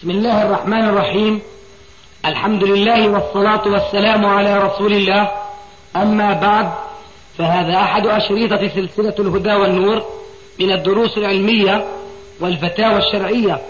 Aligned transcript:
بسم 0.00 0.10
الله 0.10 0.42
الرحمن 0.42 0.84
الرحيم. 0.84 1.40
الحمد 2.26 2.64
لله 2.64 3.08
والصلاة 3.08 3.68
والسلام 3.68 4.26
على 4.26 4.58
رسول 4.58 4.92
الله. 4.92 5.30
أما 5.96 6.32
بعد 6.32 6.72
فهذا 7.38 7.76
أحد 7.76 8.06
أشريطة 8.06 8.68
سلسلة 8.68 9.14
الهدى 9.18 9.54
والنور 9.54 10.02
من 10.60 10.72
الدروس 10.72 11.18
العلمية 11.18 11.84
والفتاوى 12.40 12.98
الشرعية 12.98 13.60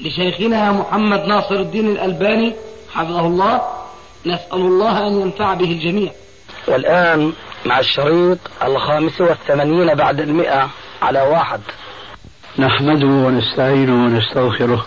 لشيخنا 0.00 0.72
محمد 0.72 1.24
ناصر 1.24 1.54
الدين 1.54 1.88
الألباني 1.88 2.52
حفظه 2.94 3.26
الله. 3.26 3.62
نسأل 4.26 4.60
الله 4.60 5.06
أن 5.06 5.20
ينفع 5.20 5.54
به 5.54 5.70
الجميع. 5.72 6.10
والآن 6.68 7.32
مع 7.66 7.78
الشريط 7.78 8.38
الخامس 8.62 9.20
والثمانين 9.20 9.94
بعد 9.94 10.20
المئة 10.20 10.70
على 11.02 11.20
واحد. 11.20 11.60
نحمده 12.58 13.06
ونستعينه 13.06 14.04
ونستغفره. 14.04 14.86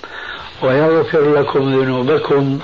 ويغفر 0.61 1.39
لكم 1.39 1.59
ذنوبكم 1.59 2.59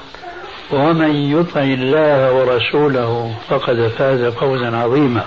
ومن 0.71 1.15
يطع 1.15 1.61
الله 1.61 2.31
ورسوله 2.33 3.35
فقد 3.49 3.91
فاز 3.97 4.33
فوزا 4.33 4.77
عظيما. 4.77 5.25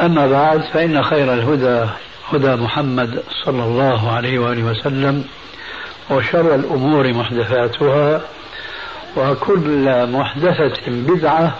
أما 0.00 0.26
بعد 0.26 0.62
فإن 0.72 1.02
خير 1.02 1.34
الهدى 1.34 1.90
هدى 2.32 2.62
محمد 2.62 3.22
صلى 3.44 3.62
الله 3.62 4.12
عليه 4.12 4.38
وآله 4.38 4.62
وسلم 4.64 5.24
وشر 6.10 6.54
الأمور 6.54 7.12
محدثاتها 7.12 8.20
وكل 9.16 10.06
محدثة 10.06 10.82
بدعة 10.88 11.54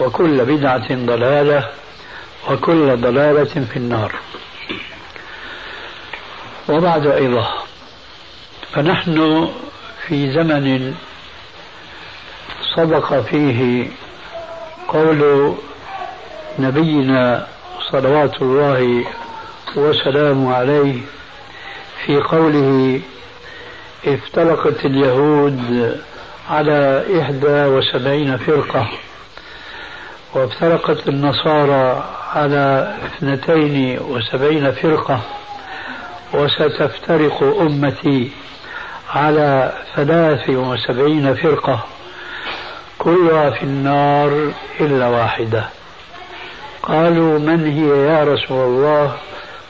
وكل 0.00 0.44
بدعة 0.44 0.94
ضلالة 0.94 1.68
وكل 2.50 2.96
ضلالة 2.96 3.64
في 3.72 3.76
النار. 3.76 4.12
وبعد 6.68 7.06
أيضا 7.06 7.48
فنحن 8.74 9.48
في 10.06 10.32
زمن 10.32 10.94
صدق 12.76 13.20
فيه 13.20 13.86
قول 14.88 15.54
نبينا 16.58 17.46
صلوات 17.92 18.42
الله 18.42 19.04
وسلامه 19.76 20.54
عليه 20.54 21.00
في 22.06 22.16
قوله 22.16 23.00
افترقت 24.06 24.84
اليهود 24.84 25.60
على 26.50 27.04
إحدى 27.20 27.64
وسبعين 27.64 28.36
فرقة 28.36 28.88
وافترقت 30.34 31.08
النصارى 31.08 32.04
على 32.34 32.94
اثنتين 33.06 33.98
وسبعين 34.00 34.72
فرقة 34.72 35.20
وستفترق 36.34 37.42
أمتي 37.60 38.30
على 39.14 39.72
ثلاث 39.96 40.50
وسبعين 40.50 41.34
فرقة 41.34 41.84
كلها 42.98 43.50
في 43.50 43.62
النار 43.62 44.52
إلا 44.80 45.08
واحدة. 45.08 45.68
قالوا 46.82 47.38
من 47.38 47.66
هي 47.66 48.06
يا 48.06 48.24
رسول 48.24 48.66
الله؟ 48.66 49.16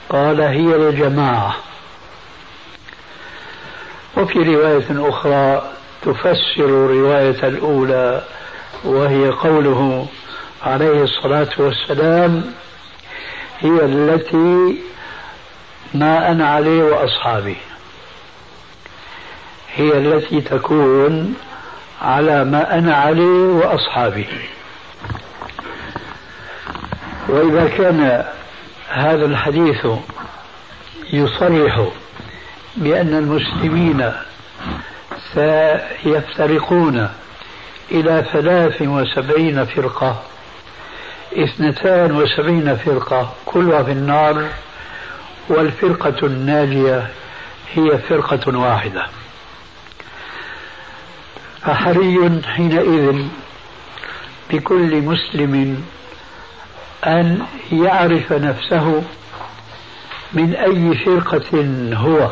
قال 0.08 0.40
هي 0.40 0.76
الجماعة. 0.76 1.56
وفي 4.16 4.38
رواية 4.38 5.08
أخرى 5.08 5.72
تفسر 6.02 6.64
الرواية 6.64 7.48
الأولى 7.48 8.22
وهي 8.84 9.28
قوله 9.30 10.06
عليه 10.62 11.02
الصلاة 11.02 11.48
والسلام 11.58 12.54
هي 13.60 13.84
التي 13.84 14.82
ما 15.94 16.30
أنا 16.30 16.48
عليه 16.48 16.82
وأصحابي. 16.82 17.56
هي 19.76 19.98
التي 19.98 20.40
تكون 20.40 21.34
على 22.02 22.44
ما 22.44 22.78
أنا 22.78 22.94
عليه 22.94 23.46
وأصحابي 23.46 24.26
وإذا 27.28 27.68
كان 27.68 28.24
هذا 28.88 29.26
الحديث 29.26 29.86
يصرح 31.12 31.88
بأن 32.76 33.14
المسلمين 33.14 34.12
سيفترقون 35.34 37.08
إلى 37.90 38.24
ثلاث 38.32 38.82
وسبعين 38.82 39.64
فرقة 39.64 40.22
اثنتان 41.36 42.16
وسبعين 42.16 42.76
فرقة 42.76 43.32
كلها 43.46 43.82
في 43.82 43.92
النار 43.92 44.48
والفرقة 45.48 46.26
الناجية 46.26 47.08
هي 47.74 47.98
فرقة 47.98 48.58
واحدة. 48.58 49.06
فحري 51.66 52.42
حينئذ 52.46 53.26
بكل 54.50 55.02
مسلم 55.02 55.84
أن 57.06 57.42
يعرف 57.72 58.32
نفسه 58.32 59.02
من 60.32 60.54
أي 60.54 60.94
فرقة 60.94 61.66
هو 61.94 62.30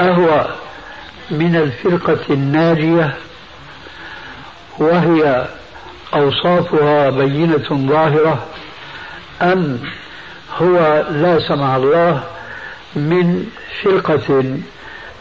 أهو 0.00 0.46
من 1.30 1.56
الفرقة 1.56 2.20
الناجية 2.30 3.14
وهي 4.78 5.46
أوصافها 6.14 7.10
بينة 7.10 7.88
ظاهرة 7.88 8.46
أم 9.42 9.80
هو 10.56 11.04
لا 11.10 11.48
سمع 11.48 11.76
الله 11.76 12.24
من 12.96 13.46
فرقة 13.82 14.58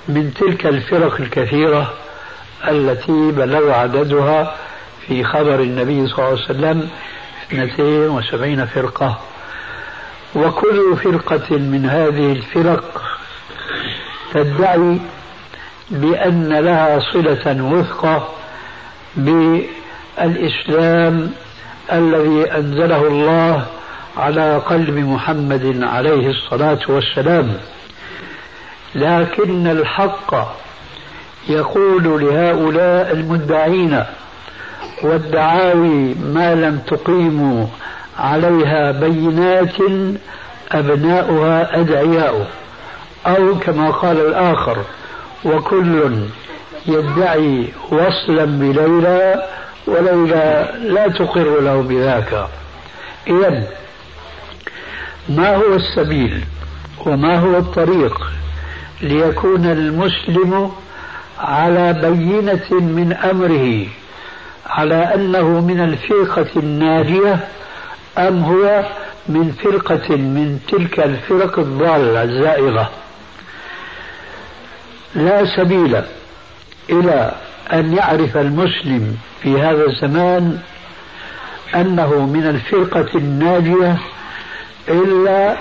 من 0.07 0.33
تلك 0.39 0.65
الفرق 0.65 1.21
الكثيرة. 1.21 1.93
التي 2.69 3.31
بلغ 3.31 3.71
عددها 3.71 4.55
في 5.07 5.23
خبر 5.23 5.59
النبي 5.59 6.07
صلى 6.07 6.17
الله 6.17 6.29
عليه 6.29 6.41
وسلم 6.43 6.89
اثنتين 7.47 8.09
وسبعين 8.09 8.65
فرقة. 8.65 9.19
وكل 10.35 10.97
فرقة 11.03 11.57
من 11.57 11.85
هذه 11.85 12.31
الفرق 12.31 13.01
تدعي 14.33 14.99
بأن 15.89 16.53
لها 16.53 16.99
صلة 17.13 17.63
وثقة 17.63 18.29
بالإسلام 20.17 21.31
الذي 21.91 22.51
أنزله 22.51 23.07
الله 23.07 23.65
على 24.17 24.57
قلب 24.57 24.97
محمد 24.97 25.83
عليه 25.83 26.29
الصلاة 26.29 26.79
والسلام. 26.87 27.57
لكن 28.95 29.67
الحق 29.67 30.35
يقول 31.49 32.03
لهؤلاء 32.03 33.11
المدعين 33.11 34.03
والدعاوي 35.03 36.13
ما 36.13 36.55
لم 36.55 36.79
تقيموا 36.87 37.65
عليها 38.19 38.91
بينات 38.91 39.75
أبناؤها 40.71 41.79
أدعياء 41.79 42.47
أو 43.25 43.59
كما 43.59 43.91
قال 43.91 44.17
الآخر 44.17 44.77
وكل 45.45 46.15
يدعي 46.85 47.67
وصلا 47.91 48.45
بليلى 48.45 49.43
وليلى 49.87 50.73
لا 50.83 51.07
تقر 51.07 51.59
له 51.61 51.81
بذاك. 51.81 52.47
إذا 53.27 53.67
ما 55.29 55.55
هو 55.55 55.75
السبيل 55.75 56.43
وما 57.05 57.39
هو 57.39 57.57
الطريق 57.57 58.31
ليكون 59.01 59.65
المسلم 59.65 60.71
على 61.39 61.93
بينة 61.93 62.71
من 62.71 63.13
أمره 63.13 63.87
على 64.67 65.15
أنه 65.15 65.61
من 65.61 65.79
الفرقة 65.79 66.47
الناجية 66.55 67.39
أم 68.17 68.43
هو 68.43 68.85
من 69.29 69.51
فرقة 69.51 70.15
من 70.15 70.59
تلك 70.67 70.99
الفرق 70.99 71.59
الضالة 71.59 72.23
الزائغة. 72.23 72.89
لا 75.15 75.45
سبيل 75.45 76.01
إلى 76.89 77.31
أن 77.73 77.93
يعرف 77.93 78.37
المسلم 78.37 79.17
في 79.41 79.61
هذا 79.61 79.85
الزمان 79.85 80.59
أنه 81.75 82.25
من 82.25 82.47
الفرقة 82.47 83.17
الناجية 83.17 83.97
إلا 84.89 85.55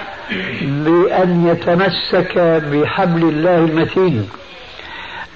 بأن 0.63 1.47
يتمسك 1.47 2.39
بحبل 2.73 3.23
الله 3.23 3.59
المتين. 3.59 4.29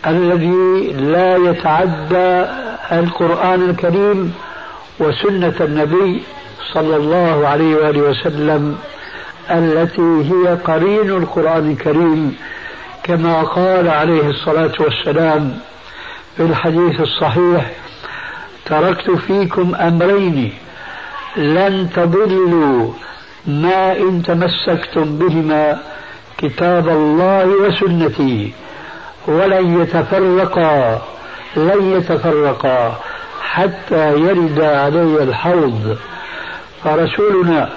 الذي 0.07 0.93
لا 0.93 1.37
يتعدى 1.37 2.47
القرآن 2.93 3.71
الكريم 3.71 4.35
وسنة 5.01 5.55
النبي 5.61 6.23
صلى 6.73 6.97
الله 6.97 7.49
عليه 7.49 7.77
وآله 7.77 8.01
وسلم 8.01 8.79
التي 9.51 10.31
هي 10.31 10.55
قرين 10.65 11.11
القرآن 11.11 11.71
الكريم 11.71 12.37
كما 13.03 13.43
قال 13.43 13.89
عليه 13.89 14.31
الصلاة 14.31 14.73
والسلام 14.81 15.59
في 16.37 16.43
الحديث 16.43 17.01
الصحيح 17.01 17.71
تركت 18.67 19.11
فيكم 19.11 19.75
أمرين 19.75 20.53
لن 21.37 21.89
تضلوا 21.95 22.93
ما 23.47 23.97
إن 23.99 24.23
تمسكتم 24.23 25.19
بهما 25.19 25.79
كتاب 26.39 26.89
الله 26.89 27.47
وسنتي. 27.47 28.53
ولن 29.27 29.83
يتفرقا 29.83 31.03
لن 31.57 31.93
يتفرقا 31.97 33.01
حتى 33.41 34.13
يرد 34.13 34.61
علي 34.61 35.23
الحوض. 35.23 35.99
فرسولنا 36.85 37.69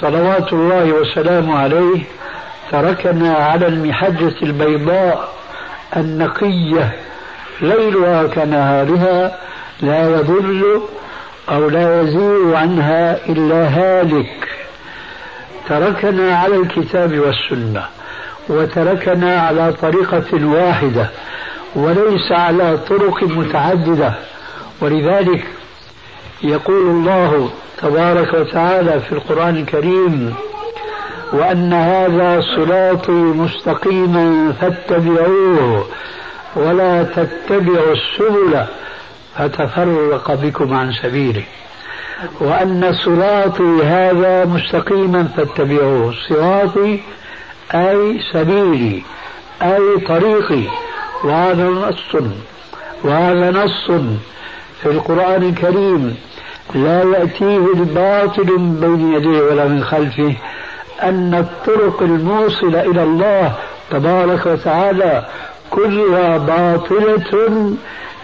صلوات 0.00 0.52
الله 0.52 0.92
وسلامه 0.92 1.58
عليه 1.58 2.02
تركنا 2.70 3.34
على 3.34 3.66
المحجة 3.66 4.34
البيضاء 4.42 5.28
النقية 5.96 6.92
ليلها 7.60 8.26
كنهارها 8.26 9.38
لا 9.80 10.10
يضل 10.10 10.82
أو 11.48 11.68
لا 11.68 12.00
يزيغ 12.00 12.56
عنها 12.56 13.26
إلا 13.26 13.68
هالك. 13.68 14.48
تركنا 15.68 16.36
على 16.36 16.56
الكتاب 16.56 17.18
والسنة. 17.18 17.84
وتركنا 18.50 19.40
على 19.40 19.72
طريقة 19.72 20.46
واحدة 20.46 21.10
وليس 21.74 22.32
على 22.32 22.78
طرق 22.88 23.22
متعددة. 23.22 24.14
ولذلك 24.80 25.46
يقول 26.42 26.86
الله 26.86 27.50
تبارك 27.82 28.34
وتعالى 28.34 29.00
في 29.00 29.12
القرآن 29.12 29.56
الكريم 29.56 30.34
وأن 31.32 31.72
هذا 31.72 32.40
صراطي 32.56 33.12
مستقيما 33.12 34.52
فاتبعوه 34.60 35.86
ولا 36.56 37.02
تتبعوا 37.02 37.92
السبل 37.92 38.64
فتفرق 39.38 40.34
بكم 40.34 40.74
عن 40.74 40.92
سبيله. 40.92 41.44
وأن 42.40 42.92
صراطي 43.04 43.82
هذا 43.84 44.44
مستقيما 44.44 45.28
فاتبعوه 45.36 46.14
صراطي 46.28 47.00
أي 47.74 48.20
سبيلي 48.32 49.02
أي 49.62 50.00
طريقي 50.08 50.62
وهذا 51.24 51.64
نص 51.64 52.16
وهذا 53.04 53.50
نص 53.50 53.90
في 54.82 54.86
القرآن 54.86 55.42
الكريم. 55.42 56.16
لا 56.74 57.02
يأتيه 57.02 57.72
الباطل 57.74 58.58
من 58.58 58.80
بين 58.80 59.12
يديه 59.14 59.42
ولا 59.42 59.64
من 59.64 59.84
خلفه. 59.84 60.34
أن 61.02 61.34
الطرق 61.34 62.02
الموصلة 62.02 62.80
إلى 62.80 63.02
الله 63.02 63.54
تبارك 63.90 64.46
وتعالى 64.46 65.26
كلها 65.70 66.38
باطلة 66.38 67.74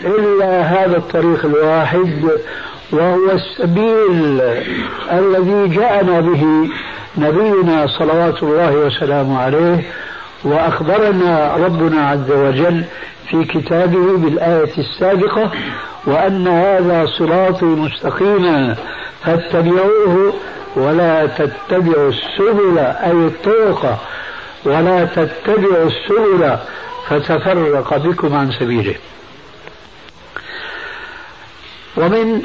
إلا 0.04 0.60
هذا 0.60 0.96
الطريق 0.96 1.44
الواحد. 1.44 2.30
وهو 2.92 3.30
السبيل 3.30 4.40
الذي 5.12 5.68
جاءنا 5.68 6.20
به 6.20 6.68
نبينا 7.18 7.86
صلوات 7.86 8.42
الله 8.42 8.72
وسلامه 8.72 9.38
عليه 9.38 9.84
وأخبرنا 10.44 11.56
ربنا 11.56 12.08
عز 12.08 12.30
وجل 12.30 12.84
في 13.30 13.44
كتابه 13.44 14.16
بالآية 14.16 14.78
السابقة 14.78 15.50
وأن 16.06 16.48
هذا 16.48 17.06
صراطي 17.06 17.64
مستقيما 17.64 18.76
فاتبعوه 19.24 20.34
ولا 20.76 21.26
تتبعوا 21.26 22.08
السبل 22.10 22.78
أي 22.78 23.10
الطرق 23.10 23.98
ولا 24.64 25.04
تتبعوا 25.04 25.86
السبل 25.86 26.56
فتفرق 27.08 27.96
بكم 27.96 28.34
عن 28.34 28.52
سبيله. 28.52 28.94
ومن 31.96 32.42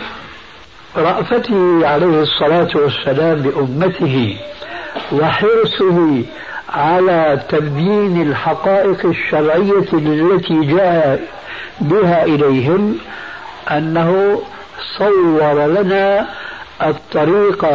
رأفته 0.97 1.87
عليه 1.87 2.21
الصلاة 2.21 2.69
والسلام 2.75 3.41
بأمته 3.41 4.37
وحرصه 5.11 6.21
على 6.73 7.39
تبيين 7.49 8.21
الحقائق 8.21 9.05
الشرعية 9.05 9.93
التي 9.93 10.59
جاء 10.61 11.19
بها 11.81 12.23
إليهم 12.23 12.97
أنه 13.71 14.41
صور 14.97 15.65
لنا 15.65 16.27
الطريق 16.83 17.65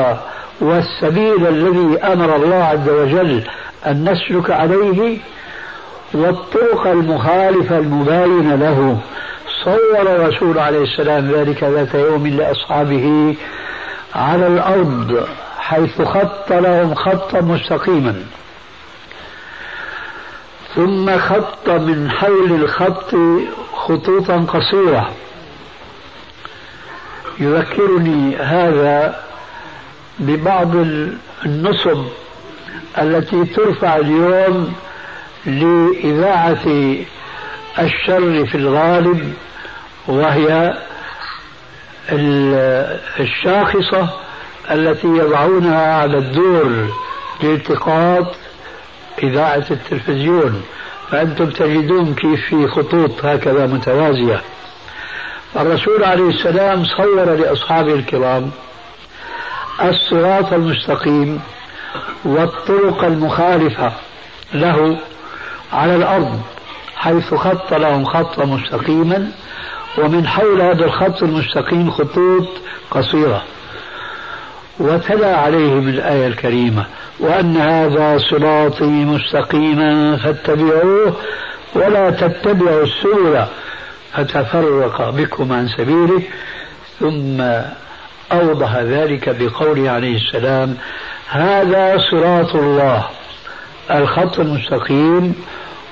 والسبيل 0.61 1.47
الذي 1.47 1.99
أمر 1.99 2.37
الله 2.37 2.65
عز 2.65 2.89
وجل 2.89 3.43
أن 3.87 4.09
نسلك 4.11 4.51
عليه 4.51 5.19
والطرق 6.15 6.87
المخالفة 6.87 7.79
المباينة 7.79 8.55
له. 8.55 8.99
صور 9.67 10.03
الرسول 10.03 10.59
عليه 10.59 10.83
السلام 10.83 11.31
ذلك 11.31 11.65
ذات 11.65 11.95
يوم 11.95 12.27
لأصحابه 12.27 13.37
على 14.15 14.47
الأرض 14.47 15.29
حيث 15.59 16.03
خط 16.03 16.53
لهم 16.53 16.95
خطا 16.95 17.41
مستقيما. 17.41 18.23
ثم 20.75 21.19
خط 21.19 21.69
من 21.69 22.11
حول 22.11 22.53
الخط 22.53 23.15
خطوطا 23.75 24.37
قصيرة. 24.37 25.13
يذكرني 27.41 28.37
هذا 28.37 29.25
ببعض 30.19 30.77
النصب 31.47 32.05
التي 32.99 33.45
ترفع 33.45 33.97
اليوم 33.97 34.75
لإذاعة 35.47 36.97
الشر 37.79 38.47
في 38.47 38.55
الغالب. 38.55 39.35
وهي 40.09 40.75
الشاخصة 43.21 44.09
التي 44.71 45.07
يضعونها 45.07 46.01
على 46.03 46.19
الدور 46.19 46.89
لالتقاط 47.43 48.27
إذاعة 49.23 49.65
التلفزيون. 49.71 50.63
فأنتم 51.11 51.51
تجدون 51.51 52.15
كيف 52.15 52.47
في 52.47 52.69
خطوط 52.69 53.25
هكذا 53.25 53.67
متوازية. 53.67 54.41
الرسول 55.57 56.05
عليه 56.05 56.29
السلام 56.29 56.85
صور 56.85 57.25
لأصحابه 57.35 57.95
الكرام 57.95 58.51
الصراط 59.83 60.53
المستقيم 60.53 61.41
والطرق 62.25 63.05
المخالفة 63.05 63.93
له 64.55 64.99
على 65.73 65.97
الأرض 65.97 66.41
حيث 66.97 67.35
خط 67.35 67.75
لهم 67.75 68.05
خطا 68.05 68.45
مستقيما 68.45 69.31
ومن 69.99 70.27
حول 70.27 70.61
هذا 70.61 70.85
الخط 70.85 71.23
المستقيم 71.23 71.91
خطوط 71.91 72.49
قصيرة. 72.91 73.43
وتلا 74.81 75.37
عليهم 75.37 75.89
الآية 75.89 76.27
الكريمة 76.27 76.87
وأن 77.21 77.57
هذا 77.57 78.19
صراطي 78.19 79.05
مستقيما 79.05 80.17
فاتبعوه 80.17 81.17
ولا 81.75 82.11
تتبعوا 82.11 82.83
السبل 82.83 83.45
فتفرق 84.13 85.11
بكم 85.11 85.53
عن 85.53 85.69
سبيله. 85.69 86.23
ثم 87.01 87.41
أوضح 88.33 88.77
ذلك 88.77 89.37
بقوله 89.41 89.91
عليه 89.91 90.17
السلام 90.17 90.77
هذا 91.29 91.99
صراط 92.11 92.55
الله 92.55 93.05
الخط 93.91 94.41
المستقيم 94.41 95.35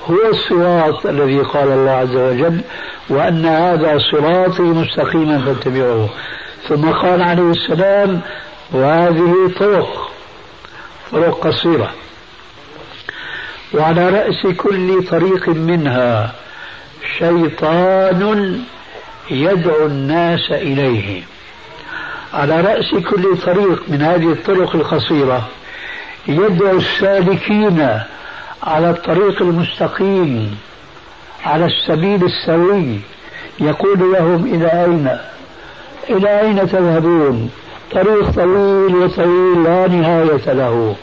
هو 0.09 0.29
الصراط 0.29 1.05
الذي 1.05 1.39
قال 1.41 1.71
الله 1.71 1.91
عز 1.91 2.15
وجل 2.15 2.61
وأن 3.09 3.45
هذا 3.45 3.97
صراطي 4.11 4.61
مستقيما 4.61 5.45
فاتبعوه. 5.45 6.09
ثم 6.67 6.89
قال 6.89 7.21
عليه 7.21 7.51
السلام 7.51 8.21
وهذه 8.71 9.51
طرق 9.59 10.11
طرق 11.11 11.47
قصيرة. 11.47 11.91
وعلى 13.73 14.09
رأس 14.09 14.55
كل 14.57 15.03
طريق 15.03 15.49
منها 15.49 16.35
شيطان 17.17 18.61
يدعو 19.31 19.85
الناس 19.85 20.51
إليه. 20.51 21.23
على 22.33 22.61
رأس 22.61 22.95
كل 22.95 23.37
طريق 23.37 23.83
من 23.87 24.01
هذه 24.01 24.31
الطرق 24.31 24.75
القصيرة 24.75 25.47
يدعو 26.27 26.77
السالكين 26.77 27.99
على 28.65 28.89
الطريق 28.89 29.41
المستقيم 29.41 30.57
على 31.45 31.65
السبيل 31.65 32.23
السوي. 32.23 32.99
يقول 33.59 34.13
لهم 34.13 34.45
إلى 34.55 34.83
أين؟ 34.85 35.17
إلى 36.09 36.41
أين 36.41 36.69
تذهبون؟ 36.69 37.51
طريق 37.91 38.29
طويل 38.31 38.95
وطويل 38.95 39.63
لا 39.63 39.87
نهاية 39.87 40.53
له. 40.53 40.95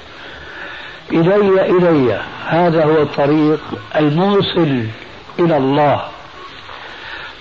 إلي 1.12 1.70
إلي. 1.70 2.20
هذا 2.46 2.84
هو 2.84 3.02
الطريق 3.02 3.60
الموصل 3.96 4.86
إلى 5.38 5.56
الله. 5.56 6.02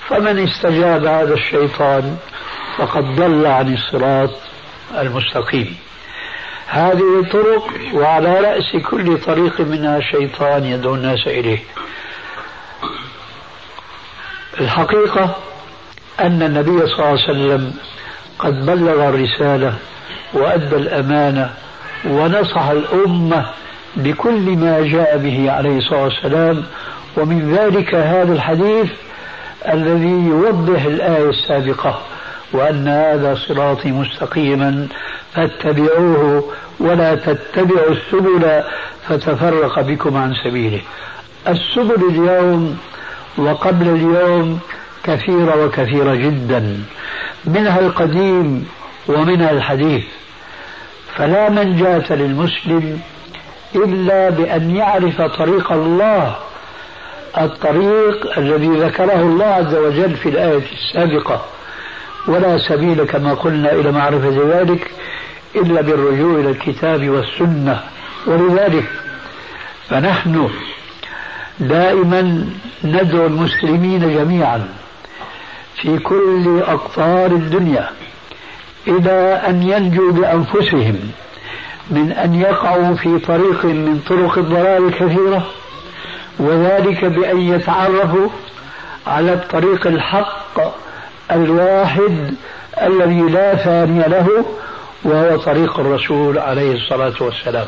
فمن 0.08 0.40
استجاب 0.40 1.06
هذا 1.06 1.34
الشيطان 1.34 2.18
فقد 2.78 3.04
ضل 3.16 3.46
عن 3.46 3.74
الصراط 3.74 4.30
المستقيم. 4.98 5.76
هذه 6.72 7.20
الطرق 7.20 7.68
وعلى 7.94 8.40
رأس 8.40 8.76
كل 8.90 9.18
طريق 9.18 9.62
منها 9.62 10.00
شيطان 10.00 10.64
يدعو 10.64 10.96
الناس 10.96 11.28
إليه. 11.28 11.60
الحقيقة 14.62 15.36
أن 16.20 16.44
النبي 16.44 16.88
صلى 16.88 16.94
الله 16.94 17.06
عليه 17.06 17.14
وسلم 17.14 17.74
قد 18.40 18.66
بلغ 18.66 19.10
الرسالة 19.10 19.74
وأدى 20.34 20.76
الأمانة 20.76 21.54
ونصح 22.06 22.64
الأمة 22.64 23.46
بكل 23.96 24.58
ما 24.58 24.82
جاء 24.82 25.18
به 25.18 25.52
عليه 25.52 25.78
الصلاة 25.78 26.04
والسلام. 26.04 26.64
ومن 27.18 27.56
ذلك 27.56 27.96
هذا 27.96 28.34
الحديث 28.34 28.90
الذي 29.68 30.28
يوضح 30.28 30.84
الآية 30.84 31.30
السابقة 31.30 32.02
وأن 32.54 32.88
هذا 32.88 33.36
صراطي 33.48 33.92
مستقيما 33.92 34.88
فاتبعوه 35.36 36.44
ولا 36.80 37.16
تتبعوا 37.16 37.92
السبل 37.92 38.64
فتفرق 39.08 39.82
بكم 39.82 40.18
عن 40.18 40.34
سبيله. 40.44 40.82
السبل 41.48 42.10
اليوم 42.10 42.78
وقبل 43.38 43.88
اليوم 43.88 44.60
كثيرة 45.04 45.66
وكثيرة 45.66 46.16
جدا 46.16 46.78
منها 47.46 47.80
القديم 47.80 48.68
ومنها 49.08 49.52
الحديث. 49.52 50.04
فلا 51.16 51.50
منجاة 51.50 52.14
للمسلم 52.16 53.02
إلا 53.76 54.30
بأن 54.30 54.76
يعرف 54.76 55.22
طريق 55.22 55.72
الله 55.72 56.36
الطريق 57.38 58.38
الذي 58.38 58.68
ذكره 58.68 59.22
الله 59.22 59.46
عز 59.46 59.76
وجل 59.76 60.16
في 60.16 60.30
الآية 60.30 60.62
السابقة. 60.74 61.46
ولا 62.28 62.58
سبيل 62.58 63.04
كما 63.04 63.34
قلنا 63.34 63.72
إلى 63.72 63.92
معرفة 63.92 64.60
ذلك 64.60 64.92
إلا 65.56 65.82
بالرجوع 65.82 66.40
إلى 66.40 66.50
الكتاب 66.50 67.10
والسنة. 67.10 67.80
ولذلك 68.28 68.86
فنحن 69.90 70.50
دائما 71.60 72.46
ندعو 72.84 73.26
المسلمين 73.26 74.00
جميعا 74.00 74.68
في 75.76 76.00
كل 76.00 76.62
أقطار 76.68 77.26
الدنيا 77.32 77.90
إلى 78.88 79.42
أن 79.48 79.64
ينجوا 79.64 80.12
بأنفسهم 80.12 81.00
من 81.90 82.12
أن 82.12 82.36
يقعوا 82.36 82.96
في 82.96 83.20
طريق 83.20 83.66
من 83.66 84.00
طرق 84.10 84.38
الضلال 84.38 84.88
الكثيرة 84.88 85.48
وذلك 86.40 87.06
بأن 87.06 87.40
يتعرفوا 87.40 88.30
على 89.08 89.34
الطريق 89.34 89.88
الحق 89.88 90.62
الواحد 91.32 92.34
الذي 92.82 93.22
لا 93.22 93.56
ثاني 93.56 94.00
له 94.00 94.46
وهو 95.04 95.38
طريق 95.38 95.80
الرسول 95.80 96.38
عليه 96.38 96.72
الصلاة 96.74 97.14
والسلام. 97.20 97.68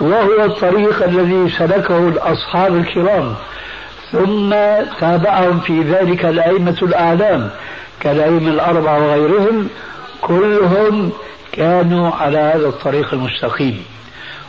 وهو 0.00 0.44
الطريق 0.44 1.02
الذي 1.04 1.50
سلكه 1.58 2.08
الأصحاب 2.08 2.76
الكرام. 2.76 3.34
ثم 4.12 4.50
تابعهم 5.00 5.60
في 5.60 5.82
ذلك 5.82 6.24
الأئمة 6.24 6.76
الأعلام 6.82 7.50
كالأئمة 8.00 8.50
الأربعة 8.50 8.98
وغيرهم 8.98 9.68
كلهم 10.20 11.12
كانوا 11.52 12.10
على 12.10 12.38
هذا 12.38 12.66
الطريق 12.66 13.14
المستقيم. 13.14 13.84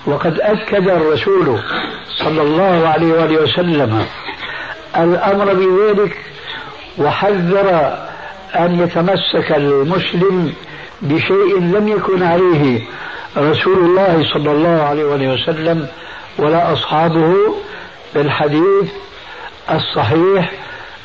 وقد 0.05 0.39
أكد 0.39 0.89
الرسول 0.89 1.59
صلى 2.23 2.41
الله 2.41 2.87
عليه 2.87 3.13
وآله 3.13 3.41
وسلم 3.41 4.05
الأمر 4.97 5.53
بذلك 5.53 6.17
وحذر 6.97 7.97
أن 8.55 8.79
يتمسك 8.79 9.51
المسلم 9.51 10.53
بشيء 11.01 11.59
لم 11.59 11.87
يكن 11.87 12.23
عليه 12.23 12.81
رسول 13.37 13.77
الله 13.77 14.25
صلى 14.33 14.51
الله 14.51 14.83
عليه 14.83 15.33
وسلم 15.33 15.87
ولا 16.37 16.73
أصحابه 16.73 17.33
بالحديث 18.15 18.91
الصحيح 19.71 20.51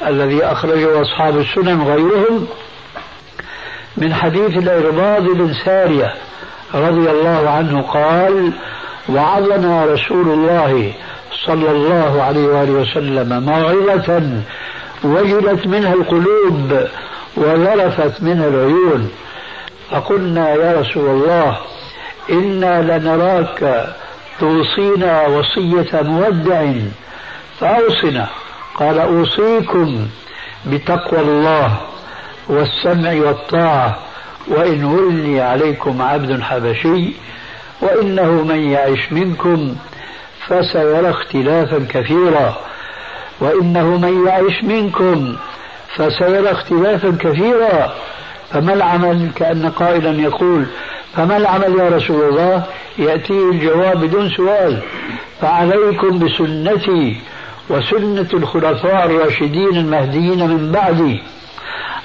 الذي 0.07 0.45
أخرجه 0.45 1.03
أصحاب 1.03 1.39
السنن 1.39 1.83
غيرهم 1.83 2.47
من 3.97 4.15
حديث 4.15 4.57
الإرباض 4.57 5.23
بن 5.23 5.55
سارية 5.65 6.15
رضي 6.75 7.11
الله 7.11 7.51
عنه 7.51 7.83
قال 7.83 8.53
وعظنا 9.09 9.85
رسول 9.85 10.29
الله 10.29 10.93
صلى 11.47 11.71
الله 11.71 12.23
عليه 12.23 12.47
وآله 12.47 12.73
وسلم 12.73 13.43
موعظة 13.43 14.23
وجلت 15.05 15.67
منها 15.67 15.95
القلوب 15.95 16.87
وذرفت 17.37 18.23
منها 18.23 18.49
العيون. 18.49 19.11
فقلنا 19.91 20.51
يا 20.55 20.81
رسول 20.81 21.11
الله 21.11 21.57
إنا 22.31 22.99
لنراك 22.99 23.89
توصينا 24.41 25.27
وصية 25.27 26.03
مودع. 26.03 26.73
فأوصنا. 27.61 28.27
قال 28.75 28.99
أوصيكم 28.99 30.07
بتقوى 30.67 31.21
الله 31.21 31.77
والسمع 32.49 33.13
والطاعة 33.13 33.99
وإن 34.49 34.85
ولي 34.85 35.41
عليكم 35.41 36.03
عبد 36.03 36.41
حبشي 36.41 37.13
وإنه 37.81 38.31
من 38.31 38.71
يعش 38.71 39.13
منكم 39.13 39.77
فسيرى 40.47 41.11
اختلافا 41.11 41.87
كثيرا 41.91 42.57
وإنه 43.41 43.87
من 43.87 44.27
يعش 44.27 44.65
منكم 44.65 45.37
فسيرى 45.99 46.51
اختلافا 46.51 47.17
كثيرا. 47.21 47.95
فما 48.53 48.73
العمل؟ 48.73 49.31
كأن 49.37 49.71
قائلا 49.71 50.23
يقول 50.23 50.67
فما 51.17 51.37
العمل 51.37 51.79
يا 51.79 51.89
رسول 51.89 52.29
الله؟ 52.29 52.63
يأتيه 52.99 53.51
الجواب 53.51 54.01
بدون 54.01 54.31
سؤال. 54.31 54.79
فعليكم 55.41 56.19
بسنتي 56.19 57.17
وسنة 57.71 58.29
الخلفاء 58.35 59.07
الراشدين 59.07 59.77
المهديين 59.77 60.49
من 60.49 60.73
بعدي. 60.73 61.23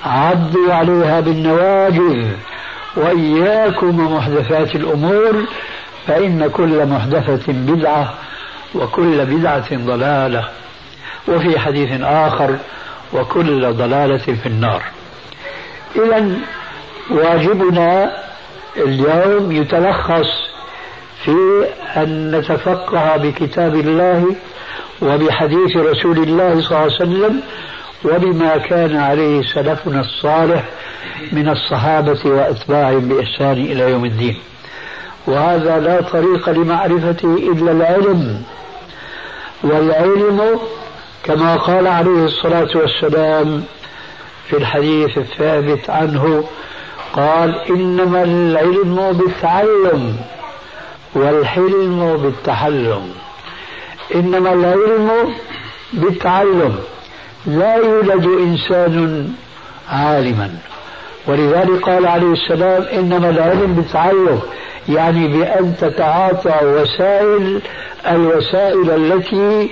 عضوا 0.05 0.73
عليها 0.73 1.19
بالنواجذ 1.19 2.25
وإياكم 2.95 4.00
ومحدثات 4.00 4.75
الأمور 4.75 5.45
فإن 6.07 6.47
كل 6.47 6.85
محدثة 6.85 7.53
بدعة 7.53 8.13
وكل 8.75 9.25
بدعة 9.25 9.75
ضلالة. 9.75 10.50
وفي 11.27 11.59
حديث 11.59 12.01
آخر 12.01 12.57
وكل 13.13 13.74
ضلالة 13.74 14.17
في 14.17 14.46
النار. 14.46 14.84
إذا 15.96 16.32
واجبنا 17.12 18.12
اليوم 18.77 19.51
يتلخص 19.51 20.27
في 21.25 21.65
أن 21.98 22.32
نتفقه 22.36 23.17
بكتاب 23.17 23.75
الله 23.75 24.36
وبحديث 25.01 25.77
رسول 25.77 26.17
الله 26.17 26.62
صلى 26.62 26.70
الله 26.72 26.77
عليه 26.77 26.96
وسلم 26.96 27.41
وبما 28.05 28.58
كان 28.58 28.98
عليه 28.98 29.41
سلفنا 29.41 30.00
الصالح 30.00 30.63
من 31.32 31.50
الصحابة 31.50 32.20
وأتباعهم 32.25 33.10
بإحسان 33.10 33.51
إلى 33.51 33.91
يوم 33.91 34.05
الدين. 34.05 34.38
وهذا 35.27 35.79
لا 35.79 36.01
طريق 36.01 36.50
لمعرفته 36.50 37.36
إلا 37.36 37.72
العلم. 37.72 38.43
والعلم 39.63 40.60
كما 41.24 41.56
قال 41.56 41.88
عليه 41.88 42.25
الصلاة 42.25 42.70
والسلام 42.75 43.63
في 44.48 44.58
الحديث 44.58 45.18
الثابت 45.18 45.89
عنه 45.89 46.44
قال 47.13 47.56
إنما 47.70 48.24
العلم 48.24 49.12
بالتعلم 49.12 50.15
والحلم 51.15 52.18
بالتحلم. 52.24 53.10
إنما 54.15 54.53
العلم 54.53 55.34
بالتعلم 55.94 56.75
لا 57.46 57.75
يولد 57.75 58.25
إنسان 58.25 59.30
عالما. 59.89 60.50
ولذلك 61.27 61.82
قال 61.84 62.08
عليه 62.08 62.32
السلام 62.32 62.82
إنما 62.82 63.30
العلم 63.30 63.74
بالتعلم 63.74 64.39
يعني 64.89 65.27
بأن 65.27 65.75
تتعاطى 65.82 66.65
وسائل 66.65 67.62
الوسائل 68.08 68.89
التي 68.92 69.70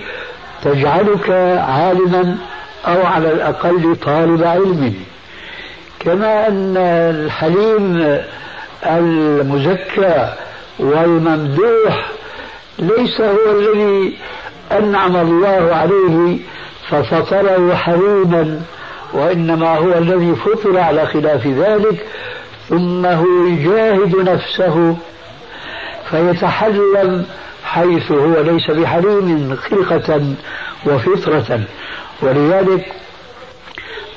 تجعلك 0.63 1.29
عالما 1.59 2.37
أو 2.87 3.05
على 3.05 3.31
الأقل 3.31 3.95
طالب 4.05 4.43
علم. 4.43 4.93
كما 5.99 6.47
أن 6.47 6.77
الحليم 6.77 8.17
المزكى 8.85 10.33
والممدوح 10.79 12.11
ليس 12.79 13.21
هو 13.21 13.51
الذي 13.59 14.17
أنعم 14.71 15.15
الله 15.15 15.75
عليه 15.75 16.37
ففطره 16.89 17.75
حليما 17.75 18.61
وإنما 19.13 19.77
هو 19.77 19.93
الذي 19.93 20.35
فطر 20.35 20.79
على 20.79 21.05
خلاف 21.05 21.47
ذلك 21.47 22.05
ثم 22.69 23.05
هو 23.05 23.45
يجاهد 23.47 24.15
نفسه 24.15 24.97
فيتحلم 26.09 27.25
حيث 27.71 28.11
هو 28.11 28.41
ليس 28.41 28.71
بحليم 28.71 29.55
خلقة 29.55 30.23
وفطرة. 30.85 31.59
ولذلك 32.21 32.85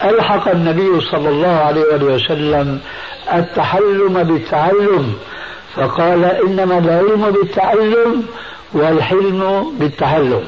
ألحق 0.03 0.49
النبي 0.49 1.01
صلى 1.01 1.29
الله 1.29 1.49
عليه 1.49 1.95
وسلم 1.95 2.81
التحلم 3.35 4.23
بالتعلم 4.23 5.15
فقال 5.75 6.25
إنما 6.25 6.79
العلم 6.79 7.31
بالتعلم 7.31 8.25
والحلم 8.73 9.73
بالتعلم. 9.79 10.45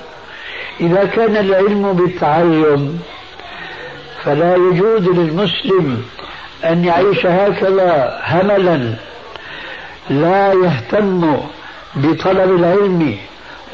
إذا 0.80 1.04
كان 1.04 1.36
العلم 1.36 1.92
بالتعلم 1.92 2.98
فلا 4.24 4.56
يجوز 4.56 5.08
للمسلم 5.08 6.02
أن 6.64 6.84
يعيش 6.84 7.26
هكذا 7.26 8.20
هملا. 8.24 8.94
لا 10.10 10.52
يهتم 10.52 11.36
بطلب 11.96 12.56
العلم 12.56 13.16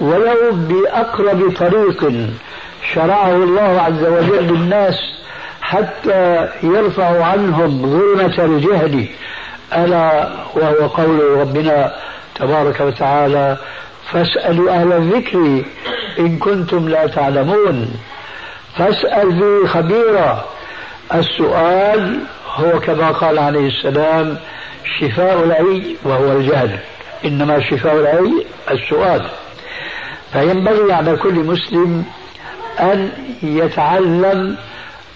ولو 0.00 0.52
بأقرب 0.52 1.52
طريق 1.56 2.12
شرعه 2.94 3.36
الله 3.36 3.80
عز 3.80 4.04
وجل 4.04 4.46
للناس 4.46 4.94
حتى 5.60 6.48
يرفع 6.62 7.24
عنهم 7.24 7.82
ظلمة 7.82 8.44
الجهل. 8.44 9.06
ألا 9.74 10.28
وهو 10.54 10.86
قول 10.86 11.20
ربنا 11.40 11.94
تبارك 12.34 12.80
وتعالى 12.80 13.56
فاسألوا 14.12 14.70
أهل 14.70 14.92
الذكر 14.92 15.64
إن 16.18 16.38
كنتم 16.38 16.88
لا 16.88 17.06
تعلمون. 17.06 17.96
فاسأل 18.78 19.32
به 19.32 19.68
خبيرا 19.68 20.44
السؤال 21.14 22.18
هو 22.54 22.80
كما 22.80 23.10
قال 23.10 23.38
عليه 23.38 23.68
السلام 23.68 24.36
شفاء 25.00 25.44
العي 25.44 25.96
وهو 26.04 26.32
الجهل. 26.32 26.78
إنما 27.24 27.60
شفاء 27.70 27.94
العي 27.94 28.46
السؤال. 28.70 29.26
فينبغي 30.32 30.92
على 30.92 31.16
كل 31.16 31.34
مسلم 31.34 32.04
أن 32.80 33.10
يتعلم 33.42 34.56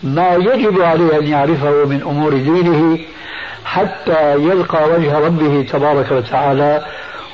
ما 0.03 0.35
يجب 0.35 0.83
عليه 0.83 1.19
أن 1.19 1.27
يعرفه 1.27 1.85
من 1.85 2.03
أمور 2.03 2.33
دينه 2.33 2.99
حتى 3.65 4.35
يلقى 4.35 4.89
وجه 4.89 5.19
ربه 5.19 5.67
تبارك 5.73 6.13
وتعالى 6.13 6.87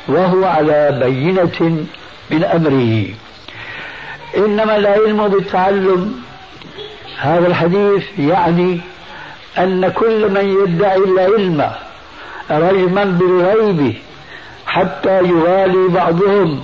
وهو 0.09 0.45
على 0.45 0.99
بينة 1.05 1.87
من 2.31 2.45
أمره. 2.45 3.07
إنما 4.37 4.77
العلم 4.77 5.29
بالتعلم 5.29 6.15
هذا 7.19 7.47
الحديث 7.47 8.05
يعني 8.19 8.81
أن 9.59 9.89
كل 9.89 10.31
من 10.31 10.63
يدعي 10.63 10.97
العلم 10.97 11.71
رجما 12.51 13.05
بالغيب 13.05 13.95
حتى 14.75 15.19
يوالي 15.19 15.89
بعضهم. 15.89 16.61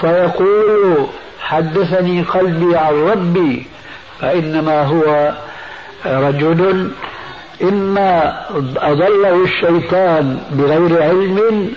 فيقول 0.00 1.06
حدثني 1.40 2.22
قلبي 2.22 2.76
عن 2.76 2.94
ربي 2.94 3.66
فإنما 4.20 4.82
هو 4.82 5.32
رجل 6.06 6.90
إما 7.62 8.40
أضله 8.76 9.44
الشيطان 9.44 10.38
بغير 10.52 11.02
علم 11.02 11.70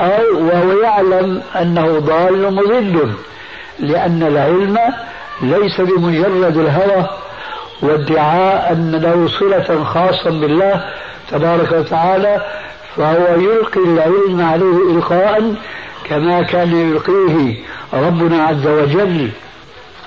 أو 0.00 0.46
وهو 0.46 0.82
يعلم 0.82 1.42
أنه 1.60 1.98
ضال 1.98 2.54
مضل 2.54 3.10
لأن 3.78 4.22
العلم 4.22 4.78
ليس 5.42 5.80
بمجرد 5.80 6.56
الهوى 6.56 7.06
وادعاء 7.82 8.72
أن 8.72 8.92
له 8.94 9.28
صلة 9.28 9.84
خاصة 9.84 10.30
بالله 10.30 10.84
تبارك 11.30 11.72
وتعالى 11.72 12.42
فهو 12.96 13.40
يلقي 13.40 13.80
العلم 13.80 14.40
عليه 14.40 14.96
إلقاء 14.96 15.54
كما 16.04 16.42
كان 16.42 16.72
يلقيه 16.90 17.56
ربنا 17.92 18.42
عز 18.42 18.66
وجل 18.66 19.30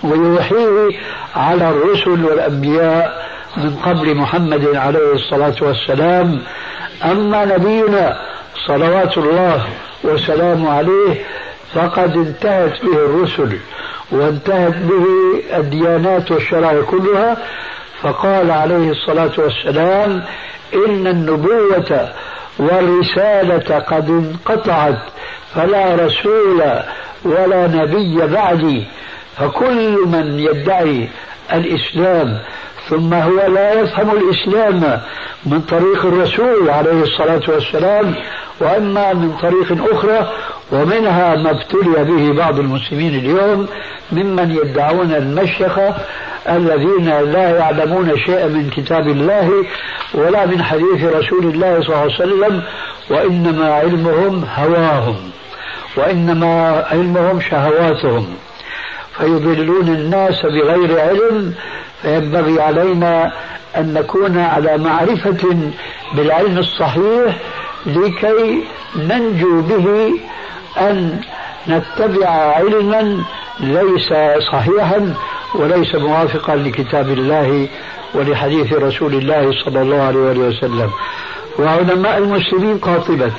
ويوحيه 0.04 0.98
على 1.36 1.70
الرسل 1.70 2.26
والأنبياء 2.26 3.26
من 3.58 3.76
قبل 3.76 4.16
محمد 4.16 4.76
عليه 4.76 5.14
الصلاة 5.14 5.56
والسلام. 5.62 6.42
أما 7.04 7.46
نبينا 7.46 8.22
صلوات 8.68 9.18
الله 9.18 9.66
وسلامه 10.04 10.72
عليه 10.72 11.26
فقد 11.74 12.18
انتهت 12.18 12.86
به 12.86 12.94
الرسل 12.94 13.58
وانتهت 14.12 14.76
به 14.76 15.06
الديانات 15.58 16.32
والشرائع 16.32 16.82
كلها. 16.82 17.38
فقال 18.02 18.52
عليه 18.52 18.92
الصلاة 18.92 19.32
والسلام 19.38 20.24
إن 20.88 21.08
النبوة 21.08 22.10
والرسالة 22.60 23.80
قد 23.80 24.10
انقطعت 24.10 24.98
فلا 25.56 25.96
رسول 25.96 26.64
ولا 27.26 27.68
نبي 27.68 28.28
بعدي 28.28 28.84
فكل 29.38 29.98
من 30.08 30.40
يدعي 30.40 31.10
الإسلام 31.54 32.40
ثم 32.90 33.14
هو 33.14 33.48
لا 33.48 33.74
يفهم 33.74 34.12
الإسلام 34.18 35.02
من 35.46 35.62
طريق 35.62 36.06
الرسول 36.06 36.70
عليه 36.70 37.02
الصلاة 37.04 37.42
والسلام 37.48 38.16
وأما 38.60 39.14
من 39.14 39.38
طريق 39.42 39.92
أخرى 39.94 40.32
ومنها 40.72 41.36
ما 41.36 41.52
ابتلي 41.52 42.04
به 42.04 42.34
بعض 42.38 42.60
المسلمين 42.60 43.16
اليوم 43.16 43.68
ممن 44.12 44.52
يدعون 44.52 45.12
المشيخة 45.14 45.96
الذين 46.50 47.10
لا 47.10 47.58
يعلمون 47.58 48.18
شيئا 48.26 48.48
من 48.48 48.70
كتاب 48.70 49.08
الله 49.08 49.66
ولا 50.14 50.46
من 50.46 50.64
حديث 50.64 51.04
رسول 51.04 51.46
الله 51.46 51.82
صلى 51.82 51.90
الله 51.90 51.98
عليه 51.98 52.14
وسلم 52.14 52.64
وإنما 53.10 53.74
علمهم 53.74 54.46
هواهم 54.56 55.16
وإنما 55.98 56.86
علمهم 56.92 57.42
شهواتهم. 57.42 58.28
فيضلون 59.18 59.88
الناس 59.88 60.46
بغير 60.46 61.00
علم 61.00 61.54
فينبغي 62.02 62.62
علينا 62.62 63.32
أن 63.78 63.94
نكون 63.94 64.38
على 64.38 64.78
معرفة 64.78 65.58
بالعلم 66.14 66.58
الصحيح 66.58 67.36
لكي 67.86 68.64
ننجو 68.96 69.62
به 69.62 70.12
أن 70.78 71.22
نتبع 71.68 72.30
علما 72.30 73.24
ليس 73.60 74.14
صحيحا 74.52 75.14
وليس 75.56 75.96
موافقا 75.96 76.56
لكتاب 76.56 77.10
الله 77.10 77.68
ولحديث 78.14 78.74
رسول 78.74 79.14
الله 79.14 79.52
صلى 79.66 79.82
الله 79.82 80.02
عليه 80.02 80.20
وسلم. 80.20 80.90
وعلماء 81.60 82.18
المسلمين 82.18 82.78
قاطبة. 82.78 83.32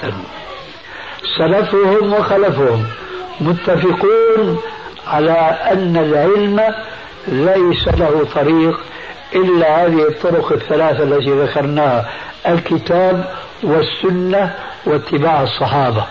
سلفهم 1.38 2.12
وخلفهم 2.12 2.84
متفقون 3.40 4.58
على 5.06 5.58
أن 5.72 5.96
العلم 5.96 6.74
ليس 7.28 7.88
له 7.88 8.26
طريق 8.34 8.80
إلا 9.34 9.86
هذه 9.86 10.08
الطرق 10.08 10.52
الثلاثة 10.52 11.02
التي 11.02 11.30
ذكرناها 11.30 12.08
الكتاب 12.48 13.24
والسنة 13.62 14.54
واتباع 14.86 15.42
الصحابة. 15.42 16.04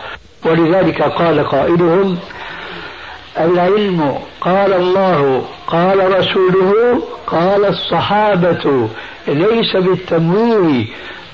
ولذلك 0.46 1.02
قال 1.02 1.48
قائلهم 1.48 2.18
العلم 3.40 4.18
قال 4.42 4.74
الله 4.74 5.46
قال 5.68 6.20
رسوله 6.20 7.02
قال 7.28 7.66
الصحابة 7.66 8.88
ليس 9.28 9.76
بالتمويه 9.76 10.86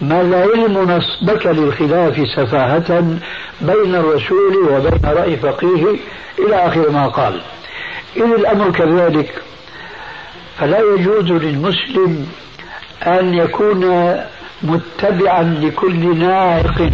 ما 0.01 0.21
العلم 0.21 0.91
نصبك 0.91 1.45
للخلاف 1.45 2.27
سفاهة 2.35 2.99
بين 3.61 3.95
الرسول 3.95 4.55
وبين 4.57 5.01
رأي 5.05 5.37
فقيه 5.37 5.85
إلى 6.39 6.55
آخر 6.55 6.89
ما 6.89 7.07
قال. 7.07 7.41
إذ 8.17 8.23
الأمر 8.23 8.71
كذلك 8.71 9.41
فلا 10.57 10.79
يجوز 10.79 11.31
للمسلم 11.31 12.27
أن 13.07 13.33
يكون 13.33 14.15
متبعا 14.63 15.43
لكل 15.43 16.17
ناعق 16.17 16.89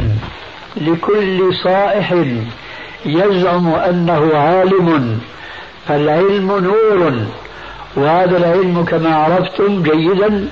لكل 0.77 1.53
صائح 1.63 2.13
يزعم 3.05 3.67
أنه 3.73 4.37
عالم 4.37 5.19
فالعلم 5.87 6.47
نور 6.59 7.13
وهذا 7.95 8.37
العلم 8.37 8.85
كما 8.85 9.15
عرفتم 9.15 9.83
جيدا 9.83 10.47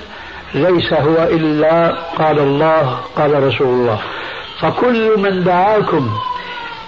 ليس 0.54 0.92
هو 0.92 1.28
إلا 1.30 1.96
قال 2.18 2.38
الله 2.38 3.00
قال 3.16 3.42
رسول 3.46 3.66
الله. 3.66 3.98
فكل 4.60 5.18
من 5.18 5.44
دعاكم 5.44 6.10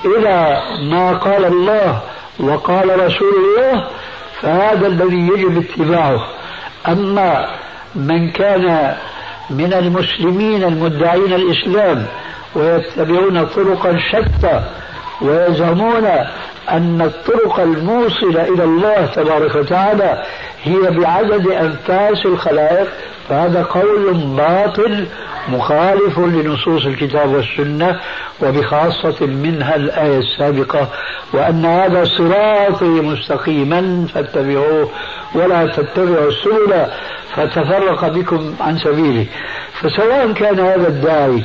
إلى 0.04 0.62
ما 0.90 1.12
قال 1.12 1.44
الله 1.44 2.00
وقال 2.40 3.04
رسول 3.06 3.32
الله 3.44 3.84
فهذا 4.42 4.86
الذي 4.86 5.28
يجب 5.28 5.58
اتباعه. 5.64 6.26
أما 6.88 7.46
من 7.94 8.30
كان 8.30 8.96
من 9.50 9.72
المسلمين 9.72 10.64
المدعين 10.64 11.32
الإسلام 11.32 12.06
ويتبعون 12.54 13.46
طرقا 13.46 13.98
شتى 13.98 14.62
ويزعمون 15.20 16.04
أن 16.70 17.00
الطرق 17.00 17.60
الموصلة 17.60 18.42
إلى 18.42 18.64
الله 18.64 19.06
تبارك 19.06 19.54
وتعالى 19.54 20.22
هي 20.62 20.90
بعدد 20.90 21.46
أنفاس 21.46 22.26
الخلائق. 22.26 22.88
فهذا 23.28 23.62
قول 23.62 24.12
باطل 24.14 25.06
مخالف 25.48 26.18
لنصوص 26.18 26.86
الكتاب 26.86 27.34
والسنة 27.34 28.00
وبخاصة 28.42 29.26
منها 29.26 29.76
الآية 29.76 30.18
السابقة 30.18 30.88
وأن 31.32 31.64
هذا 31.64 32.04
صراطي 32.04 32.84
مستقيما 32.84 34.06
فاتبعوه 34.14 34.90
ولا 35.34 35.66
تتبعوا 35.66 36.28
السبل 36.28 36.86
فتفرق 37.36 38.08
بكم 38.08 38.54
عن 38.60 38.78
سبيله. 38.78 39.26
فسواء 39.80 40.32
كان 40.32 40.60
هذا 40.60 40.88
الداعي 40.88 41.42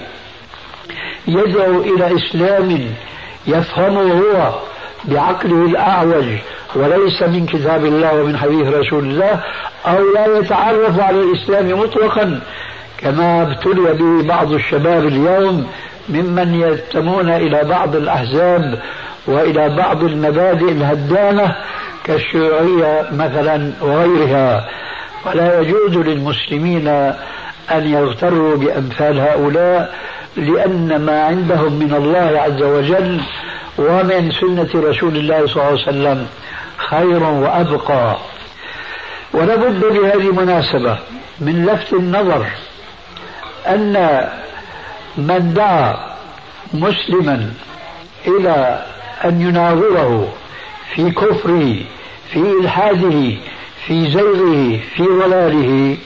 يدعو 1.28 1.82
إلى 1.82 2.16
إسلام 2.16 2.80
يفهمه 3.48 4.02
هو 4.14 4.54
بعقله 5.06 5.66
الأعوج 5.66 6.26
وليس 6.76 7.22
من 7.22 7.46
كتاب 7.46 7.86
الله 7.86 8.22
ومن 8.22 8.38
حديث 8.38 8.68
رسول 8.68 9.04
الله 9.04 9.40
أو 9.86 10.14
لا 10.14 10.38
يتعرف 10.38 11.00
على 11.00 11.20
الإسلام 11.20 11.80
مطلقا 11.80 12.42
كما 12.98 13.42
ابتلي 13.42 13.94
به 13.94 14.28
بعض 14.28 14.52
الشباب 14.52 15.08
اليوم 15.08 15.68
ممن 16.10 16.54
ينتمون 16.54 17.30
إلى 17.30 17.64
بعض 17.64 17.96
الأحزاب 17.96 18.80
وإلى 19.28 19.70
بعض 19.70 20.04
المبادئ 20.04 20.72
الهدامة 20.72 21.56
كالشيوعية 22.04 23.06
مثلا 23.12 23.72
وغيرها. 23.82 24.70
ولا 25.26 25.60
يجوز 25.62 25.98
للمسلمين 25.98 26.88
أن 27.72 27.94
يغتروا 27.94 28.58
بأمثال 28.58 29.20
هؤلاء 29.20 29.94
لأن 30.38 31.06
ما 31.06 31.24
عندهم 31.24 31.74
من 31.74 31.94
الله 31.94 32.42
عز 32.42 32.62
وجل 32.62 33.22
ومن 33.78 34.32
سنة 34.32 34.90
رسول 34.90 35.18
الله 35.18 35.48
صلى 35.48 35.56
الله 35.56 35.66
عليه 35.66 35.82
وسلم 35.82 36.28
خير 36.78 37.24
وأبقى. 37.24 38.18
ولابد 39.34 39.86
بهذه 39.86 40.30
المناسبة 40.30 40.98
من 41.40 41.66
لفت 41.66 41.94
النظر 41.94 42.46
أن 43.68 44.28
من 45.18 45.54
دعا 45.54 46.16
مسلما 46.74 47.52
إلى 48.28 48.86
أن 49.26 49.42
يناظره 49.42 50.34
في 50.96 51.12
كفره 51.12 51.76
في 52.32 52.40
إلحاده 52.62 53.38
في 53.86 54.12
زيغه 54.12 54.80
في 54.96 55.04
ضلاله 55.04 55.98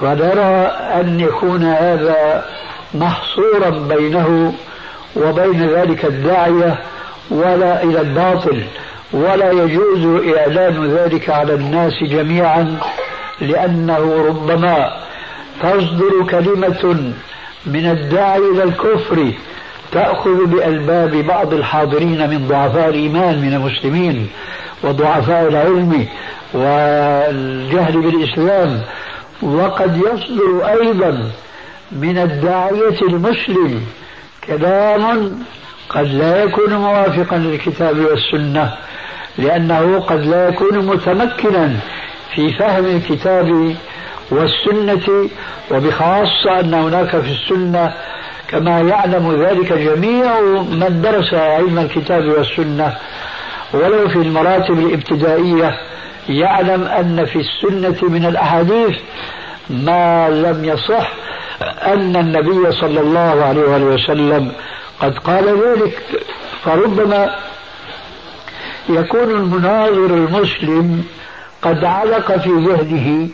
فنرى 0.00 0.66
أن 1.00 1.20
يكون 1.20 1.64
هذا 1.64 2.44
محصورا 2.94 3.70
بينه 3.70 4.54
وبين 5.16 5.68
ذلك 5.68 6.04
الداعية 6.04 6.78
ولا 7.30 7.82
إلى 7.82 8.00
الباطل 8.00 8.62
ولا 9.12 9.50
يجوز 9.50 10.24
إعلان 10.36 10.94
ذلك 10.94 11.30
على 11.30 11.54
الناس 11.54 11.92
جميعا 12.04 12.78
لأنه 13.40 14.24
ربما 14.28 14.92
تصدر 15.62 16.26
كلمة 16.30 17.12
من 17.66 17.90
الداعي 17.90 18.38
إلى 18.38 18.62
الكفر 18.62 19.32
تأخذ 19.92 20.46
بألباب 20.46 21.10
بعض 21.10 21.54
الحاضرين 21.54 22.30
من 22.30 22.48
ضعفاء 22.48 22.88
الإيمان 22.88 23.40
من 23.40 23.54
المسلمين 23.54 24.28
وضعفاء 24.84 25.48
العلم 25.48 26.06
والجهل 26.54 28.00
بالإسلام 28.00 28.80
وقد 29.42 29.96
يصدر 29.96 30.68
أيضا 30.68 31.30
من 31.92 32.18
الداعية 32.18 33.00
المسلم. 33.02 33.82
كلام 34.46 35.38
قد 35.88 36.06
لا 36.14 36.42
يكون 36.42 36.74
موافقا 36.74 37.36
للكتاب 37.36 37.98
والسنة 37.98 38.72
لأنه 39.38 40.00
قد 40.00 40.20
لا 40.26 40.48
يكون 40.48 40.86
متمكنا 40.86 41.76
في 42.34 42.52
فهم 42.52 42.84
الكتاب 42.86 43.74
والسنة 44.30 45.28
وبخاصة 45.70 46.60
أن 46.60 46.74
هناك 46.74 47.10
في 47.20 47.30
السنة 47.32 47.94
كما 48.48 48.80
يعلم 48.80 49.42
ذلك 49.42 49.72
جميع 49.72 50.40
من 50.70 51.00
درس 51.04 51.34
علم 51.34 51.78
الكتاب 51.78 52.24
والسنة. 52.28 52.96
ولو 53.72 54.08
في 54.08 54.16
المراتب 54.16 54.78
الابتدائية 54.78 55.78
يعلم 56.28 56.82
أن 56.82 57.24
في 57.24 57.38
السنة 57.38 58.08
من 58.08 58.24
الأحاديث 58.26 58.96
ما 59.70 60.28
لم 60.30 60.64
يصح 60.64 61.12
أن 61.62 62.16
النبي 62.16 62.72
صلى 62.72 63.00
الله 63.00 63.44
عليه 63.44 63.84
وسلم 63.84 64.52
قد 65.00 65.18
قال 65.18 65.44
ذلك 65.44 66.02
فربما 66.64 67.36
يكون 68.88 69.30
المناظر 69.30 70.06
المسلم 70.06 71.04
قد 71.62 71.84
علق 71.84 72.38
في 72.38 72.50
ذهنه 72.50 73.28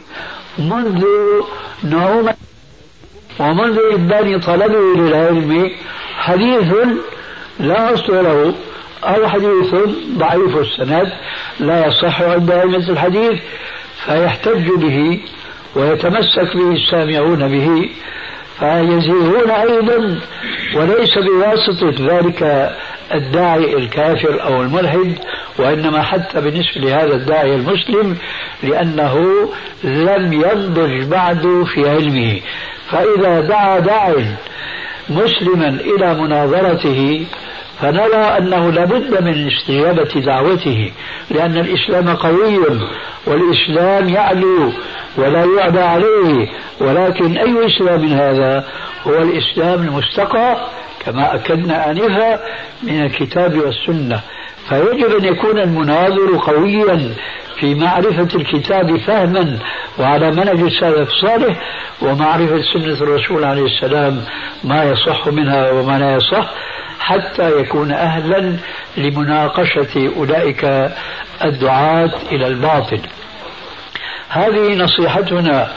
منذ 0.59 1.05
نعومة 1.83 2.35
ومنذ 3.39 3.79
إبان 3.93 4.41
طلبه 4.41 4.95
للعلم 4.97 5.71
حديث 6.19 6.75
لا 7.61 7.95
أصل 7.95 8.25
له 8.25 8.55
أو 9.05 9.29
حديث 9.29 9.75
ضعيف 10.17 10.57
السند 10.57 11.13
لا 11.61 11.87
يصح 11.87 12.23
عند 12.23 12.51
أئمة 12.51 12.91
الحديث 12.91 13.41
فيحتج 14.05 14.69
به 14.77 15.21
ويتمسك 15.75 16.57
به 16.57 16.73
السامعون 16.73 17.49
به 17.49 17.91
فيزيغون 18.59 19.51
أيضا 19.51 20.19
وليس 20.75 21.19
بواسطة 21.19 22.17
ذلك 22.17 22.71
الداعي 23.15 23.77
الكافر 23.77 24.43
أو 24.43 24.63
الملحد 24.63 25.19
وإنما 25.59 26.03
حتى 26.03 26.41
بالنسبة 26.41 26.81
لهذا 26.81 27.15
الداعي 27.15 27.55
المسلم 27.55 28.17
لأنه 28.63 29.17
لم 29.85 30.33
ينضج 30.33 31.03
بعد 31.03 31.65
في 31.75 31.91
علمه. 31.91 32.41
فإذا 32.91 33.41
دعا 33.41 33.79
داع 33.79 34.15
مسلما 35.09 35.69
إلى 35.69 36.15
مناظرته 36.15 37.27
فنرى 37.81 38.17
أنه 38.39 38.71
لابد 38.71 39.23
من 39.23 39.49
استجابة 39.49 40.21
دعوته 40.21 40.93
لأن 41.31 41.57
الإسلام 41.57 42.17
قوي 42.17 42.59
والإسلام 43.27 44.09
يعلو 44.09 44.73
ولا 45.17 45.45
يعدى 45.45 45.81
عليه 45.81 46.49
ولكن 46.81 47.39
أي 47.39 47.67
إسلام 47.67 48.05
هذا؟ 48.05 48.65
هو 49.07 49.23
الإسلام 49.23 49.83
المستقى 49.83 50.57
كما 51.07 51.35
أكدنا 51.35 51.91
آنفا 51.91 52.41
من 52.83 53.05
الكتاب 53.07 53.59
والسنة. 53.59 54.21
فيجب 54.69 55.17
أن 55.19 55.25
يكون 55.25 55.59
المناظر 55.59 56.37
قويا 56.37 57.15
في 57.61 57.75
معرفة 57.75 58.29
الكتاب 58.35 58.97
فهما 58.97 59.59
وعلى 59.99 60.31
منهج 60.31 60.61
السلف 60.61 61.09
الصالح 61.09 61.57
ومعرفة 62.03 62.63
سنة 62.73 62.93
الرسول 62.93 63.45
عليه 63.45 63.65
السلام 63.67 64.25
ما 64.65 64.85
يصح 64.85 65.27
منها 65.29 65.71
وما 65.71 65.99
لا 65.99 66.15
يصح 66.15 66.51
حتى 67.01 67.61
يكون 67.61 67.93
أهلا 67.93 68.57
لمناقشة 68.97 70.13
أولئك 70.17 70.91
الدعاة 71.45 72.11
إلى 72.33 72.47
الباطل. 72.47 73.01
هذه 74.31 74.75
نصيحتنا 74.75 75.69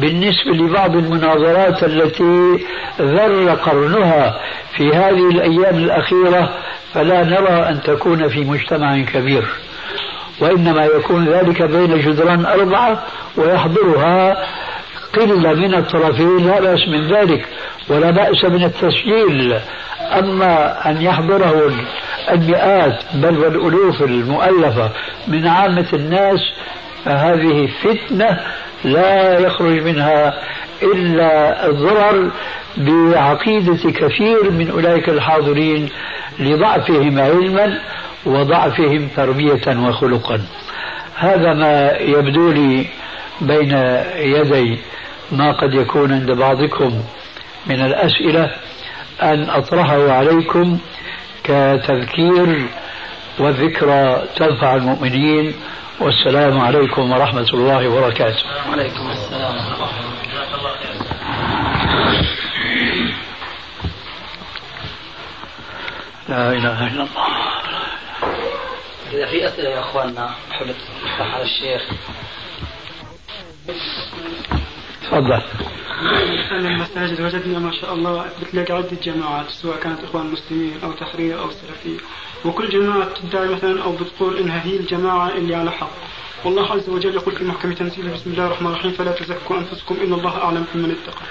بالنسبة 0.00 0.52
لبعض 0.52 0.96
المناظرات 0.96 1.84
التي 1.84 2.64
ذر 3.00 3.54
قرنها 3.54 4.40
في 4.76 4.88
هذه 4.88 5.30
الأيام 5.30 5.76
الأخيرة 5.76 6.50
فلا 6.94 7.24
نرى 7.24 7.68
أن 7.68 7.80
تكون 7.82 8.28
في 8.28 8.40
مجتمع 8.40 9.02
كبير 9.02 9.44
وإنما 10.40 10.84
يكون 10.84 11.28
ذلك 11.28 11.62
بين 11.62 12.00
جدران 12.00 12.46
أربعة 12.46 13.02
ويحضرها 13.36 14.46
قلة 15.14 15.52
من 15.52 15.74
الطرفين 15.74 16.46
لا 16.46 16.60
بأس 16.60 16.88
من 16.88 17.08
ذلك 17.08 17.46
ولا 17.88 18.10
بأس 18.10 18.44
من 18.44 18.64
التسجيل. 18.64 19.58
أما 20.18 20.90
أن 20.90 21.02
يحضره 21.02 21.72
المئات 22.30 23.02
بل 23.14 23.38
والألوف 23.38 24.02
المؤلفة 24.02 24.90
من 25.28 25.46
عامة 25.46 25.86
الناس 25.92 26.40
فهذه 27.04 27.68
فتنة 27.82 28.40
لا 28.84 29.38
يخرج 29.38 29.82
منها 29.82 30.34
إلا 30.82 31.66
الضرر 31.66 32.30
بعقيدة 32.76 33.90
كثير 33.90 34.50
من 34.50 34.70
أولئك 34.70 35.08
الحاضرين 35.08 35.88
لضعفهم 36.38 37.18
علما 37.18 37.78
وضعفهم 38.26 39.08
تربية 39.16 39.88
وخلقا. 39.88 40.40
هذا 41.16 41.54
ما 41.54 41.90
يبدو 41.90 42.50
لي 42.52 42.86
بين 43.40 43.72
يدي 44.16 44.78
ما 45.32 45.52
قد 45.52 45.74
يكون 45.74 46.12
عند 46.12 46.30
بعضكم 46.30 47.02
من 47.66 47.80
الأسئلة. 47.80 48.50
أن 49.22 49.50
أطرحه 49.50 50.12
عليكم 50.12 50.78
كتذكير 51.44 52.66
والذكرى 53.38 54.22
تنفع 54.36 54.74
المؤمنين 54.74 55.54
والسلام 56.00 56.60
عليكم 56.60 57.12
ورحمة 57.12 57.48
الله 57.54 57.88
وبركاته. 57.88 58.44
وعليكم 58.68 59.10
السلام 59.10 59.54
ورحمة 59.54 59.74
الله 59.74 59.90
لا 66.28 66.52
إله 66.52 66.86
إلا 66.86 67.02
الله. 67.02 67.26
إذا 69.12 69.26
في 69.26 69.48
أسئلة 69.48 69.68
يا 69.68 69.80
نفتح 70.62 71.20
على 71.20 71.44
الشيخ. 71.44 71.82
تفضل. 75.02 75.42
أهل 76.00 76.66
المساجد 76.66 77.20
وجدنا 77.20 77.58
ما 77.58 77.72
شاء 77.72 77.94
الله 77.94 78.26
بتلاقي 78.42 78.74
عدة 78.74 78.96
جماعات 79.02 79.50
سواء 79.50 79.76
كانت 79.76 80.04
إخوان 80.04 80.26
مسلمين 80.26 80.74
أو 80.84 80.92
تحرير 80.92 81.40
أو 81.40 81.50
سلفية. 81.50 81.98
وكل 82.44 82.68
جماعة 82.68 83.08
تدعي 83.14 83.48
مثلا 83.48 83.82
أو 83.82 83.92
بتقول 83.92 84.38
إنها 84.38 84.64
هي 84.66 84.76
الجماعة 84.76 85.28
اللي 85.28 85.54
على 85.54 85.70
حق. 85.70 85.90
والله 86.44 86.72
عز 86.72 86.88
وجل 86.88 87.14
يقول 87.14 87.36
في 87.36 87.44
محكمة 87.44 87.74
تنزيله 87.74 88.14
بسم 88.14 88.30
الله 88.30 88.46
الرحمن 88.46 88.66
الرحيم 88.66 88.92
فلا 88.92 89.12
تزكوا 89.12 89.58
أنفسكم 89.58 89.96
إن 90.04 90.12
الله 90.12 90.36
أعلم 90.38 90.66
بمن 90.74 90.90
اتقى. 90.90 91.22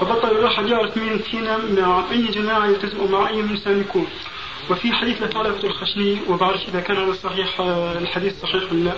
فبطل 0.00 0.30
الواحد 0.38 0.66
يعرف 0.66 0.96
مين 0.96 1.18
فينا 1.18 1.56
مع 1.56 2.04
أي 2.10 2.26
جماعة 2.26 2.66
يلتزم 2.66 3.00
ومع 3.00 3.28
أي 3.28 3.40
إنسان 3.40 3.80
يكون. 3.80 4.06
وفي 4.70 4.92
حديث 4.92 5.22
لثعلبة 5.22 5.64
الخشني 5.64 6.18
وبعرف 6.28 6.68
إذا 6.68 6.80
كان 6.80 6.96
هذا 6.96 7.12
صحيح 7.12 7.60
الحديث 8.00 8.40
صحيح 8.42 8.72
ولا 8.72 8.84
لا. 8.84 8.94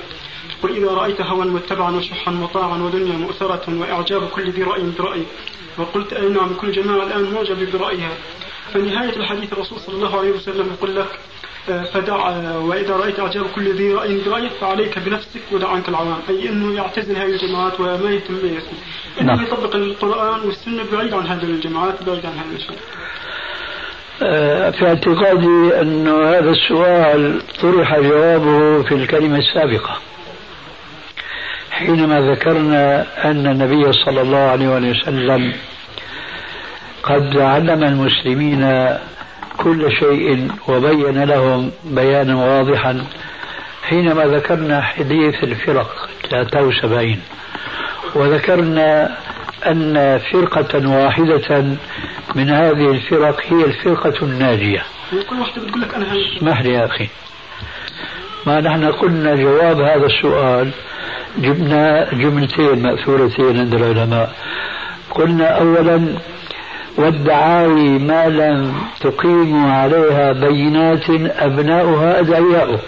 قل 0.64 0.76
إذا 0.76 0.90
رأيت 0.90 1.20
هوى 1.20 1.46
متبعا 1.46 1.96
وشحا 1.96 2.30
مطاعا 2.30 2.78
ودنيا 2.78 3.16
مؤثرة 3.16 3.80
وإعجاب 3.80 4.28
كل 4.28 4.50
ذي 4.50 4.62
رأي 4.62 4.82
برأيه 4.98 5.24
وقلت 5.78 6.12
أي 6.12 6.28
نعم 6.28 6.54
كل 6.60 6.72
جماعة 6.72 7.02
الآن 7.06 7.34
معجب 7.34 7.72
برأيها. 7.72 8.12
فنهاية 8.74 9.16
الحديث 9.16 9.52
الرسول 9.52 9.80
صلى 9.80 9.94
الله 9.94 10.18
عليه 10.18 10.30
وسلم 10.30 10.66
يقول 10.72 10.96
لك 10.96 11.06
فدع 11.92 12.28
وإذا 12.56 12.96
رأيت 12.96 13.20
إعجاب 13.20 13.46
كل 13.54 13.74
ذي 13.74 13.92
رأي 13.92 14.20
برأيك 14.26 14.52
فعليك 14.60 14.98
بنفسك 14.98 15.40
ودع 15.52 15.68
عنك 15.68 15.88
العوام. 15.88 16.18
أي 16.28 16.48
أنه 16.48 16.74
يعتزل 16.74 17.16
هذه 17.16 17.30
الجماعات 17.30 17.80
وما 17.80 18.10
يهتم 18.10 18.34
بها. 18.42 18.62
إنه 19.20 19.34
نعم. 19.34 19.42
يطبق 19.42 19.74
القرآن 19.74 20.40
والسنة 20.40 20.84
بعيد 20.92 21.14
عن 21.14 21.26
هذه 21.26 21.44
الجماعات 21.44 22.02
بعيد 22.02 22.26
عن 22.26 22.32
هذا 22.32 22.56
الشيء 22.56 22.78
آه، 24.22 24.70
في 24.70 24.86
اعتقادي 24.86 25.80
أن 25.80 26.08
هذا 26.08 26.50
السؤال 26.50 27.42
طرح 27.62 27.98
جوابه 27.98 28.82
في 28.82 28.94
الكلمة 28.94 29.38
السابقة. 29.38 29.98
حينما 31.78 32.20
ذكرنا 32.20 33.06
أن 33.30 33.46
النبي 33.46 33.92
صلى 33.92 34.20
الله 34.20 34.38
عليه 34.38 34.68
وسلم 34.68 35.52
قد 37.02 37.36
علم 37.38 37.84
المسلمين 37.84 38.88
كل 39.56 39.92
شيء 39.92 40.48
وبين 40.68 41.24
لهم 41.24 41.70
بيانا 41.84 42.34
واضحا 42.36 43.04
حينما 43.88 44.24
ذكرنا 44.24 44.80
حديث 44.82 45.44
الفرق 45.44 46.08
73 46.30 47.20
وذكرنا 48.14 49.16
أن 49.66 50.18
فرقة 50.32 50.88
واحدة 50.88 51.64
من 52.34 52.50
هذه 52.50 52.90
الفرق 52.90 53.40
هي 53.46 53.64
الفرقة 53.64 54.24
الناجية. 54.24 54.82
كل 55.30 55.40
واحدة 55.40 55.62
بتقول 55.62 55.82
لك 55.82 55.94
أنا 55.94 56.06
اسمح 56.36 56.62
لي 56.62 56.72
يا 56.72 56.84
أخي. 56.86 57.08
ما 58.46 58.60
نحن 58.60 58.84
قلنا 58.92 59.34
جواب 59.34 59.80
هذا 59.80 60.06
السؤال 60.06 60.70
جبنا 61.38 62.08
جملتين 62.12 62.82
مأثورتين 62.82 63.58
عند 63.58 63.74
العلماء. 63.74 64.30
قلنا 65.10 65.46
أولا 65.60 66.06
والدعاوي 66.98 67.98
ما 67.98 68.28
لم 68.28 68.74
تقيم 69.00 69.66
عليها 69.66 70.32
بينات 70.32 71.10
أبناؤها 71.38 72.20
أدعياؤه. 72.20 72.78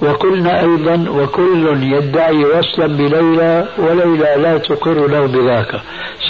وقلنا 0.00 0.60
أيضا 0.60 1.10
وكل 1.10 1.82
يدعي 1.82 2.44
وصلا 2.44 2.86
بليلى 2.86 3.68
وليلى 3.78 4.36
لا 4.42 4.58
تقر 4.58 5.06
له 5.06 5.26
بذاك. 5.26 5.80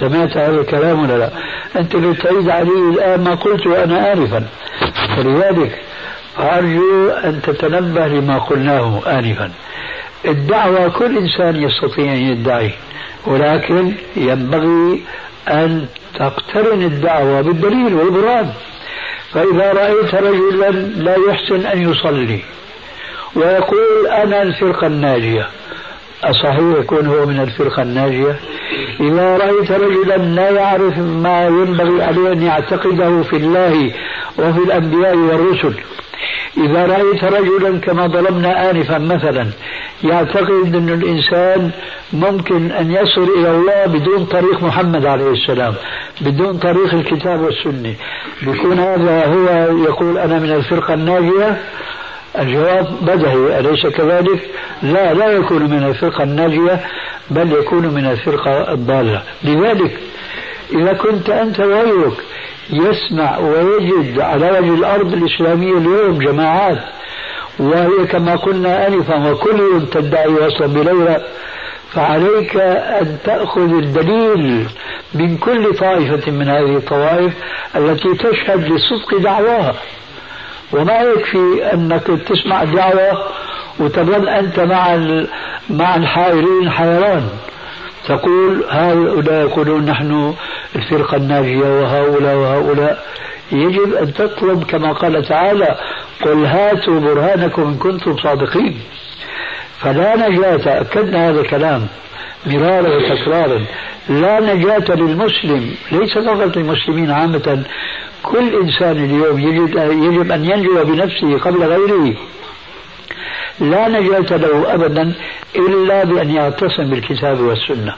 سمعت 0.01 0.37
هذا 0.37 0.61
الكلام 0.61 1.03
ولا 1.03 1.19
لا؟ 1.19 1.31
أنت 1.77 1.97
تعيد 1.97 2.49
علي 2.49 2.91
الآن 2.93 3.25
ما 3.25 3.35
قلت 3.35 3.67
أنا 3.67 4.13
آنفا. 4.13 4.45
فلذلك 5.17 5.83
أرجو 6.39 7.09
أن 7.09 7.43
تتنبه 7.43 8.07
لما 8.07 8.39
قلناه 8.39 9.03
آنفا. 9.07 9.51
الدعوة 10.25 10.89
كل 10.89 11.19
إنسان 11.19 11.63
يستطيع 11.63 12.05
أن 12.05 12.19
يدعي 12.19 12.71
ولكن 13.27 13.93
ينبغي 14.17 15.03
أن 15.49 15.87
تقترن 16.19 16.83
الدعوة 16.83 17.41
بالدليل 17.41 17.95
والبرهان. 17.95 18.53
فإذا 19.33 19.73
رأيت 19.73 20.15
رجلا 20.15 20.71
لا 20.81 21.17
يحسن 21.29 21.67
أن 21.67 21.91
يصلي 21.91 22.41
ويقول 23.37 24.07
أنا 24.07 24.43
الفرقة 24.43 24.87
الناجية. 24.87 25.49
أصحيح 26.25 26.59
يكون 26.59 27.07
هو 27.07 27.27
من 27.27 27.41
الفرقة 27.41 27.83
الناجية؟ 27.83 28.37
إذا 29.01 29.37
رأيت 29.37 29.73
رجلا 29.73 30.17
لا 30.17 30.51
يعرف 30.51 30.99
ما 30.99 31.47
ينبغي 31.47 32.03
عليه 32.03 32.33
أن 32.33 32.43
يعتقده 32.43 33.23
في 33.23 33.37
الله 33.37 33.93
وفي 34.39 34.59
الأنبياء 34.59 35.17
والرسل. 35.17 35.75
إذا 36.57 36.87
رأيت 36.87 37.25
رجلا 37.25 37.79
كما 37.81 38.07
ضربنا 38.07 38.71
آنفا 38.71 38.99
مثلا 38.99 39.47
يعتقد 40.05 40.75
أن 40.75 40.89
الإنسان 40.89 41.71
ممكن 42.13 42.71
أن 42.73 42.93
يصل 42.93 43.29
إلى 43.39 43.51
الله 43.51 43.87
بدون 43.87 44.25
طريق 44.25 44.63
محمد 44.63 45.07
عليه 45.07 45.31
السلام 45.31 45.75
بدون 46.21 46.59
طريق 46.59 46.95
الكتاب 46.95 47.41
والسنة. 47.41 47.95
بيكون 48.43 48.79
هذا 48.79 49.27
هو 49.27 49.79
يقول 49.85 50.19
أنا 50.19 50.39
من 50.39 50.51
الفرقة 50.53 50.95
الناجية. 50.95 51.63
الجواب 52.39 52.87
بدهي 53.03 53.59
أليس 53.59 53.87
كذلك؟ 53.87 54.51
لا 54.83 55.15
لا 55.15 55.27
يكون 55.27 55.63
من 55.63 55.85
الفرقة 55.85 56.25
الناجية 56.25 56.81
بل 57.31 57.53
يكون 57.53 57.87
من 57.87 58.07
الفرقة 58.07 58.73
الضالة. 58.73 59.23
لذلك 59.45 59.99
إذا 60.73 60.93
كنت 60.93 61.31
أنت 61.31 61.61
وغيرك 61.61 62.25
يسمع 62.71 63.39
ويجد 63.39 64.21
على 64.21 64.51
وجه 64.51 64.75
الأرض 64.75 65.13
الإسلامية 65.13 65.79
اليوم 65.79 66.19
جماعات 66.19 66.79
وهي 67.59 68.07
كما 68.07 68.37
قلنا 68.37 68.87
آنفا 68.89 69.31
وكل 69.31 69.87
تدعي 69.93 70.29
وصلا 70.29 70.67
بليلى 70.67 71.25
فعليك 71.93 72.57
أن 72.57 73.19
تأخذ 73.25 73.61
الدليل 73.75 74.67
من 75.15 75.37
كل 75.37 75.75
طائفة 75.75 76.31
من 76.33 76.49
هذه 76.49 76.77
الطوائف 76.77 77.33
التي 77.77 78.15
تشهد 78.15 78.69
لصدق 78.69 79.19
دعواها. 79.19 79.75
وما 80.73 81.01
يكفي 81.01 81.73
أنك 81.73 82.07
تسمع 82.07 82.65
دعوة 82.65 83.25
وتظل 83.81 84.29
أنت 84.29 84.61
مع 84.61 84.97
مع 85.71 85.97
الحائرين 85.97 86.71
حيران. 86.71 87.29
تقول 88.09 88.65
هؤلاء 88.71 89.41
يقولون 89.41 89.85
نحن 89.85 90.35
الفرقة 90.77 91.17
الناجية 91.17 91.81
وهؤلاء 91.81 92.37
وهؤلاء. 92.37 93.05
يجب 93.53 93.95
أن 93.95 94.15
تطلب 94.15 94.65
كما 94.65 94.93
قال 94.93 95.25
تعالى 95.29 95.77
قل 96.23 96.45
هاتوا 96.45 97.01
برهانكم 97.01 97.63
إن 97.63 97.75
كنتم 97.75 98.17
صادقين. 98.17 98.81
فلا 99.79 100.29
نجاة 100.29 100.81
أكدنا 100.81 101.29
هذا 101.31 101.41
الكلام 101.41 101.87
مرارا 102.47 102.97
وتكرارا. 102.97 103.65
لا 104.09 104.55
نجاة 104.55 104.95
للمسلم 104.95 105.75
ليس 105.93 106.19
فقط 106.19 106.57
للمسلمين 106.57 107.11
عامة. 107.11 107.63
كل 108.23 108.55
إنسان 108.63 109.05
اليوم 109.05 109.39
يجب, 109.39 109.77
يجب 109.77 110.33
أن 110.33 110.45
ينجو 110.45 110.85
بنفسه 110.85 111.39
قبل 111.39 111.65
غيره. 111.65 112.15
لا 113.61 113.89
نجاة 113.89 114.37
له 114.37 114.75
أبدا 114.75 115.13
إلا 115.57 116.05
بأن 116.05 116.31
يعتصم 116.31 116.85
بالكتاب 116.91 117.41
والسنة. 117.41 117.95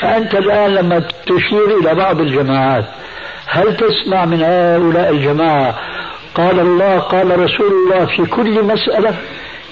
فأنت 0.00 0.34
الآن 0.34 0.70
لما 0.74 1.02
تشير 1.26 1.78
إلى 1.80 1.94
بعض 1.94 2.20
الجماعات 2.20 2.84
هل 3.46 3.76
تسمع 3.76 4.24
من 4.24 4.42
هؤلاء 4.42 5.10
الجماعة 5.10 5.74
قال 6.34 6.60
الله 6.60 6.98
قال 6.98 7.40
رسول 7.40 7.66
الله 7.72 8.06
في 8.16 8.26
كل 8.26 8.62
مسألة 8.64 9.14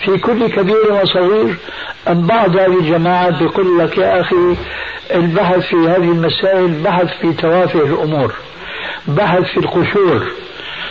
في 0.05 0.19
كل 0.19 0.47
كبير 0.51 0.93
وصغير 1.03 1.57
أم 2.09 2.27
بعض 2.27 2.57
هذه 2.57 2.79
الجماعات 2.81 3.35
بيقول 3.39 3.79
لك 3.79 3.99
يا 3.99 4.21
أخي 4.21 4.37
البحث 5.15 5.59
في 5.67 5.77
هذه 5.77 6.11
المسائل 6.11 6.69
بحث 6.85 7.07
في 7.21 7.33
توافه 7.33 7.81
الأمور 7.81 8.33
بحث 9.09 9.43
في 9.43 9.57
القشور 9.57 10.27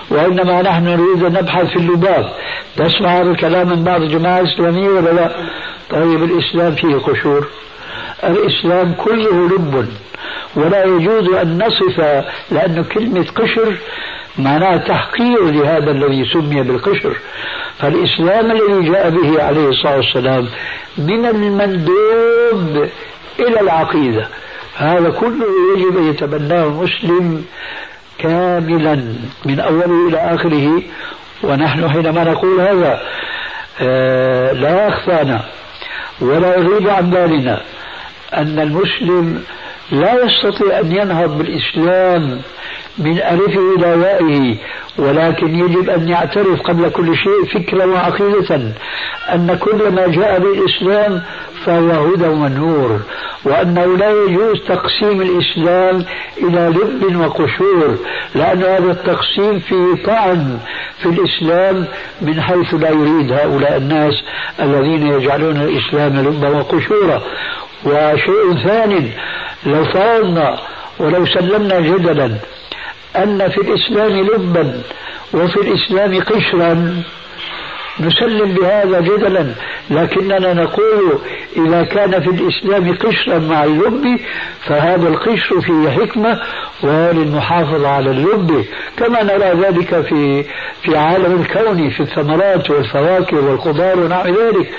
وإنما 0.09 0.61
نحن 0.61 0.83
نريد 0.83 1.23
أن 1.23 1.33
نبحث 1.33 1.65
في 1.65 1.75
اللباب 1.75 2.33
تسمع 2.77 3.21
هذا 3.21 3.31
الكلام 3.31 3.69
من 3.69 3.83
بعض 3.83 4.01
الجماعة 4.01 4.39
الإسلامية 4.39 4.89
ولا 4.89 5.09
لا؟ 5.09 5.35
طيب 5.89 6.23
الإسلام 6.23 6.75
فيه 6.75 6.95
قشور. 6.95 7.47
الإسلام 8.23 8.93
كله 8.93 9.47
لب 9.47 9.87
ولا 10.55 10.83
يجوز 10.85 11.33
أن 11.33 11.63
نصف 11.63 11.99
لأن 12.51 12.83
كلمة 12.83 13.25
قشر 13.35 13.77
معناها 14.37 14.77
تحقير 14.77 15.43
لهذا 15.45 15.91
الذي 15.91 16.25
سمي 16.33 16.63
بالقشر. 16.63 17.17
فالإسلام 17.79 18.51
الذي 18.51 18.91
جاء 18.91 19.09
به 19.09 19.43
عليه 19.43 19.69
الصلاة 19.69 19.97
والسلام 19.97 20.47
من 20.97 21.25
المندوب 21.25 22.89
إلى 23.39 23.61
العقيدة. 23.61 24.27
هذا 24.75 25.09
كله 25.09 25.45
يجب 25.77 25.97
أن 25.97 26.09
يتبناه 26.09 26.63
المسلم 26.63 27.45
كاملا 28.17 28.95
من 29.45 29.59
أوله 29.59 30.07
إلى 30.09 30.17
آخره. 30.17 30.81
ونحن 31.43 31.89
حينما 31.89 32.23
نقول 32.23 32.61
هذا 32.61 33.01
آه، 33.81 34.51
لا 34.51 34.87
يخفانا 34.87 35.43
ولا 36.21 36.55
يغيب 36.57 36.89
عن 36.89 37.09
بالنا 37.09 37.61
أن 38.33 38.59
المسلم 38.59 39.43
لا 39.91 40.23
يستطيع 40.25 40.79
أن 40.79 40.91
ينهض 40.91 41.37
بالإسلام 41.37 42.41
من 42.97 43.17
ألفه 43.17 43.75
إلى 43.77 43.87
يائه 44.01 44.55
ولكن 44.97 45.55
يجب 45.55 45.89
أن 45.89 46.07
يعترف 46.09 46.61
قبل 46.61 46.89
كل 46.89 47.15
شيء 47.15 47.59
فكرة 47.59 47.85
وعقيدة 47.85 48.55
أن 49.33 49.57
كل 49.61 49.91
ما 49.91 50.07
جاء 50.07 50.39
بالإسلام 50.39 51.21
فهو 51.65 51.89
هدى 51.89 52.27
ونور 52.27 52.99
وأنه 53.45 53.97
لا 53.97 54.09
يجوز 54.11 54.61
تقسيم 54.67 55.21
الإسلام 55.21 56.05
إلى 56.37 56.73
لب 56.75 57.19
وقشور 57.19 57.97
لأن 58.35 58.63
هذا 58.63 58.91
التقسيم 58.91 59.59
فيه 59.59 60.03
طعن 60.05 60.57
في 60.99 61.05
الإسلام 61.05 61.85
من 62.21 62.41
حيث 62.41 62.73
لا 62.73 62.89
يريد 62.89 63.31
هؤلاء 63.31 63.77
الناس 63.77 64.13
الذين 64.61 65.07
يجعلون 65.07 65.57
الإسلام 65.57 66.19
لبا 66.19 66.49
وقشورا 66.49 67.21
وشيء 67.85 68.57
ثاني 68.63 69.11
لو 69.65 69.85
فرضنا 69.85 70.59
ولو 70.99 71.25
سلمنا 71.25 71.79
جدلا 71.79 72.31
أن 73.15 73.49
في 73.49 73.57
الإسلام 73.57 74.11
لبا 74.19 74.81
وفي 75.33 75.55
الإسلام 75.57 76.19
قشرا 76.23 77.03
نسلم 77.99 78.53
بهذا 78.53 78.99
جدلا 79.01 79.53
لكننا 79.89 80.53
نقول 80.53 81.19
إذا 81.57 81.83
كان 81.83 82.21
في 82.21 82.29
الإسلام 82.29 82.95
قشرا 82.95 83.39
مع 83.39 83.63
اللب 83.63 84.19
فهذا 84.65 85.07
القشر 85.07 85.61
فيه 85.61 85.89
حكمة 85.89 86.41
وللمحافظة 86.83 87.87
على 87.87 88.11
اللب 88.11 88.65
كما 88.97 89.23
نرى 89.23 89.67
ذلك 89.67 90.01
في 90.01 90.45
في 90.83 90.97
عالم 90.97 91.41
الكون 91.41 91.89
في 91.89 91.99
الثمرات 91.99 92.69
والفواكه 92.69 93.37
والخضار 93.37 93.99
ونحو 93.99 94.27
ذلك. 94.27 94.69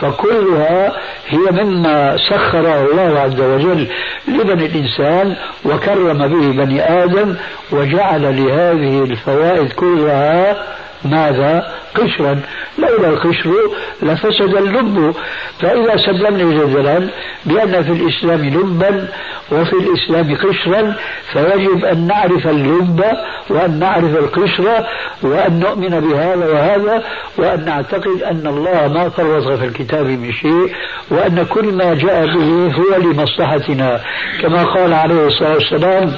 فكلها 0.00 0.92
هي 1.28 1.64
مما 1.64 2.16
سخره 2.16 2.84
الله 2.90 3.20
عز 3.20 3.40
وجل 3.40 3.88
لبني 4.28 4.66
الإنسان 4.66 5.36
وكرم 5.64 6.18
به 6.18 6.64
بني 6.64 7.04
آدم 7.04 7.36
وجعل 7.72 8.22
لهذه 8.22 9.04
الفوائد 9.04 9.72
كلها 9.72 10.56
ماذا؟ 11.04 11.72
قشرا. 11.94 12.40
لولا 12.78 13.08
القشر 13.08 13.52
لفسد 14.02 14.54
اللب. 14.56 15.14
فإذا 15.60 15.96
سلمنا 15.96 16.64
جدلا 16.64 17.08
بأن 17.44 17.82
في 17.82 17.92
الإسلام 17.92 18.44
لبا 18.44 19.08
وفي 19.52 19.72
الإسلام 19.72 20.36
قشرا 20.36 20.94
فيجب 21.32 21.84
أن 21.84 22.06
نعرف 22.06 22.46
اللب 22.46 23.04
وأن 23.50 23.78
نعرف 23.78 24.16
القشر 24.16 24.86
وأن 25.22 25.60
نؤمن 25.60 26.00
بهذا 26.00 26.46
وهذا 26.46 27.02
وأن 27.38 27.64
نعتقد 27.64 28.22
أن 28.22 28.46
الله 28.46 28.88
ما 28.88 29.08
فرط 29.08 29.58
في 29.58 29.64
الكتاب 29.64 30.06
من 30.06 30.32
شيء 30.32 30.74
وأن 31.10 31.46
كل 31.50 31.72
ما 31.72 31.94
جاء 31.94 32.26
به 32.26 32.72
هو 32.74 32.96
لمصلحتنا. 32.96 34.00
كما 34.42 34.64
قال 34.64 34.92
عليه 34.92 35.26
الصلاة 35.26 35.54
والسلام 35.54 36.12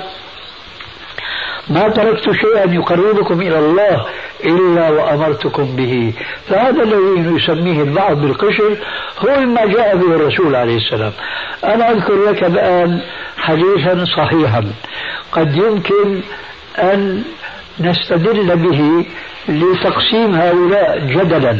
ما 1.70 1.88
تركت 1.88 2.31
شيئا 2.31 2.74
يقربكم 2.74 3.40
إلى 3.40 3.59
الله 3.59 4.07
إلا 4.44 4.90
وأمرتكم 4.90 5.76
به. 5.76 6.12
فهذا 6.48 6.83
الذي 6.83 7.37
يسميه 7.37 7.83
البعض 7.83 8.20
بالقشر 8.20 8.76
هو 9.18 9.40
مما 9.40 9.66
جاء 9.66 9.96
به 9.96 10.14
الرسول 10.16 10.55
عليه 10.55 10.76
السلام. 10.76 11.12
أنا 11.64 11.90
أذكر 11.90 12.24
لك 12.31 12.44
الآن 12.44 13.00
حديثا 13.37 14.05
صحيحا. 14.16 14.64
قد 15.33 15.57
يمكن 15.57 16.20
أن 16.79 17.22
نستدل 17.81 18.57
به 18.57 19.07
لتقسيم 19.48 20.35
هؤلاء 20.35 20.98
جدلا 20.98 21.59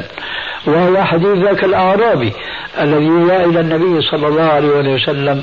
وهو 0.67 1.05
حديث 1.05 1.39
ذاك 1.39 1.65
الأعرابي 1.65 2.33
الذي 2.81 3.27
جاء 3.27 3.49
إلى 3.49 3.61
النبي 3.61 4.01
صلى 4.01 4.27
الله 4.29 4.43
عليه 4.43 4.95
وسلم 4.95 5.43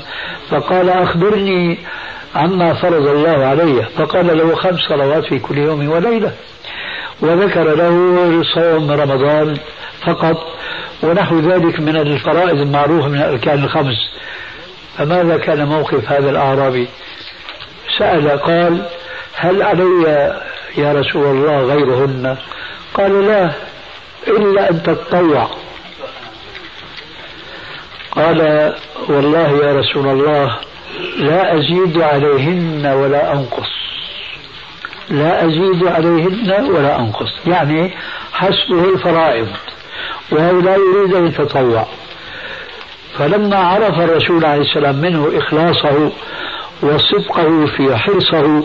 فقال 0.50 0.90
أخبرني 0.90 1.78
عما 2.34 2.74
فرض 2.74 3.06
الله 3.06 3.46
عليه 3.46 3.88
فقال 3.96 4.38
له 4.38 4.54
خمس 4.54 4.80
صلوات 4.80 5.24
في 5.24 5.38
كل 5.38 5.58
يوم 5.58 5.88
وليلة. 5.88 6.32
وذكر 7.20 7.74
له 7.74 8.42
صوم 8.54 8.90
رمضان 8.90 9.56
فقط 10.06 10.36
ونحو 11.02 11.38
ذلك 11.38 11.80
من 11.80 11.96
الفرائض 11.96 12.60
المعروفة 12.60 13.08
من 13.08 13.18
الأركان 13.18 13.64
الخمس. 13.64 13.96
فماذا 14.98 15.36
كان 15.36 15.66
موقف 15.66 16.12
هذا 16.12 16.30
الأعرابي؟ 16.30 16.88
سأل 17.98 18.28
قال 18.28 18.86
هل 19.36 19.62
علي 19.62 20.34
يا 20.76 20.92
رسول 20.92 21.26
الله 21.26 21.60
غيرهن؟ 21.60 22.36
قال 22.94 23.26
لا 23.26 23.52
إلا 24.28 24.70
أن 24.70 24.82
تتطوع. 24.82 25.50
قال 28.10 28.72
والله 29.08 29.64
يا 29.64 29.72
رسول 29.72 30.06
الله 30.06 30.58
لا 31.18 31.58
أزيد 31.58 32.00
عليهن 32.00 32.86
ولا 32.86 33.32
أنقص. 33.32 33.70
لا 35.10 35.44
أزيد 35.44 35.86
عليهن 35.86 36.70
ولا 36.70 36.98
أنقص. 36.98 37.32
يعني 37.46 37.90
حسبه 38.32 38.84
الفرائض. 38.94 39.48
وهو 40.32 40.60
لا 40.60 40.76
يريد 40.76 41.14
أن 41.14 41.26
يتطوع. 41.26 41.86
فلما 43.18 43.56
عرف 43.56 44.00
الرسول 44.00 44.44
عليه 44.44 44.62
السلام 44.62 44.96
منه 44.96 45.30
إخلاصه 45.34 46.12
وصدقه 46.82 47.66
في 47.66 47.96
حرصه 47.96 48.64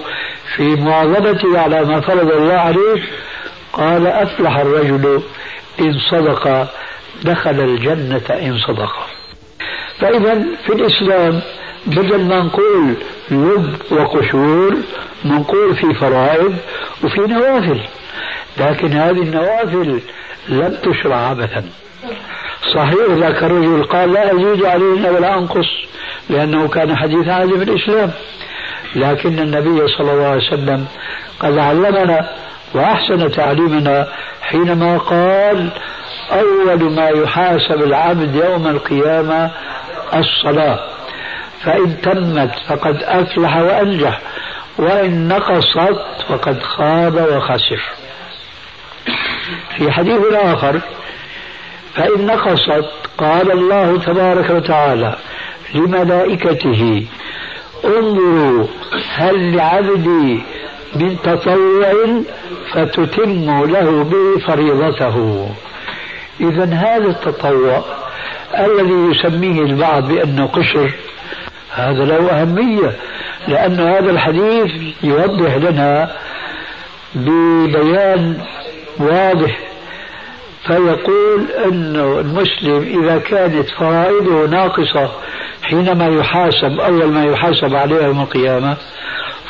في 0.56 0.64
مواظبته 0.64 1.60
على 1.60 1.86
ما 1.86 2.02
فرض 2.02 2.32
الله 2.32 2.54
عليه 2.54 3.04
قال 3.74 4.08
أفلح 4.08 4.58
الرجل 4.58 5.22
إن 5.80 5.94
صدق 6.12 6.68
دخل 7.24 7.60
الجنة 7.60 8.22
إن 8.30 8.58
صدق. 8.68 8.92
فإذا 10.00 10.44
في 10.66 10.74
الإسلام 10.74 11.42
بدل 11.86 12.24
ما 12.24 12.40
نقول 12.44 12.96
لب 13.32 13.76
وقشور 13.92 14.78
نقول 15.26 15.76
في 15.76 15.94
فرائض 15.94 16.56
وفي 17.04 17.20
نوافل 17.22 17.80
لكن 18.58 18.94
هذه 18.94 19.22
النوافل 19.22 20.02
لم 20.50 20.78
تشرع 20.84 21.16
عبثا 21.16 21.64
صحيح 22.74 23.08
ذاك 23.10 23.44
الرجل 23.44 23.84
قال 23.84 24.14
لا 24.14 24.34
أزيد 24.34 24.66
عليهن 24.66 25.06
ولا 25.06 25.38
أنقص 25.38 25.68
لأنه 26.30 26.68
كان 26.68 26.96
حديث 26.96 27.28
عهد 27.28 27.48
بالإسلام 27.50 28.12
لكن 28.96 29.40
النبي 29.40 29.88
صلى 29.88 30.12
الله 30.12 30.26
عليه 30.28 30.48
وسلم 30.48 30.86
قد 31.40 31.58
علمنا 31.58 32.30
وأحسن 32.74 33.32
تعليمنا 33.32 34.08
حينما 34.42 34.98
قال 34.98 35.70
أول 36.32 36.92
ما 36.94 37.10
يحاسب 37.10 37.84
العبد 37.84 38.36
يوم 38.36 38.68
القيامة 38.68 39.52
الصلاة. 40.14 40.80
فإن 41.64 42.02
تمت 42.02 42.52
فقد 42.68 43.04
أفلح 43.04 43.58
وأنجح 43.58 44.22
وإن 44.78 45.28
نقصت 45.28 46.00
فقد 46.30 46.64
خاب 46.64 47.28
وخسر. 47.36 47.82
في 49.78 49.92
حديث 49.92 50.22
آخر 50.34 50.82
فإن 51.94 52.26
نقصت 52.26 52.90
قال 53.18 53.52
الله 53.52 53.98
تبارك 53.98 54.50
وتعالى 54.50 55.16
لملائكته 55.76 57.06
انظروا 57.86 58.68
هل 59.16 59.56
لعبدي 59.56 60.42
من 60.96 61.18
تطوع 61.24 62.22
فتتم 62.74 63.66
له 63.66 64.04
به 64.04 64.46
فريضته. 64.48 65.50
إذا 66.42 66.74
هذا 66.74 67.08
التطوع 67.08 67.84
الذي 68.58 69.12
يسميه 69.12 69.62
البعض 69.62 70.08
بأنه 70.08 70.48
قشر 70.48 70.92
هذا 71.74 72.06
له 72.06 72.42
أهمية 72.42 72.92
لأن 73.48 73.80
هذا 73.80 74.12
الحديث 74.12 74.72
يوضح 75.04 75.56
لنا 75.56 76.12
ببيان 77.16 78.38
واضح 79.00 79.60
فيقول 80.68 81.46
أن 81.66 81.96
المسلم 81.96 83.02
إذا 83.02 83.18
كانت 83.18 83.70
فرائضه 83.70 84.48
ناقصة 84.48 85.12
حينما 85.64 86.08
يحاسب 86.08 86.80
أول 86.80 87.06
ما 87.06 87.26
يحاسب 87.26 87.76
عليها 87.76 88.08
يوم 88.08 88.22
القيامة 88.22 88.78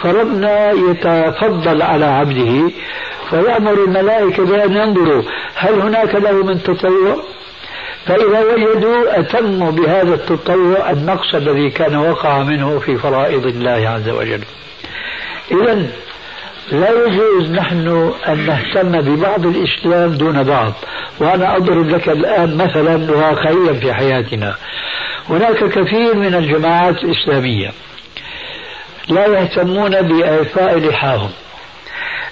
فربنا 0.04 0.72
يتفضل 0.72 1.82
على 1.82 2.06
عبده 2.06 2.72
فيأمر 3.30 3.74
الملائكة 3.74 4.46
بأن 4.46 4.74
ينظروا 4.74 5.24
هل 5.56 5.82
هناك 5.82 6.16
له 6.16 6.44
من 6.44 6.64
تطوع؟ 6.64 7.24
فإذا 8.06 8.44
وجدوا 8.44 9.20
أتموا 9.20 9.72
بهذا 9.72 10.14
التطوع 10.14 10.92
النقص 10.92 11.36
الذي 11.36 11.70
كان 11.70 11.96
وقع 11.96 12.44
منه 12.44 12.80
في 12.80 12.98
فرائض 12.98 13.46
الله 13.46 13.90
عز 13.90 14.10
وجل. 14.10 14.44
إذا 15.52 15.88
لا 16.72 16.90
يجوز 16.90 17.52
نحن 17.52 18.14
أن 18.28 18.46
نهتم 18.46 19.02
ببعض 19.02 19.46
الإسلام 19.46 20.14
دون 20.14 20.44
بعض. 20.44 20.74
وأنا 21.20 21.58
أضرب 21.58 21.90
لك 21.90 22.10
الآن 22.10 22.58
مثلا 22.58 23.12
واقعيا 23.12 23.74
في 23.74 23.94
حياتنا. 23.94 24.56
هناك 25.30 25.64
كثير 25.64 26.16
من 26.16 26.36
الجماعات 26.36 27.04
الإسلامية 27.04 27.72
لا 29.08 29.26
يهتمون 29.26 30.02
بإعفاء 30.02 30.80
لحاهم 30.80 31.30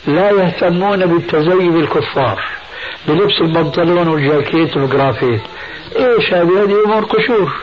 لا 0.08 0.32
يهتمون 0.32 1.06
بالتزيي 1.06 1.70
بالكفار 1.70 2.44
بلبس 3.08 3.42
البنطلون 3.42 4.08
والجاكيت 4.08 4.78
والجرافيت. 4.78 5.42
إيش 5.96 6.34
هذه؟ 6.34 6.64
هذه 6.64 6.84
أمور 6.86 7.04
قشور. 7.04 7.54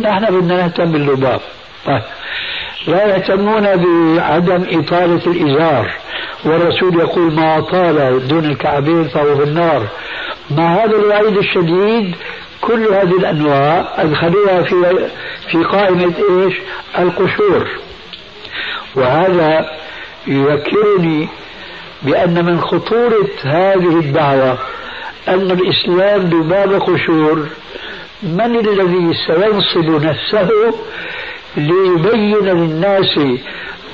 نحن 0.00 0.24
بدنا 0.24 0.56
نهتم 0.56 0.92
باللباب 0.92 1.40
طيب. 1.86 2.02
لا 2.86 3.16
يهتمون 3.16 3.62
بعدم 3.62 4.64
إطالة 4.70 5.26
الإزار. 5.26 5.90
والرسول 6.44 7.00
يقول 7.00 7.32
ما 7.34 7.60
طال 7.60 8.28
دون 8.28 8.44
الكعبين 8.44 9.08
فهو 9.08 9.36
في 9.36 9.42
النار. 9.42 9.86
مع 10.50 10.74
هذا 10.74 10.96
الوعيد 10.96 11.36
الشديد 11.36 12.14
كل 12.60 12.82
هذه 12.92 13.16
الأنواع 13.18 13.88
أدخلوها 13.96 14.62
في 14.62 15.08
في 15.50 15.64
قائمة 15.64 16.14
إيش؟ 16.30 16.54
القشور. 16.98 17.68
وهذا 18.96 19.70
يذكرني 20.26 21.28
بأن 22.04 22.44
من 22.44 22.60
خطورة 22.60 23.28
هذه 23.42 23.98
الدعوة 23.98 24.58
أن 25.28 25.50
الإسلام 25.50 26.22
بباب 26.22 26.72
قشور 26.82 27.46
من 28.22 28.58
الذي 28.58 29.14
سينصب 29.26 30.04
نفسه 30.04 30.50
ليبين 31.56 32.36
للناس 32.36 33.18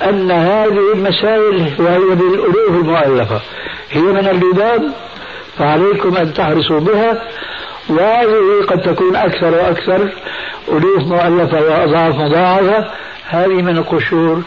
أن 0.03 0.31
هذه 0.31 0.93
المسائل 0.95 1.73
وهي 1.79 2.15
بالألوف 2.15 2.69
المؤلفة. 2.69 3.41
هي 3.91 4.01
من 4.01 4.29
اللباب 4.29 4.83
فعليكم 5.59 6.17
أن 6.17 6.35
تحرصوا 6.35 6.81
بها 6.81 7.23
وهذه 7.89 8.65
قد 8.69 8.83
تكون 8.83 9.17
أكثر 9.17 9.55
وأكثر 9.55 10.09
ألوف 10.69 11.03
مؤلفة 11.07 11.61
وأضعاف 11.61 12.15
مضاعفة. 12.15 12.91
هذه 13.27 13.63
من 13.63 13.79
القشور 13.79 14.43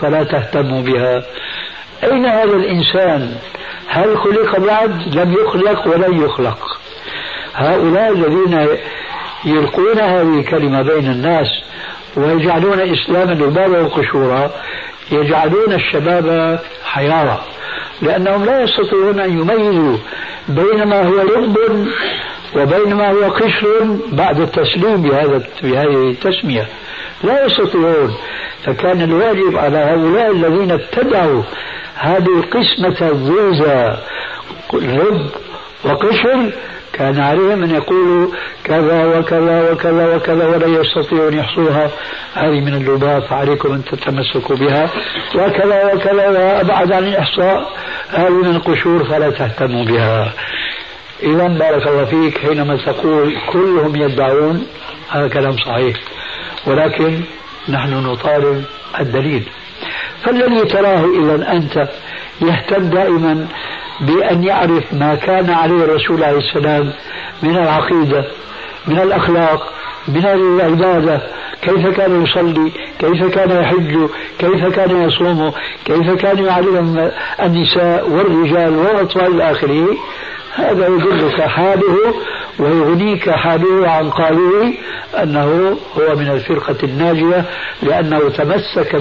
فلا 0.00 0.22
تهتموا 0.22 0.82
بها. 0.82 1.22
أين 2.04 2.26
هذا 2.26 2.56
الإنسان؟ 2.56 3.36
هل 3.88 4.18
خلق 4.18 4.60
بعد؟ 4.60 5.16
لم 5.16 5.32
يخلق 5.32 5.86
ولن 5.86 6.24
يخلق. 6.24 6.58
هؤلاء 7.54 8.12
الذين 8.12 8.68
يلقون 9.44 9.98
هذه 9.98 10.40
الكلمة 10.40 10.82
بين 10.82 11.10
الناس 11.10 11.48
ويجعلون 12.16 12.80
إسلاما 12.80 13.32
لبابا 13.32 13.80
وقشورا 13.80 14.50
يجعلون 15.12 15.72
الشباب 15.72 16.58
حيارى 16.84 17.42
لأنهم 18.02 18.44
لا 18.44 18.62
يستطيعون 18.62 19.20
أن 19.20 19.30
يميزوا 19.38 19.96
بين 20.48 20.84
ما 20.84 21.02
هو 21.02 21.22
لب 21.22 21.56
وبين 22.56 22.94
ما 22.94 23.10
هو 23.10 23.30
قشر 23.30 23.96
بعد 24.12 24.40
التسليم 24.40 25.02
بهذا 25.02 25.42
بهذه 25.62 26.10
التسمية. 26.10 26.66
لا 27.24 27.46
يستطيعون. 27.46 28.14
فكان 28.64 29.02
الواجب 29.02 29.56
على 29.56 29.78
هؤلاء 29.78 30.30
الذين 30.30 30.70
ابتدعوا 30.70 31.42
هذه 31.94 32.38
القسمة 32.38 33.08
الضيزة 33.08 33.98
لب 34.72 35.30
وقشر 35.84 36.52
كان 36.92 37.20
عليهم 37.20 37.62
أن 37.62 37.70
يقولوا 37.70 38.28
كذا 38.64 39.18
وكذا 39.18 39.70
وكذا 39.70 40.16
وكذا 40.16 40.46
ولا 40.46 40.66
يستطيعوا 40.66 41.28
أن 41.28 41.38
يحصوها. 41.38 41.90
هذه 42.34 42.60
من 42.60 42.74
اللباب 42.74 43.22
فعليكم 43.22 43.72
أن 43.72 43.84
تتمسكوا 43.84 44.56
بها. 44.56 44.90
وكذا 45.34 45.94
وكذا 45.94 46.28
وأبعد 46.28 46.92
عن 46.92 47.04
الإحصاء. 47.04 47.70
هذه 48.10 48.30
من 48.30 48.56
القشور 48.56 49.04
فلا 49.04 49.30
تهتموا 49.30 49.84
بها. 49.84 50.32
إذا 51.22 51.48
بارك 51.48 51.86
الله 51.86 52.04
فيك 52.04 52.38
حينما 52.38 52.76
تقول 52.76 53.36
كلهم 53.52 53.96
يدعون 53.96 54.66
هذا 55.10 55.28
كلام 55.28 55.56
صحيح. 55.56 55.96
ولكن 56.66 57.20
نحن 57.68 57.92
نطالب 57.94 58.64
الدليل. 59.00 59.42
فالذي 60.24 60.64
تراه 60.64 61.04
إذا 61.20 61.52
أنت 61.52 61.88
يهتم 62.42 62.90
دائما 62.90 63.46
بأن 64.00 64.44
يعرف 64.44 64.92
ما 64.92 65.14
كان 65.14 65.50
عليه 65.50 65.84
الرسول 65.84 66.24
عليه 66.24 66.38
السلام 66.38 66.92
من 67.42 67.56
العقيدة 67.56 68.24
من 68.86 68.98
الأخلاق 68.98 69.72
من 70.08 70.26
العبادة. 70.26 71.22
كيف 71.62 71.86
كان 71.86 72.22
يصلي؟ 72.22 72.72
كيف 72.98 73.24
كان 73.24 73.50
يحج؟ 73.50 73.98
كيف 74.38 74.64
كان 74.66 75.02
يصوم؟ 75.02 75.52
كيف 75.84 76.10
كان 76.10 76.44
يعلم 76.44 77.10
النساء 77.42 78.08
والرجال 78.10 78.76
والأطفال 78.76 79.34
إلى 79.34 79.50
آخره 79.50 79.96
هذا 80.54 80.86
يدلك 80.86 81.40
حاله 81.40 82.14
ويغنيك 82.58 83.30
حاله 83.30 83.90
عن 83.90 84.10
قاله 84.10 84.74
أنه 85.22 85.78
هو 85.98 86.16
من 86.16 86.30
الفرقة 86.30 86.76
الناجية 86.82 87.44
لأنه 87.82 88.18
تمسك 88.28 88.96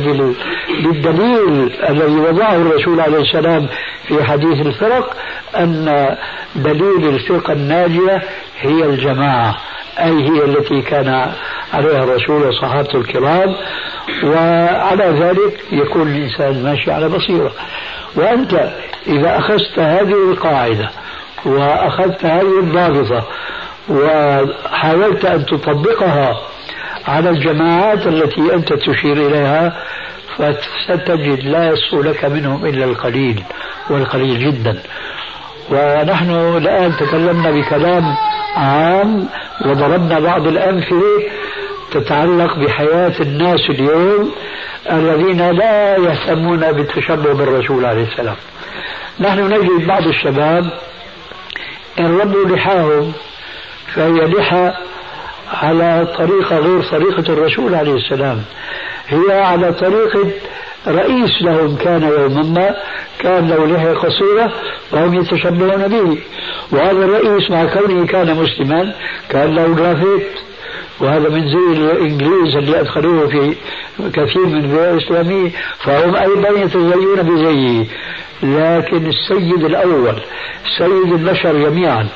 بالدليل 0.84 1.74
الذي 1.90 2.16
وضعه 2.20 2.56
الرسول 2.56 3.00
عليه 3.00 3.22
السلام 3.22 3.68
في 4.08 4.24
حديث 4.24 4.66
الفرق 4.66 5.16
أن 5.58 6.16
دليل 6.56 7.10
الفرقة 7.10 7.54
الناجية 7.54 8.24
هي 8.62 8.86
الجماعة 8.86 9.58
أي 10.00 10.30
هي 10.30 10.44
التي 10.44 10.82
كان 10.82 11.32
عليها 11.74 12.04
الرسول 12.04 12.48
وصحابته 12.48 12.98
الكرام 12.98 13.56
وعلى 14.24 15.06
ذلك 15.06 15.60
يكون 15.72 16.08
الإنسان 16.08 16.64
ماشي 16.64 16.92
على 16.92 17.10
بصيرة. 17.10 17.52
وأنت 18.16 18.72
إذا 19.08 19.38
أخذت 19.38 19.80
هذه 19.80 20.32
القاعدة 20.32 20.90
وأخذت 21.46 22.26
هذه 22.26 22.60
الضابطة 22.60 23.24
وحاولت 23.90 25.26
أن 25.26 25.46
تطبقها 25.46 26.42
على 27.08 27.30
الجماعات 27.30 28.08
التي 28.08 28.54
أنت 28.54 28.74
تشير 28.74 29.14
إليها 29.28 29.84
فستجد 30.38 31.44
لا 31.44 31.70
يصفو 31.70 32.02
لك 32.02 32.26
منهم 32.26 32.66
إلا 32.66 32.86
القليل 32.86 33.44
والقليل 33.90 34.40
جدا. 34.40 34.80
ونحن 35.70 36.30
الآن 36.32 36.98
تكلمنا 36.98 37.52
بكلام 37.52 38.16
عام 38.56 39.28
وضربنا 39.66 40.20
بعض 40.20 40.48
الأمثلة 40.48 41.24
تتعلق 41.92 42.56
بحياة 42.56 43.14
الناس 43.20 43.70
اليوم 43.70 44.32
الذين 44.92 45.50
لا 45.50 45.98
يهتمون 45.98 46.72
بالتشبه 46.72 47.34
بالرسول 47.34 47.86
عليه 47.86 48.04
السلام. 48.04 48.36
نحن 49.20 49.54
نجد 49.54 49.88
بعض 49.88 50.08
الشباب 50.08 50.70
إن 52.00 52.18
ربوا 52.20 52.46
لحاهم 52.46 53.14
فهي 53.96 54.28
لحى 54.28 54.74
على 55.54 56.08
طريقة 56.18 56.58
غير 56.58 56.82
طريقة 56.84 57.34
الرسول 57.34 57.76
عليه 57.76 57.96
السلام. 57.96 58.42
هي 59.08 59.42
على 59.42 59.74
طريقة 59.74 60.32
رئيس 60.88 61.42
لهم 61.42 61.76
كان 61.76 62.04
يوما 62.04 62.44
ما 62.44 62.76
كان 63.20 63.48
له 63.48 63.68
لحية 63.68 63.94
قصيرة 63.94 64.52
وهم 64.92 65.14
يتشبهون 65.14 65.88
به. 65.88 66.18
وهذا 66.72 67.06
الرئيس 67.06 67.52
مع 67.52 67.66
كونه 67.66 68.06
كان 68.06 68.36
مسلما 68.36 68.94
كان 69.30 69.56
له 69.56 69.68
جرافيت. 69.68 70.28
وهذا 71.00 71.30
من 71.30 71.48
زي 71.50 71.92
الإنجليز 71.92 72.56
اللي 72.58 72.80
أدخلوه 72.80 73.28
في 73.28 73.56
كثير 74.14 74.46
من 74.46 74.58
البلاد 74.58 74.94
الإسلامية 74.94 75.50
فهم 75.80 76.16
أيضا 76.16 76.50
يتزينون 76.50 77.22
بزيه. 77.22 77.86
لكن 78.44 79.06
السيد 79.06 79.64
الأول 79.64 80.16
سيد 80.78 81.14
البشر 81.14 81.70
جميعا 81.70 82.08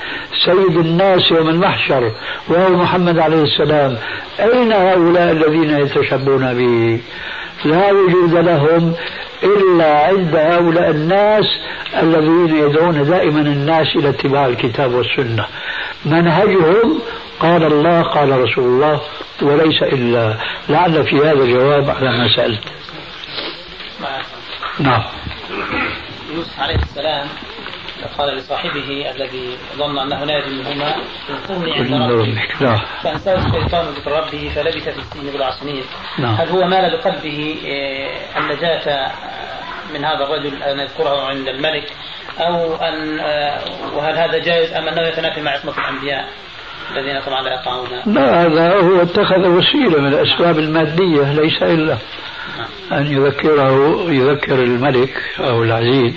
سيد 0.46 0.78
الناس 0.78 1.32
يوم 1.32 1.50
المحشر 1.50 2.12
وهو 2.48 2.70
محمد 2.70 3.20
عليه 3.20 3.44
السلام. 3.44 3.98
أين 4.40 4.74
هؤلاء 4.74 5.32
الذين 5.32 5.70
يتشبهون 5.80 6.54
به؟ 6.54 7.00
لا 7.66 7.92
وجود 7.92 8.34
لهم 8.34 8.94
إلا 9.44 10.06
عند 10.08 10.36
هؤلاء 10.36 10.90
الناس 10.90 11.46
الذين 12.02 12.58
يدعون 12.58 13.10
دائما 13.10 13.42
الناس 13.42 13.96
إلى 13.96 14.10
اتباع 14.10 14.46
الكتاب 14.46 14.94
والسنة. 14.94 15.46
منهجهم 16.06 17.00
قال 17.40 17.64
الله 17.64 18.02
قال 18.02 18.42
رسول 18.44 18.64
الله 18.64 19.02
وليس 19.42 19.84
إلا. 19.84 20.38
لعل 20.70 21.04
في 21.04 21.16
هذا 21.18 21.46
جواب 21.46 21.90
على 21.90 22.18
ما 22.18 22.28
سألت. 22.36 22.64
نعم. 24.80 25.04
يوسف 26.36 26.60
عليه 26.60 26.76
السلام 26.76 27.28
قال 28.18 28.36
لصاحبه 28.36 29.12
الذي 29.16 29.58
ظن 29.78 30.00
أنه 30.00 30.24
ناج 30.24 30.44
منهما 30.50 30.96
أنصرني 31.30 31.74
عند 31.74 32.12
ربي 32.12 32.40
فأنساه 33.04 33.48
الشيطان 33.48 33.86
ذكر 33.86 34.12
ربه 34.12 34.52
فلبث 34.56 34.90
في 34.90 35.00
السجن 35.00 35.38
بضع 35.38 35.52
سنين 35.52 35.84
نعم. 36.20 36.36
هل 36.36 36.50
هو 36.50 36.68
مال 36.68 36.98
بقلبه 36.98 37.58
آه، 37.68 38.40
النجاة 38.40 39.12
من 39.94 40.06
هذا 40.06 40.24
الرجل 40.24 40.64
أن 40.64 40.80
يذكره 40.80 41.28
عند 41.28 41.48
الملك 41.48 41.94
أو 42.40 42.76
أن 42.76 43.20
آه، 43.20 43.60
وهل 43.96 44.18
هذا 44.18 44.38
جائز 44.38 44.74
أم 44.74 44.88
أنه 44.88 45.02
يتنافي 45.02 45.42
مع 45.42 45.52
عصمة 45.52 45.74
الأنبياء؟ 45.78 46.30
الذين 46.92 47.22
طبعا 47.22 47.42
لا 47.42 47.54
يقعون 47.54 47.88
لا 48.06 48.42
هذا 48.42 48.74
هو 48.74 49.02
اتخذ 49.02 49.48
وسيلة 49.48 50.02
من 50.02 50.08
الأسباب 50.08 50.60
المادية 50.60 51.34
ليس 51.34 51.64
إلا 51.64 51.98
أن 52.92 53.08
يذكره 53.08 54.06
يذكر 54.12 54.64
الملك 54.64 55.24
أو 55.40 55.64
العزيز 55.64 56.14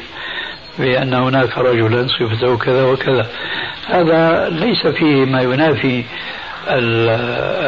بأن 0.78 1.14
هناك 1.14 1.58
رجلا 1.58 2.06
صفته 2.06 2.56
كذا 2.56 2.84
وكذا. 2.84 3.26
هذا 3.86 4.48
ليس 4.48 4.86
فيه 4.86 5.24
ما 5.24 5.42
ينافي 5.42 6.04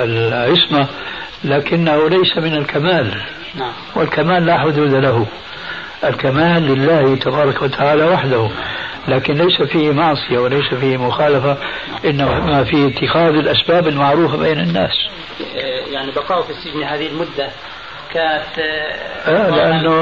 العصمة 0.05 0.87
لكنه 1.45 2.09
ليس 2.09 2.37
من 2.37 2.55
الكمال. 2.55 3.15
نعم. 3.55 3.73
والكمال 3.97 4.47
لا 4.47 4.59
حدود 4.59 4.95
له. 4.95 5.27
الكمال 6.05 6.63
لله 6.63 7.17
تبارك 7.17 7.63
وتعالى 7.63 8.05
وحده. 8.05 8.49
لكن 9.09 9.35
ليس 9.35 9.63
فيه 9.63 9.93
معصية 9.93 10.39
وليس 10.39 10.75
فيه 10.75 10.97
مخالفة 10.97 11.57
إنما 12.05 12.65
فيه 12.65 12.89
اتخاذ 12.89 13.35
الأسباب 13.35 13.89
المعروفة 13.89 14.37
بين 14.37 14.61
الناس. 14.61 15.09
يعني 15.93 16.11
بقاؤه 16.11 16.43
في 16.43 16.51
السجن 16.51 16.83
هذه 16.83 17.07
المدة 17.07 17.51
كانت 18.15 18.59
آه 19.27 19.51
لأنه 19.51 20.01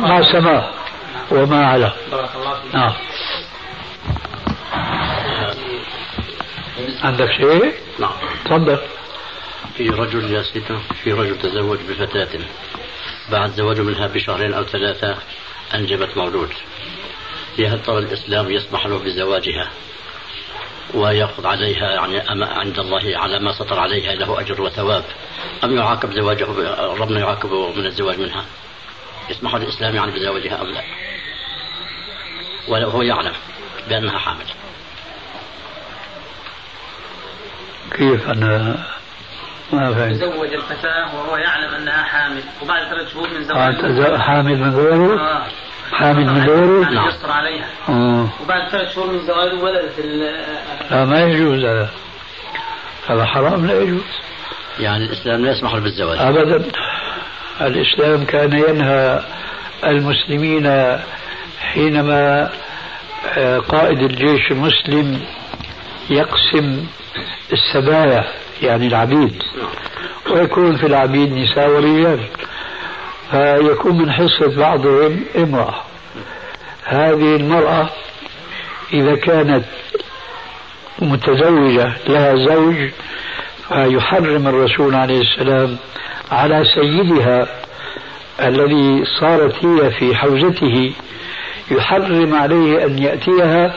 ما 0.00 0.32
سماه 0.32 0.70
وما 1.30 1.66
على 1.66 1.92
بارك 2.10 2.30
الله 2.34 2.60
فيك. 2.60 2.74
نعم. 2.74 2.92
عندك 7.02 7.32
شيء؟ 7.32 7.72
نعم. 7.98 8.12
تفضل. 8.44 8.78
في 9.76 9.88
رجل 9.88 10.32
يا 10.32 10.42
سيدنا 10.42 10.80
في 11.02 11.12
رجل 11.12 11.38
تزوج 11.38 11.78
بفتاة. 11.88 12.40
بعد 13.30 13.50
زواجه 13.50 13.82
منها 13.82 14.06
بشهرين 14.06 14.54
أو 14.54 14.64
ثلاثة 14.64 15.16
أنجبت 15.74 16.16
مولود. 16.16 16.50
هل 17.58 17.82
ترى 17.82 17.98
الإسلام 17.98 18.50
يسمح 18.50 18.86
له 18.86 18.98
بزواجها. 18.98 19.70
ويأخذ 20.94 21.46
عليها 21.46 21.90
يعني 21.90 22.22
عند 22.28 22.78
الله 22.78 23.18
على 23.18 23.38
ما 23.38 23.52
سطر 23.52 23.78
عليها 23.78 24.14
له 24.14 24.40
أجر 24.40 24.62
وثواب. 24.62 25.04
أم 25.64 25.76
يعاقب 25.76 26.12
زواجه 26.12 26.46
ربنا 26.94 27.20
يعاقبه 27.20 27.72
من 27.72 27.86
الزواج 27.86 28.20
منها. 28.20 28.44
يسمح 29.30 29.54
الإسلام 29.54 29.94
يعني 29.94 30.12
بزواجها 30.12 30.62
أم 30.62 30.66
لا؟ 30.66 30.82
ولو 32.68 32.88
هو 32.88 33.02
يعلم 33.02 33.32
بأنها 33.88 34.18
حامل. 34.18 34.46
كيف 37.90 38.28
أنا 38.28 38.84
ما 39.72 39.94
فهمت؟ 39.94 40.16
تزوج 40.16 40.52
الفتاة 40.54 41.14
وهو 41.14 41.36
يعلم 41.36 41.74
أنها 41.74 42.02
حامل 42.02 42.42
وبعد 42.62 42.88
ثلاث 42.88 43.12
شهور 43.12 43.28
من 43.28 43.44
زواجها 43.44 44.18
حامل 44.18 44.58
من 44.58 44.74
غيره؟ 44.74 45.20
آه. 45.20 45.46
حامل 45.92 46.26
من 46.26 46.42
غيره؟ 46.42 46.90
نعم 46.90 47.08
يسطر 47.08 47.30
عليها. 47.30 47.66
آه. 47.88 48.28
وبعد 48.42 48.70
ثلاث 48.70 48.94
شهور 48.94 49.12
من 49.12 49.26
زواجه 49.26 49.54
ولدت 49.54 49.98
لا 50.90 51.04
ما 51.04 51.20
يجوز 51.20 51.64
هذا. 51.64 51.88
هذا 53.06 53.24
حرام 53.24 53.66
لا 53.66 53.82
يجوز. 53.82 54.02
يعني 54.80 55.04
الإسلام 55.04 55.44
لا 55.44 55.52
يسمح 55.52 55.76
بالزواج. 55.78 56.18
أبدا. 56.18 56.64
الإسلام 57.60 58.24
كان 58.24 58.52
ينهى 58.52 59.20
المسلمين 59.84 60.98
حينما 61.60 62.50
آه، 63.38 63.58
قائد 63.58 63.98
الجيش 63.98 64.50
المسلم 64.50 65.20
يقسم 66.10 66.86
السبايا 67.52 68.24
يعني 68.62 68.86
العبيد. 68.86 69.42
ويكون 70.30 70.76
في 70.76 70.86
العبيد 70.86 71.32
نساء 71.32 71.70
ورجال. 71.70 72.20
فيكون 73.34 73.98
من 73.98 74.12
حصة 74.12 74.56
بعضهم 74.56 75.24
امرأة. 75.36 75.74
هذه 76.84 77.36
المرأة 77.36 77.88
إذا 78.92 79.16
كانت 79.16 79.64
متزوجة 80.98 81.92
لها 82.08 82.34
زوج 82.34 82.90
فيحرم 83.68 84.48
الرسول 84.48 84.94
عليه 84.94 85.20
السلام 85.20 85.76
على 86.32 86.64
سيدها 86.64 87.46
الذي 88.40 89.04
صارت 89.20 89.64
هي 89.64 89.90
في 89.90 90.16
حوزته 90.16 90.92
يحرم 91.70 92.34
عليه 92.34 92.84
أن 92.84 92.98
يأتيها 92.98 93.74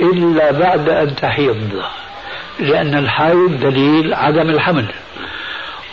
إلا 0.00 0.50
بعد 0.50 0.88
أن 0.88 1.16
تحيض 1.16 1.82
لأن 2.58 2.94
الحيض 2.94 3.60
دليل 3.60 4.14
عدم 4.14 4.50
الحمل. 4.50 4.86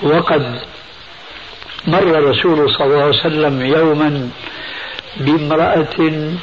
وقد 0.04 0.73
مر 1.88 2.04
الرسول 2.04 2.70
صلى 2.70 2.86
الله 2.86 3.02
عليه 3.04 3.20
وسلم 3.20 3.62
يوما 3.62 4.30
بامرأة 5.18 6.34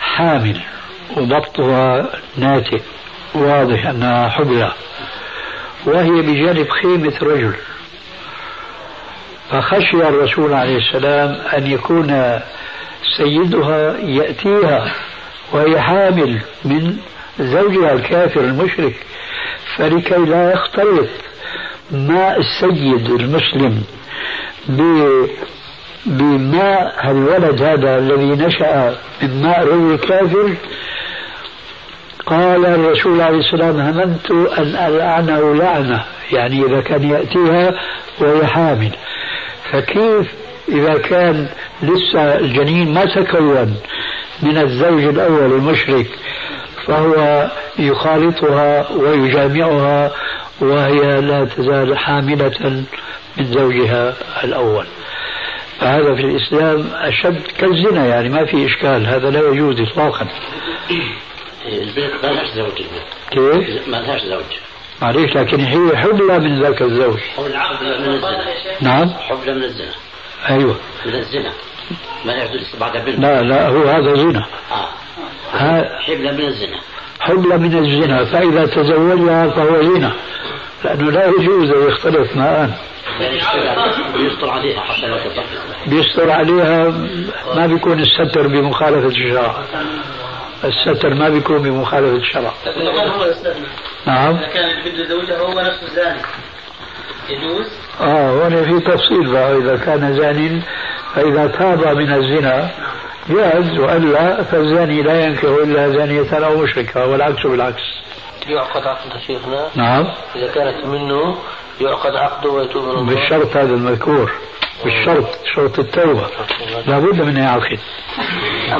حامل 0.00 0.60
وضبطها 1.16 2.08
ناتئ 2.36 2.80
واضح 3.34 3.86
أنها 3.86 4.28
حبلى 4.28 4.72
وهي 5.86 6.22
بجانب 6.22 6.68
خيمة 6.68 7.14
رجل. 7.22 7.54
فخشي 9.50 9.96
الرسول 9.96 10.52
عليه 10.52 10.76
السلام 10.76 11.30
أن 11.56 11.66
يكون 11.66 12.40
سيدها 13.16 13.96
يأتيها 13.98 14.94
وهي 15.52 15.80
حامل 15.80 16.40
من 16.64 16.96
زوجها 17.40 17.92
الكافر 17.92 18.40
المشرك 18.40 18.94
فلكي 19.76 20.16
لا 20.16 20.52
يختلط 20.52 21.08
ماء 21.90 22.40
السيد 22.40 23.10
المسلم. 23.10 23.84
بماء 26.06 27.10
الولد 27.10 27.62
هذا 27.62 27.98
الذي 27.98 28.46
نشأ 28.46 28.96
من 29.22 29.42
ماء 29.42 29.64
رجل 29.66 29.96
كافر 29.96 30.54
قال 32.26 32.66
الرسول 32.66 33.20
عليه 33.20 33.38
السلام 33.38 33.80
هممت 33.80 34.30
أن 34.58 34.76
ألعنه 34.86 35.54
لعنة 35.54 36.04
يعني 36.32 36.66
إذا 36.66 36.80
كان 36.80 37.02
يأتيها 37.02 37.74
وهي 38.20 38.46
حامل. 38.46 38.90
فكيف 39.72 40.26
إذا 40.68 40.98
كان 40.98 41.48
لسه 41.82 42.38
الجنين 42.38 42.94
ما 42.94 43.04
تكون 43.04 43.76
من 44.42 44.58
الزوج 44.58 45.04
الأول 45.04 45.52
المشرك 45.52 46.06
فهو 46.86 47.50
يخالطها 47.78 48.92
ويجامعها 48.92 50.12
وهي 50.60 51.20
لا 51.20 51.44
تزال 51.44 51.98
حاملة 51.98 52.84
من 53.36 53.52
زوجها 53.52 54.14
الأول. 54.44 54.86
فهذا 55.80 56.14
في 56.14 56.20
الإسلام 56.20 56.90
أشد 56.94 57.42
كالزنا 57.58 58.06
يعني 58.06 58.28
ما 58.28 58.44
في 58.44 58.66
إشكال 58.66 59.06
هذا 59.06 59.30
لا 59.30 59.40
يجوز 59.40 59.80
إطلاقا. 59.80 60.28
البنت 61.66 62.24
ما 62.24 62.28
لهاش 62.28 62.48
زوج 62.54 62.72
كيف؟ 63.30 63.88
ما 63.88 63.96
لهاش 63.96 64.22
زوج. 64.22 64.58
معليش 65.02 65.36
لكن 65.36 65.60
هي 65.60 65.96
حبلى 65.96 66.38
من 66.38 66.62
ذاك 66.62 66.82
الزوج. 66.82 67.18
حبلى 67.54 67.98
من 67.98 68.14
الزنا. 68.14 68.44
نعم؟ 68.80 69.08
حبلى 69.08 69.54
من 69.54 69.64
الزنا. 69.64 69.94
أيوه. 70.48 70.76
من 71.06 71.14
الزنا. 71.14 71.52
ما 72.24 72.32
يحدث 72.32 72.76
بعد 72.80 73.04
بنت 73.04 73.18
لا 73.18 73.42
لا 73.42 73.68
هو 73.68 73.88
هذا 73.88 74.14
زنا. 74.14 74.46
آه. 75.54 75.98
حبلى 75.98 76.32
من 76.32 76.44
الزنا. 76.44 76.80
حبلى 77.20 77.58
من 77.58 77.78
الزنا 77.78 78.24
فإذا 78.24 78.66
تزوجها 78.66 79.48
فهو 79.48 79.82
زنا. 79.82 80.12
لأنه 80.84 81.10
لا 81.10 81.26
يجوز 81.26 81.70
أن 81.70 81.88
يختلط 81.88 82.36
ماءان 82.36 82.72
بيستر 84.16 84.50
عليها 84.50 84.80
حتى 84.80 85.06
لا 85.06 85.18
بيستر 85.86 86.30
عليها 86.30 86.88
ما 87.56 87.66
بيكون 87.66 88.00
الستر 88.00 88.46
بمخالفة 88.46 89.08
الشرع. 89.08 89.54
الستر 90.64 91.14
ما 91.14 91.28
بيكون 91.28 91.62
بمخالفة 91.62 92.16
الشرع. 92.16 92.52
نعم. 94.06 94.36
إذا 94.36 94.46
كان 94.48 94.68
بده 94.84 95.04
زوجها 95.08 95.38
هو 95.38 95.60
نفسه 95.60 95.94
زاني 95.94 96.20
يجوز؟ 97.28 97.66
آه 98.00 98.48
هنا 98.48 98.62
في 98.62 98.80
تفصيل 98.80 99.32
بقى. 99.32 99.56
إذا 99.56 99.76
كان 99.76 100.16
زان 100.16 100.62
فإذا 101.14 101.46
تاب 101.46 101.96
من 101.96 102.12
الزنا 102.12 102.70
جاز 103.30 103.78
وإلا 103.78 104.42
فالزاني 104.42 105.02
لا 105.02 105.24
ينكح 105.24 105.44
إلا 105.44 105.88
زانية 105.88 106.46
أو 106.46 106.62
مشركة 106.62 107.06
والعكس 107.06 107.46
بالعكس. 107.46 107.82
يعقد 108.46 108.86
عقد 108.86 109.20
شيخنا. 109.26 109.68
نعم. 109.74 110.06
إذا 110.36 110.52
كانت 110.52 110.86
منه 110.86 111.38
يعقد 111.80 112.16
عقده 112.16 112.50
ويتوب 112.50 112.84
من 112.84 112.90
الله. 112.90 113.14
بالشرط 113.14 113.56
هذا 113.56 113.74
المذكور. 113.74 114.32
بالشرط 114.84 115.38
شرط 115.54 115.78
التوبة. 115.78 116.26
لابد 116.86 117.22
من 117.22 117.36
يعقد 117.36 117.78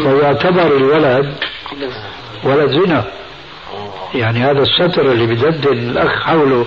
ويعتبر 0.06 0.76
الولد 0.76 1.34
ولد 2.44 2.70
زنا. 2.70 3.04
يعني 4.14 4.38
هذا 4.38 4.62
الستر 4.62 5.12
اللي 5.12 5.26
بددن 5.26 5.72
الأخ 5.72 6.22
حوله 6.22 6.66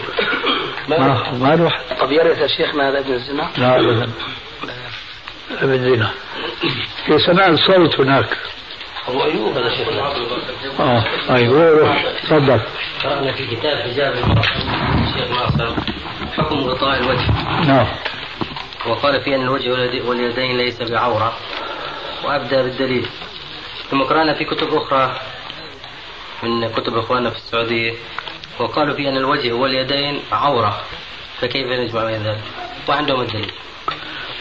ما 0.90 0.98
ما 1.40 1.56
له 1.56 1.72
طب 2.02 2.12
يرث 2.12 2.46
شيخنا 2.58 2.90
هذا 2.90 3.00
ابن 3.00 3.14
الزنا؟ 3.14 3.50
لا 3.58 3.80
أبدا. 3.80 4.12
أبن 5.60 6.08
في 7.06 7.20
سماع 7.20 7.48
الصوت 7.48 8.00
هناك 8.00 8.38
أبو 9.08 9.24
أيوب 9.24 9.58
هذا 9.58 9.76
شيخنا 9.76 10.14
آه 10.80 11.04
أيوه 11.30 12.04
تفضل. 12.24 12.62
قرأنا 13.04 13.32
في 13.32 13.56
كتاب 13.56 13.78
حجاب 13.78 14.14
الشيخ 14.14 15.32
ناصر. 15.32 15.76
حكم 16.38 16.56
غطاء 16.56 17.00
الوجه. 17.00 17.32
نعم. 17.68 17.88
وقال 18.88 19.22
في 19.22 19.36
أن 19.36 19.42
الوجه 19.42 19.70
واليدين 20.08 20.58
ليس 20.58 20.82
بعورة. 20.82 21.38
وأبدأ 22.24 22.62
بالدليل. 22.62 23.08
ثم 23.92 24.04
قرأنا 24.04 24.34
في 24.34 24.46
كتب 24.46 24.74
أخرى 24.74 25.20
من 26.44 26.70
كتب 26.70 26.98
إخواننا 26.98 27.30
في 27.30 27.38
السعودية. 27.38 27.94
وقالوا 28.60 28.96
في 28.96 29.10
أن 29.10 29.18
الوجه 29.18 29.52
واليدين 29.54 30.22
عورة. 30.32 30.82
فكيف 31.40 31.68
نجمع 31.68 32.06
بين 32.06 32.24
ذلك؟ 32.24 32.42
وعندهم 32.90 33.22
الدليل. 33.22 33.52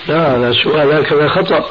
لا 0.08 0.36
هذا 0.36 0.52
سؤال 0.64 0.92
هكذا 0.92 1.28
خطأ. 1.28 1.68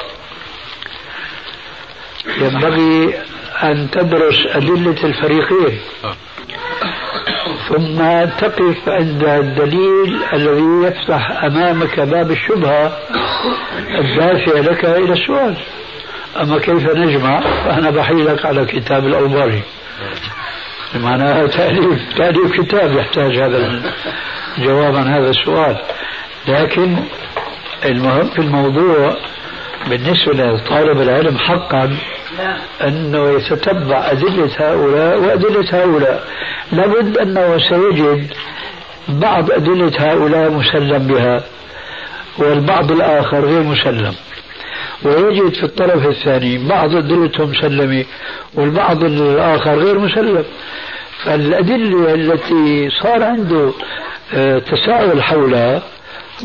ينبغي 2.40 3.14
أن 3.62 3.90
تدرس 3.90 4.46
أدلة 4.46 5.04
الفريقين. 5.04 5.80
ثم 7.68 8.24
تقف 8.38 8.88
عند 8.88 9.24
الدليل 9.24 10.18
الذي 10.32 10.86
يفتح 10.86 11.44
أمامك 11.44 12.00
باب 12.00 12.30
الشبهة 12.30 12.98
الدافع 13.98 14.58
لك 14.58 14.84
إلى 14.84 15.12
السؤال. 15.12 15.56
أما 16.40 16.58
كيف 16.58 16.96
نجمع؟ 16.96 17.40
فأنا 17.40 17.90
بحيلك 17.90 18.46
على 18.46 18.64
كتاب 18.64 19.06
الأوباري. 19.06 19.62
معناها 20.94 21.46
تأليف 21.46 22.14
تأليف 22.16 22.60
كتاب 22.60 22.96
يحتاج 22.96 23.38
هذا 23.38 23.82
الجواب 24.58 24.96
عن 24.96 25.08
هذا 25.08 25.30
السؤال. 25.30 25.76
لكن 26.48 26.96
المهم 27.84 28.30
في 28.30 28.38
الموضوع 28.38 29.16
بالنسبة 29.90 30.32
لطالب 30.32 31.00
العلم 31.00 31.38
حقا 31.38 31.96
أنه 32.84 33.30
يتتبع 33.30 34.10
أدلة 34.10 34.50
هؤلاء 34.58 35.18
وأدلة 35.18 35.82
هؤلاء. 35.82 36.24
لابد 36.72 37.18
أنه 37.18 37.58
سيجد 37.58 38.26
بعض 39.08 39.50
أدلة 39.50 39.92
هؤلاء 39.98 40.50
مسلم 40.50 40.98
بها 40.98 41.44
والبعض 42.38 42.92
الآخر 42.92 43.44
غير 43.44 43.62
مسلم. 43.62 44.14
ويجد 45.02 45.54
في 45.54 45.64
الطرف 45.64 46.06
الثاني 46.06 46.68
بعض 46.68 46.94
أدلتهم 46.94 47.50
مسلمة 47.50 48.04
والبعض 48.54 49.04
الآخر 49.04 49.74
غير 49.74 49.98
مسلم. 49.98 50.44
فالأدلة 51.24 52.14
التي 52.14 52.90
صار 53.02 53.22
عنده 53.22 53.72
آه، 54.34 54.58
تساؤل 54.58 55.22
حولها 55.22 55.82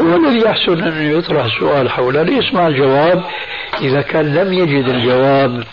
هو 0.01 0.15
الذي 0.15 0.39
يحسن 0.45 0.83
أن 0.83 1.17
يطرح 1.17 1.45
السؤال 1.45 1.89
حولها 1.89 2.23
ليسمع 2.23 2.67
الجواب 2.67 3.23
إذا 3.81 4.01
كان 4.01 4.35
لم 4.35 4.53
يجد 4.53 4.87
الجواب 4.87 5.63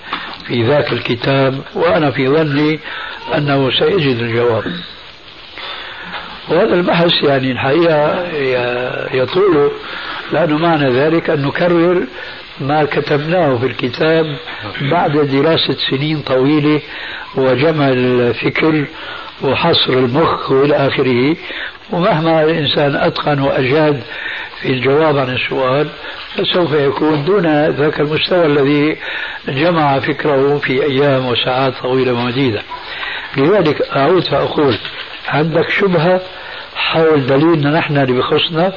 في 0.46 0.62
ذاك 0.62 0.92
الكتاب 0.92 1.60
وأنا 1.74 2.10
في 2.10 2.28
ظني 2.28 2.80
أنه 3.36 3.70
سيجد 3.70 4.16
الجواب. 4.16 4.64
وهذا 6.48 6.74
البحث 6.74 7.12
يعني 7.22 7.52
الحقيقة 7.52 8.26
يطول 9.16 9.70
لأنه 10.32 10.58
معنى 10.58 10.90
ذلك 10.90 11.30
أن 11.30 11.42
نكرر 11.42 12.06
ما 12.60 12.84
كتبناه 12.84 13.56
في 13.58 13.66
الكتاب 13.66 14.36
بعد 14.90 15.12
دراسة 15.12 15.76
سنين 15.90 16.20
طويلة 16.20 16.80
وجمع 17.36 17.88
الفكر 17.88 18.84
وحصر 19.42 19.92
المخ 19.92 20.50
والى 20.50 20.76
آخره 20.76 21.36
ومهما 21.90 22.44
الإنسان 22.44 22.96
أتقن 22.96 23.40
وأجاد 23.40 24.02
في 24.60 24.68
الجواب 24.68 25.18
عن 25.18 25.34
السؤال 25.34 25.88
فسوف 26.34 26.72
يكون 26.72 27.24
دون 27.24 27.68
ذاك 27.68 28.00
المستوى 28.00 28.46
الذي 28.46 28.96
جمع 29.48 30.00
فكره 30.00 30.58
في 30.58 30.82
أيام 30.82 31.26
وساعات 31.26 31.74
طويلة 31.82 32.12
ومديدة. 32.12 32.62
لذلك 33.36 33.82
أعود 33.82 34.24
فأقول 34.24 34.78
عندك 35.28 35.70
شبهة 35.70 36.20
حول 36.76 37.26
دليلنا 37.26 37.78
نحن 37.78 37.96
اللي 37.96 38.12
بخصنا 38.18 38.72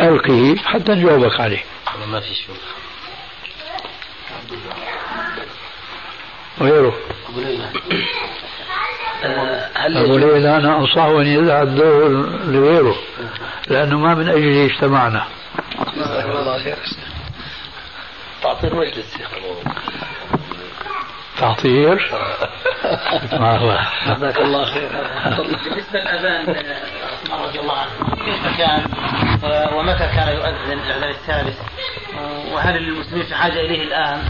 ألقه 0.00 0.56
حتى 0.64 0.92
نجاوبك 0.92 1.40
عليه. 1.40 1.62
ما 2.06 2.20
في 2.20 2.34
شبهة. 2.34 2.74
غيره 9.76 10.04
أبو 10.04 10.16
ليلى 10.18 10.56
أنا 10.56 10.76
أنصحه 10.76 11.20
أن 11.20 11.26
يدع 11.26 11.62
الدور 11.62 12.08
لغيره 12.46 12.96
لأنه 13.68 13.98
ما 13.98 14.14
من 14.14 14.28
أجله 14.28 14.66
اجتمعنا 14.66 15.24
الله 16.40 16.58
خير 16.62 16.76
تعطير 18.42 18.74
مجلس 18.74 19.16
تعطير؟ 21.38 22.10
ما 23.32 23.58
هو. 23.58 23.78
جزاك 24.14 24.38
الله 24.38 24.64
خير. 24.64 24.88
بالنسبة 25.38 26.00
للأذان 26.00 26.50
عثمان 26.50 27.40
رضي 27.40 27.60
الله 27.60 27.78
عنه 27.78 27.90
كيف 28.24 28.58
كان 28.58 28.82
ومتى 29.74 30.06
كان 30.06 30.28
يؤذن 30.28 30.72
الأذان 30.72 31.10
الثالث؟ 31.10 31.58
وهل 32.52 32.76
المسلمين 32.76 33.24
في 33.24 33.34
حاجة 33.34 33.60
إليه 33.60 33.82
الآن؟ 33.82 34.22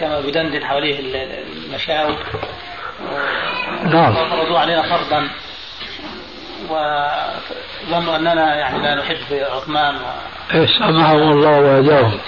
كما 0.00 0.20
بدندن 0.20 0.64
حواليه 0.64 1.00
المشاوي. 1.66 2.16
نعم. 3.84 4.14
فرضوا 4.14 4.58
علينا 4.58 4.82
فرضا. 4.82 5.28
وظنوا 6.70 8.16
أننا 8.16 8.54
يعني 8.54 8.82
لا 8.82 8.94
نحب 8.94 9.16
عثمان 9.32 9.94
و... 9.94 9.98
إيه 10.54 10.66
سامحهم 10.66 11.32
الله 11.32 11.60
وهداهم 11.60 12.18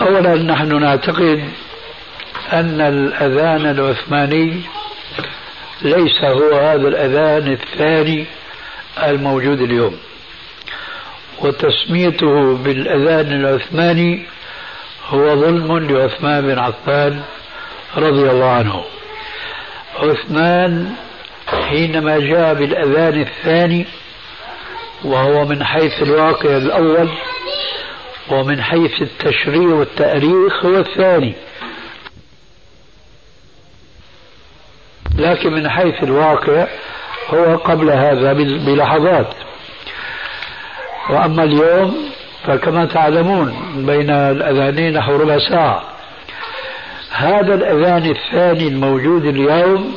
اولا 0.00 0.34
نحن 0.34 0.80
نعتقد 0.80 1.48
أن 2.52 2.80
الأذان 2.80 3.66
العثماني 3.66 4.60
ليس 5.82 6.24
هو 6.24 6.58
هذا 6.58 6.88
الأذان 6.88 7.52
الثاني 7.52 8.26
الموجود 9.02 9.60
اليوم. 9.60 9.98
وتسميته 11.40 12.56
بالأذان 12.56 13.32
العثماني 13.32 14.26
هو 15.08 15.36
ظلم 15.36 15.78
لعثمان 15.78 16.46
بن 16.46 16.58
عفان 16.58 17.22
رضي 17.96 18.30
الله 18.30 18.50
عنه. 18.50 18.84
عثمان 19.96 20.94
حينما 21.68 22.18
جاء 22.18 22.54
بالأذان 22.54 23.20
الثاني 23.20 23.86
وهو 25.04 25.44
من 25.44 25.64
حيث 25.64 26.02
الواقع 26.02 26.56
الأول 26.56 27.08
ومن 28.28 28.62
حيث 28.62 29.02
التشريع 29.02 29.68
والتأريخ 29.74 30.64
هو 30.64 30.78
الثاني. 30.78 31.34
لكن 35.18 35.52
من 35.52 35.68
حيث 35.68 36.02
الواقع 36.02 36.66
هو 37.34 37.56
قبل 37.56 37.90
هذا 37.90 38.32
بلحظات. 38.32 39.34
وأما 41.10 41.42
اليوم 41.42 42.10
فكما 42.46 42.86
تعلمون 42.86 43.54
بين 43.86 44.10
الأذانين 44.10 44.92
نحو 44.92 45.16
ربع 45.16 45.38
ساعة 45.38 45.82
هذا 47.10 47.54
الأذان 47.54 48.10
الثاني 48.10 48.68
الموجود 48.68 49.24
اليوم 49.24 49.96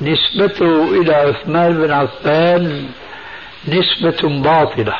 نسبته 0.00 1.00
إلى 1.00 1.14
عثمان 1.14 1.72
بن 1.72 1.90
عفان 1.90 2.88
نسبة 3.68 4.42
باطلة. 4.42 4.96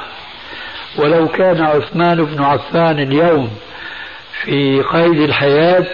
ولو 0.97 1.29
كان 1.29 1.61
عثمان 1.65 2.25
بن 2.25 2.43
عفان 2.43 2.99
اليوم 2.99 3.51
في 4.43 4.83
قيد 4.83 5.21
الحياة 5.21 5.87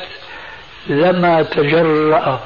لما 0.87 1.43
تجرأ 1.43 2.41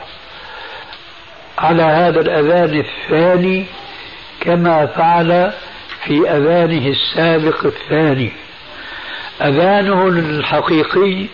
على 1.59 1.83
هذا 1.83 2.21
الأذان 2.21 2.85
الثاني 2.85 3.67
كما 4.41 4.87
فعل 4.87 5.53
في 6.07 6.30
أذانه 6.30 6.88
السابق 6.88 7.64
الثاني. 7.64 8.32
أذانه 9.42 10.09
الحقيقي 10.09 11.26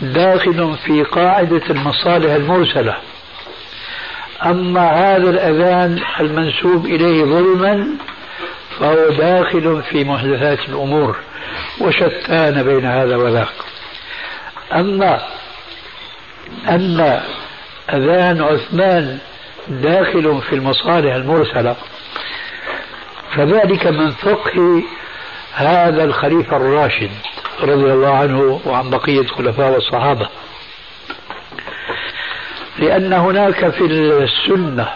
داخل 0.00 0.76
في 0.86 1.02
قاعدة 1.02 1.62
المصالح 1.70 2.32
المرسلة. 2.32 2.96
أما 4.44 4.90
هذا 4.90 5.30
الأذان 5.30 6.02
المنسوب 6.20 6.86
إليه 6.86 7.24
ظلما 7.24 7.86
فهو 8.80 9.08
داخل 9.08 9.82
في 9.90 10.04
محدثات 10.04 10.58
الأمور 10.68 11.16
وشتان 11.80 12.62
بين 12.62 12.84
هذا 12.84 13.16
وذاك. 13.16 13.48
أما 14.72 15.22
أن 16.68 17.20
أذان 17.92 18.42
عثمان 18.42 19.18
داخل 19.68 20.40
في 20.48 20.54
المصالح 20.54 21.14
المرسلة 21.14 21.76
فذلك 23.34 23.86
من 23.86 24.10
فقه 24.10 24.82
هذا 25.54 26.04
الخليفة 26.04 26.56
الراشد 26.56 27.10
رضي 27.62 27.92
الله 27.92 28.16
عنه 28.16 28.60
وعن 28.66 28.90
بقية 28.90 29.26
خلفاء 29.26 29.72
والصحابة. 29.72 30.28
لأن 32.78 33.12
هناك 33.12 33.68
في 33.70 33.84
السنة 33.84 34.88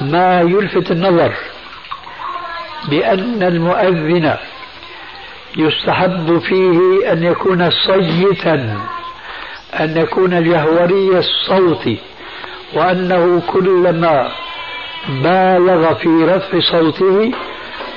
ما 0.00 0.40
يلفت 0.40 0.90
النظر 0.90 1.32
بأن 2.88 3.42
المؤذن 3.42 4.36
يستحب 5.56 6.38
فيه 6.38 7.12
أن 7.12 7.22
يكون 7.22 7.70
صيتا 7.70 8.78
أن 9.80 9.96
يكون 9.96 10.44
جهوري 10.44 11.18
الصوت 11.18 11.88
وأنه 12.74 13.42
كلما 13.46 14.30
بالغ 15.08 15.94
في 15.94 16.08
رفع 16.08 16.60
صوته 16.60 17.32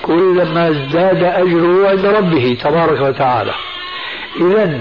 كلما 0.01 0.69
ازداد 0.69 1.23
أجره 1.23 1.89
عند 1.89 2.05
ربه 2.05 2.57
تبارك 2.63 3.01
وتعالى. 3.01 3.53
إذا 4.41 4.79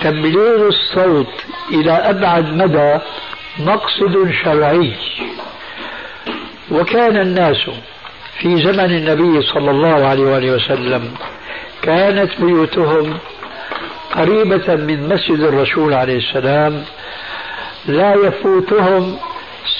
تبليغ 0.00 0.68
الصوت 0.68 1.32
إلى 1.70 1.92
أبعد 1.92 2.54
مدى 2.54 2.98
مقصد 3.58 4.30
شرعي. 4.44 4.92
وكان 6.70 7.16
الناس 7.16 7.56
في 8.38 8.56
زمن 8.56 8.90
النبي 8.90 9.42
صلى 9.42 9.70
الله 9.70 10.06
عليه 10.06 10.22
وآله 10.22 10.52
وسلم 10.52 11.14
كانت 11.82 12.40
بيوتهم 12.40 13.18
قريبة 14.14 14.74
من 14.74 15.08
مسجد 15.08 15.40
الرسول 15.40 15.94
عليه 15.94 16.16
السلام 16.18 16.84
لا 17.86 18.14
يفوتهم 18.14 19.16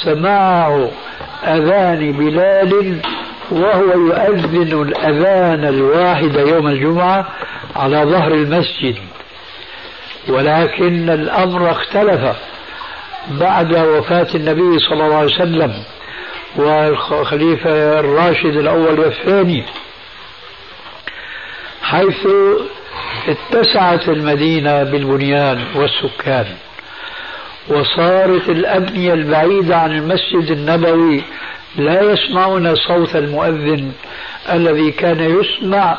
سماع 0.05 0.89
أذان 1.47 2.12
بلال 2.12 3.01
وهو 3.51 3.92
يؤذن 3.92 4.82
الأذان 4.82 5.64
الواحد 5.64 6.34
يوم 6.34 6.66
الجمعة 6.68 7.28
على 7.76 8.05
ظهر 8.05 8.34
المسجد. 8.34 8.97
ولكن 10.28 11.11
الأمر 11.11 11.70
اختلف 11.70 12.36
بعد 13.30 13.76
وفاة 13.76 14.28
النبي 14.34 14.78
صلى 14.78 15.05
الله 15.05 15.16
عليه 15.16 15.34
وسلم 15.34 15.72
والخليفة 16.57 18.01
الراشد 18.01 18.57
الأول 18.57 19.01
والثاني. 19.01 19.64
حيث 21.82 22.26
اتسعت 23.28 24.09
المدينة 24.09 24.82
بالبنيان 24.82 25.64
والسكان. 25.74 26.47
وصارت 27.68 28.48
الأبنية 28.48 29.14
البعيدة 29.14 29.76
عن 29.76 29.90
المسجد 29.92 30.50
النبوي 30.50 31.22
لا 31.76 32.02
يسمعون 32.02 32.74
صوت 32.76 33.16
المؤذن 33.16 33.92
الذي 34.52 34.90
كان 34.90 35.20
يسمع 35.40 35.98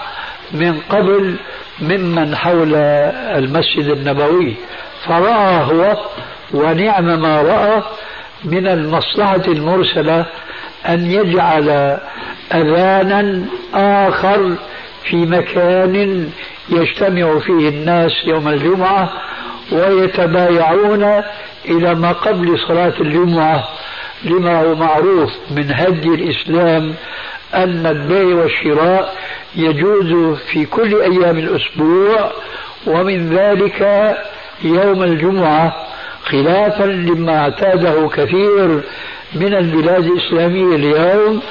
من 0.51 0.79
قبل 0.89 1.35
ممن 1.81 2.35
حول 2.35 2.75
المسجد 2.75 3.87
النبوي. 3.87 4.53
فرأى 5.05 5.63
هو 5.63 5.97
ونعم 6.53 7.21
ما 7.21 7.41
رأى 7.41 7.83
من 8.43 8.67
المصلحة 8.67 9.41
المرسلة 9.47 10.25
أن 10.87 11.11
يجعل 11.11 11.97
أذانا 12.53 13.45
آخر 13.73 14.55
في 15.03 15.15
مكان 15.15 16.29
يجتمع 16.69 17.39
فيه 17.39 17.69
الناس 17.69 18.11
يوم 18.25 18.47
الجمعة 18.47 19.09
ويتبايعون 19.71 21.21
إلى 21.65 21.95
ما 21.95 22.11
قبل 22.11 22.59
صلاة 22.59 22.93
الجمعة 23.01 23.67
لما 24.23 24.61
هو 24.61 24.75
معروف 24.75 25.31
من 25.51 25.71
هدي 25.73 26.07
الإسلام 26.07 26.93
أن 27.53 27.85
البيع 27.85 28.35
والشراء 28.35 29.15
يجوز 29.55 30.37
في 30.51 30.65
كل 30.65 31.01
أيام 31.01 31.37
الأسبوع 31.37 32.31
ومن 32.87 33.29
ذلك 33.29 33.81
يوم 34.63 35.03
الجمعة 35.03 35.75
خلافا 36.25 36.83
لما 36.83 37.39
اعتاده 37.39 38.07
كثير 38.07 38.81
من 39.35 39.53
البلاد 39.53 40.05
الإسلامية 40.05 40.75
اليوم 40.75 41.41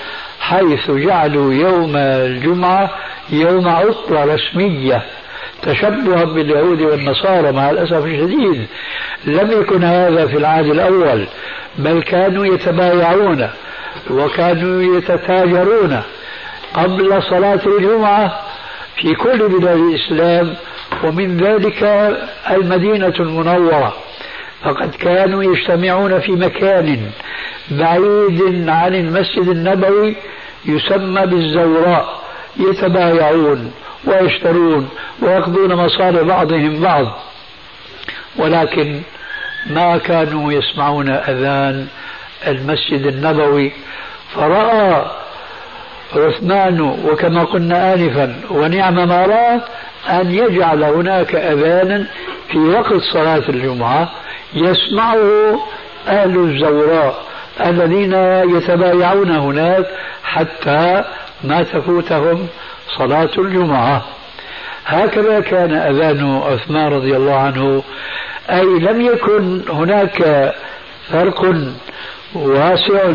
حيث 0.40 0.90
جعلوا 0.90 1.54
يوم 1.54 1.96
الجمعة 1.96 2.90
يوم 3.30 3.68
عطلة 3.68 4.24
رسمية. 4.34 5.02
تشبها 5.66 6.24
باليهود 6.24 6.80
والنصارى 6.80 7.52
مع 7.52 7.70
الأسف 7.70 8.04
الشديد. 8.04 8.66
لم 9.24 9.52
يكن 9.60 9.84
هذا 9.84 10.26
في 10.26 10.36
العهد 10.36 10.66
الأول 10.66 11.26
بل 11.78 12.02
كانوا 12.02 12.46
يتبايعون 12.46 13.48
وكانوا 14.10 14.96
يتتاجرون 14.98 16.02
قبل 16.74 17.22
صلاة 17.22 17.60
الجمعة 17.66 18.40
في 18.96 19.14
كل 19.14 19.48
بلاد 19.48 19.78
الإسلام 19.78 20.54
ومن 21.04 21.36
ذلك 21.36 21.82
المدينة 22.50 23.14
المنورة. 23.20 23.94
فقد 24.62 24.94
كانوا 24.94 25.42
يجتمعون 25.42 26.20
في 26.20 26.32
مكان 26.32 27.10
بعيد 27.70 28.68
عن 28.68 28.94
المسجد 28.94 29.48
النبوي 29.48 30.16
يسمى 30.64 31.26
بالزوراء 31.26 32.22
يتبايعون. 32.56 33.72
ويشترون 34.06 34.88
ويأخذون 35.22 35.74
مصالح 35.74 36.22
بعضهم 36.22 36.80
بعض. 36.80 37.06
ولكن 38.36 39.00
ما 39.70 39.98
كانوا 39.98 40.52
يسمعون 40.52 41.08
أذان 41.08 41.86
المسجد 42.46 43.06
النبوي. 43.06 43.72
فرأى 44.34 45.04
عثمان 46.16 46.80
وكما 46.80 47.44
قلنا 47.44 47.94
آنفا 47.94 48.40
ونعم 48.50 49.08
ما 49.08 49.26
رأى 49.26 49.60
أن 50.20 50.30
يجعل 50.30 50.84
هناك 50.84 51.34
أذانا 51.34 52.06
في 52.48 52.58
وقت 52.58 53.00
صلاة 53.12 53.42
الجمعة 53.48 54.10
يسمعه 54.54 55.60
أهل 56.08 56.36
الزوراء 56.38 57.22
الذين 57.66 58.12
يتبايعون 58.56 59.30
هناك 59.30 59.86
حتى 60.24 61.04
ما 61.44 61.62
تفوتهم 61.62 62.46
صلاة 62.98 63.30
الجمعة. 63.38 64.04
هكذا 64.86 65.40
كان 65.40 65.72
أذان 65.72 66.36
عثمان 66.36 66.92
رضي 66.92 67.16
الله 67.16 67.34
عنه 67.34 67.82
أي 68.50 68.64
لم 68.64 69.00
يكن 69.00 69.62
هناك 69.68 70.52
فرق 71.10 71.54
واسع 72.34 73.12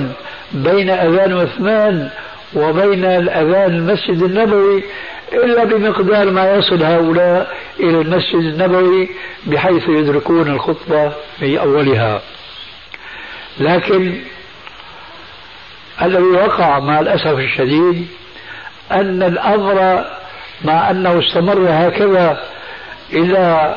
بين 0.52 0.90
أذان 0.90 1.38
عثمان 1.38 2.10
وبين 2.56 3.06
الأذان 3.06 3.76
المسجد 3.76 4.24
النبوي 4.24 4.84
إلا 5.34 5.64
بمقدار 5.64 6.32
ما 6.32 6.54
يصل 6.56 6.84
هؤلاء 6.84 7.56
إلى 7.80 8.02
المسجد 8.02 8.36
النبوي 8.36 9.10
بحيث 9.46 9.90
يدركون 9.90 10.48
الخطبة 10.48 11.12
في 11.40 11.60
أولها. 11.60 12.22
لكن 13.60 14.22
الذي 16.02 16.24
وقع 16.24 16.80
مع 16.80 17.00
الأسف 17.00 17.40
الشديد 17.40 18.08
أن 18.92 19.24
الأمر 19.24 20.06
مع 20.66 20.92
أنه 20.92 21.20
استمر 21.20 21.68
هكذا 21.70 22.40
إلى 23.14 23.76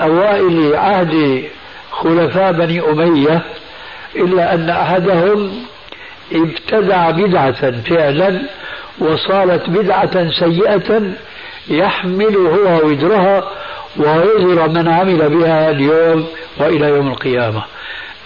أوائل 0.00 0.76
عهد 0.76 1.44
خلفاء 1.90 2.52
بني 2.52 2.80
أمية 2.80 3.42
إلا 4.16 4.54
أن 4.54 4.70
أحدهم 4.70 5.52
ابتدع 6.32 7.10
بدعة 7.10 7.80
فعلا 7.80 8.42
وصارت 8.98 9.70
بدعة 9.70 10.30
سيئة 10.30 11.02
يحمل 11.68 12.36
هو 12.36 12.86
وزرها 12.86 13.44
ووزر 13.96 14.68
من 14.68 14.88
عمل 14.88 15.28
بها 15.28 15.70
اليوم 15.70 16.26
وإلى 16.58 16.88
يوم 16.88 17.08
القيامة. 17.08 17.64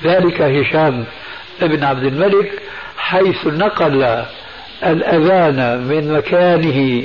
ذلك 0.04 0.42
هشام 0.42 1.04
بن 1.60 1.84
عبد 1.84 2.04
الملك 2.04 2.52
حيث 2.98 3.46
نقل 3.46 4.24
الأذان 4.84 5.78
من 5.88 6.12
مكانه 6.12 7.04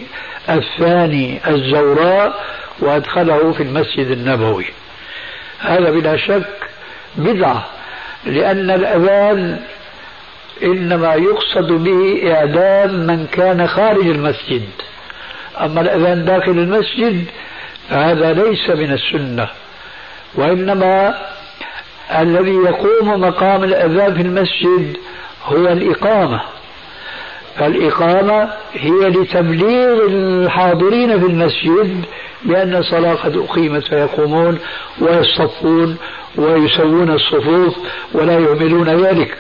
الثاني 0.50 1.40
الزوراء 1.48 2.44
وأدخله 2.80 3.52
في 3.52 3.64
المسجد 3.64 4.08
النبوي. 4.08 4.66
هذا 5.60 5.92
بلا 5.92 6.18
شك 6.18 6.70
بدعة 7.16 7.66
لأن 8.26 8.72
الأذان 8.72 9.60
إنما 10.64 11.14
يقصد 11.14 11.72
به 11.72 12.34
إعلام 12.34 13.08
من 13.08 13.28
كان 13.28 13.68
خارج 13.68 14.08
المسجد. 14.08 14.70
أما 15.62 15.82
الأذان 15.82 16.26
داخل 16.26 16.52
المسجد 16.52 17.26
فهذا 17.90 18.34
ليس 18.34 18.70
من 18.70 18.92
السنة 18.92 19.48
وإنما 20.36 21.16
الذي 22.20 22.56
يقوم 22.56 23.22
مقام 23.22 23.64
الأذان 23.64 24.14
في 24.16 24.22
المسجد 24.22 24.98
هو 25.46 25.68
الإقامة. 25.68 26.42
فالإقامة 27.60 28.50
هي 28.74 29.10
لتبليغ 29.10 30.06
الحاضرين 30.08 31.20
في 31.20 31.26
المسجد 31.26 32.06
بأن 32.44 32.76
الصلاة 32.76 33.14
قد 33.14 33.38
أقيمت 33.38 33.84
فيقومون 33.88 34.60
ويصطفون 35.02 35.98
ويسوون 36.36 37.12
الصفوف 37.12 37.76
ولا 38.14 38.34
يهملون 38.34 38.90
ذلك. 38.90 39.38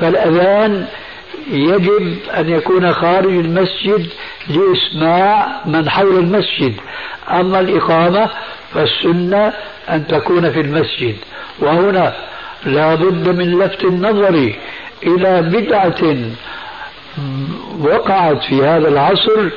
فالأذان 0.00 0.86
يجب 1.50 2.16
أن 2.36 2.48
يكون 2.48 2.92
خارج 2.92 3.32
المسجد 3.34 4.06
لإسماع 4.48 5.60
من 5.66 5.90
حول 5.90 6.18
المسجد. 6.18 6.74
أما 7.30 7.60
الإقامة 7.60 8.30
فالسنة 8.74 9.52
أن 9.90 10.06
تكون 10.06 10.50
في 10.52 10.60
المسجد. 10.60 11.16
وهنا 11.58 12.14
لا 12.64 12.94
بد 12.94 13.28
من 13.28 13.58
لفت 13.58 13.84
النظر 13.84 14.52
إلى 15.02 15.42
بدعة 15.42 16.16
وقعت 17.80 18.42
في 18.42 18.62
هذا 18.62 18.88
العصر 18.88 19.48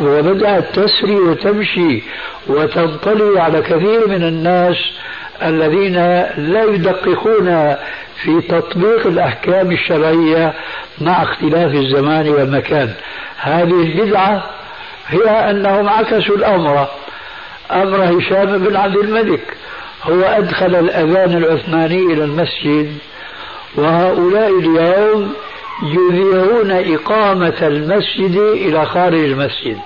وبدأت 0.00 0.64
تسري 0.74 1.16
وتمشي 1.16 2.02
وتنطلي 2.46 3.40
على 3.40 3.62
كثير 3.62 4.08
من 4.08 4.22
الناس 4.22 4.76
الذين 5.42 5.94
لا 6.52 6.64
يدققون 6.64 7.74
في 8.22 8.40
تطبيق 8.48 9.06
الأحكام 9.06 9.72
الشرعية 9.72 10.54
مع 11.00 11.22
اختلاف 11.22 11.74
الزمان 11.74 12.28
والمكان. 12.28 12.92
هذه 13.38 13.82
البدعة 13.82 14.42
هي 15.08 15.50
أنهم 15.50 15.88
عكسوا 15.88 16.36
الأمر. 16.36 16.86
أمر 17.72 18.18
هشام 18.18 18.58
بن 18.58 18.76
عبد 18.76 18.96
الملك 18.96 19.40
هو 20.02 20.22
أدخل 20.22 20.74
الأذان 20.74 21.36
العثماني 21.36 22.12
إلى 22.12 22.24
المسجد 22.24 22.98
وهؤلاء 23.76 24.58
اليوم 24.58 25.32
يذيعون 25.82 26.70
إقامة 26.70 27.66
المسجد 27.66 28.36
إلى 28.36 28.86
خارج 28.86 29.18
المسجد. 29.18 29.78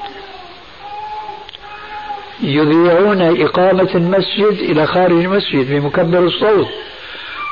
يذيعون 2.43 3.43
إقامة 3.43 3.89
المسجد 3.95 4.59
إلى 4.71 4.87
خارج 4.87 5.13
المسجد 5.25 5.71
بمكبر 5.71 6.19
الصوت 6.19 6.69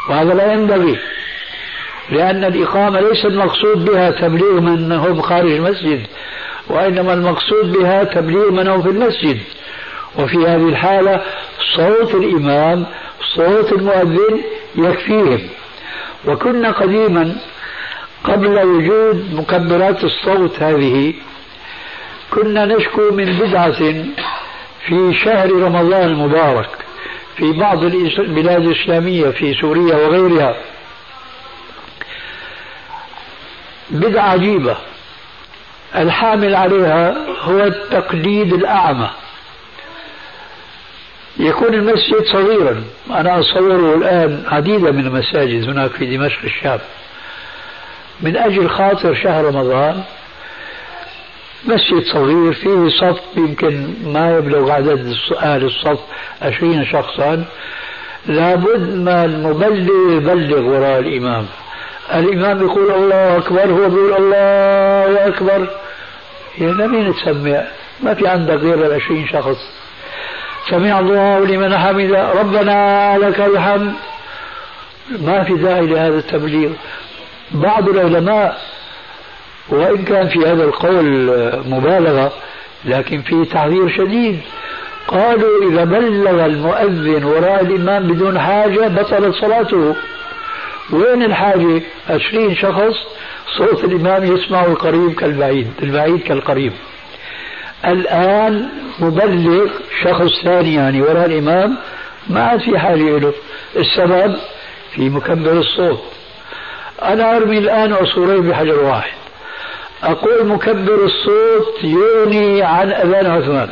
وهذا 0.08 0.34
لا 0.34 0.52
ينبغي 0.52 0.98
لأن 2.10 2.44
الإقامة 2.44 3.00
ليس 3.00 3.26
المقصود 3.26 3.84
بها 3.84 4.10
تبليغ 4.10 4.60
من 4.60 4.92
هم 4.92 5.20
خارج 5.20 5.50
المسجد 5.52 6.06
وإنما 6.68 7.12
المقصود 7.12 7.72
بها 7.72 8.04
تبليغ 8.04 8.50
من 8.50 8.68
هم 8.68 8.82
في 8.82 8.88
المسجد. 8.88 9.38
وفي 10.18 10.36
هذه 10.36 10.68
الحالة 10.68 11.22
صوت 11.76 12.14
الإمام 12.14 12.86
صوت 13.34 13.72
المؤذن 13.72 14.40
يكفيهم. 14.76 15.40
وكنا 16.26 16.70
قديما 16.70 17.36
قبل 18.24 18.58
وجود 18.64 19.34
مكبرات 19.34 20.04
الصوت 20.04 20.62
هذه 20.62 21.14
كنا 22.30 22.64
نشكو 22.64 23.10
من 23.10 23.24
بدعة 23.24 23.72
في 24.86 25.14
شهر 25.14 25.52
رمضان 25.52 26.02
المبارك 26.02 26.68
في 27.36 27.52
بعض 27.52 27.84
البلاد 27.84 28.64
الإسلامية 28.66 29.30
في 29.30 29.54
سوريا 29.54 29.96
وغيرها. 29.96 30.56
بدعة 33.90 34.30
عجيبة. 34.30 34.76
الحامل 35.96 36.54
عليها 36.54 37.16
هو 37.42 37.64
التقليد 37.64 38.52
الأعمى. 38.52 39.10
يكون 41.38 41.74
المسجد 41.74 42.24
صغيرا. 42.32 42.84
أنا 43.10 43.40
أصوره 43.40 43.96
الآن 43.96 44.42
عديدة 44.48 44.90
من 44.92 45.06
المساجد 45.06 45.68
هناك 45.68 45.90
في 45.90 46.16
دمشق 46.16 46.42
الشام 46.44 46.78
من 48.20 48.36
أجل 48.36 48.68
خاطر 48.68 49.14
شهر 49.14 49.44
رمضان 49.44 50.02
مسجد 51.64 52.02
صغير 52.12 52.52
فيه 52.52 52.88
صف 53.00 53.20
يمكن 53.36 53.94
ما 54.04 54.36
يبلغ 54.38 54.70
عدد 54.70 55.14
أهل 55.38 55.64
الصف 55.64 55.98
عشرين 56.42 56.84
شخصا. 56.84 57.44
لابد 58.26 58.94
ما 58.94 59.24
المبلغ 59.24 60.16
يبلغ 60.16 60.60
وراء 60.60 60.98
الإمام. 60.98 61.46
الإمام 62.14 62.62
يقول 62.62 62.90
الله 62.90 63.36
أكبر 63.36 63.70
هو 63.72 63.82
يقول 63.82 64.14
الله 64.14 65.28
أكبر. 65.28 65.66
يا 66.58 66.72
مين 66.72 67.14
تسمع 67.14 67.64
ما 68.00 68.14
في 68.14 68.28
عندك 68.28 68.54
غير 68.54 68.86
العشرين 68.86 69.28
شخص. 69.28 69.58
سمع 70.70 70.98
الله 70.98 71.38
لمن 71.38 71.78
حمد. 71.78 72.12
ربنا 72.12 73.18
لك 73.18 73.40
الحمد. 73.40 73.92
ما 75.10 75.44
في 75.44 75.54
داعي 75.54 75.86
لهذا 75.86 76.18
التبليغ. 76.18 76.70
بعض 77.50 77.88
العلماء 77.88 78.60
وإن 79.68 80.04
كان 80.04 80.28
في 80.28 80.38
هذا 80.38 80.64
القول 80.64 81.32
مبالغة 81.66 82.32
لكن 82.84 83.22
فيه 83.22 83.44
تعذير 83.44 83.88
شديد 83.88 84.40
قالوا 85.08 85.70
إذا 85.70 85.84
بلغ 85.84 86.46
المؤذن 86.46 87.24
وراء 87.24 87.60
الإمام 87.62 88.12
بدون 88.12 88.38
حاجة 88.38 88.88
بطلت 88.88 89.34
صلاته. 89.34 89.96
وين 90.92 91.22
الحاجة؟ 91.22 91.82
عشرين 92.10 92.56
شخص 92.56 92.94
صوت 93.58 93.84
الإمام 93.84 94.36
يسمع 94.36 94.64
القريب 94.64 95.14
كالبعيد 95.14 95.70
البعيد 95.82 96.22
كالقريب. 96.22 96.72
الآن 97.84 98.68
مبلغ 98.98 99.68
شخص 100.02 100.42
ثاني 100.44 100.74
يعني 100.74 101.02
وراء 101.02 101.26
الإمام 101.26 101.76
ما 102.28 102.44
عاد 102.44 102.60
في 102.60 102.78
حاجة 102.78 103.18
له 103.18 103.32
السبب 103.76 104.36
في 104.94 105.08
مكبر 105.08 105.52
الصوت. 105.52 106.02
أنا 107.02 107.36
أرمي 107.36 107.58
الآن 107.58 107.92
عصورين 107.92 108.48
بحجر 108.48 108.84
واحد. 108.84 109.12
أقول 110.02 110.46
مكبر 110.46 111.04
الصوت 111.04 111.84
يغني 111.84 112.62
عن 112.62 112.92
أذان 112.92 113.26
عثمان. 113.26 113.68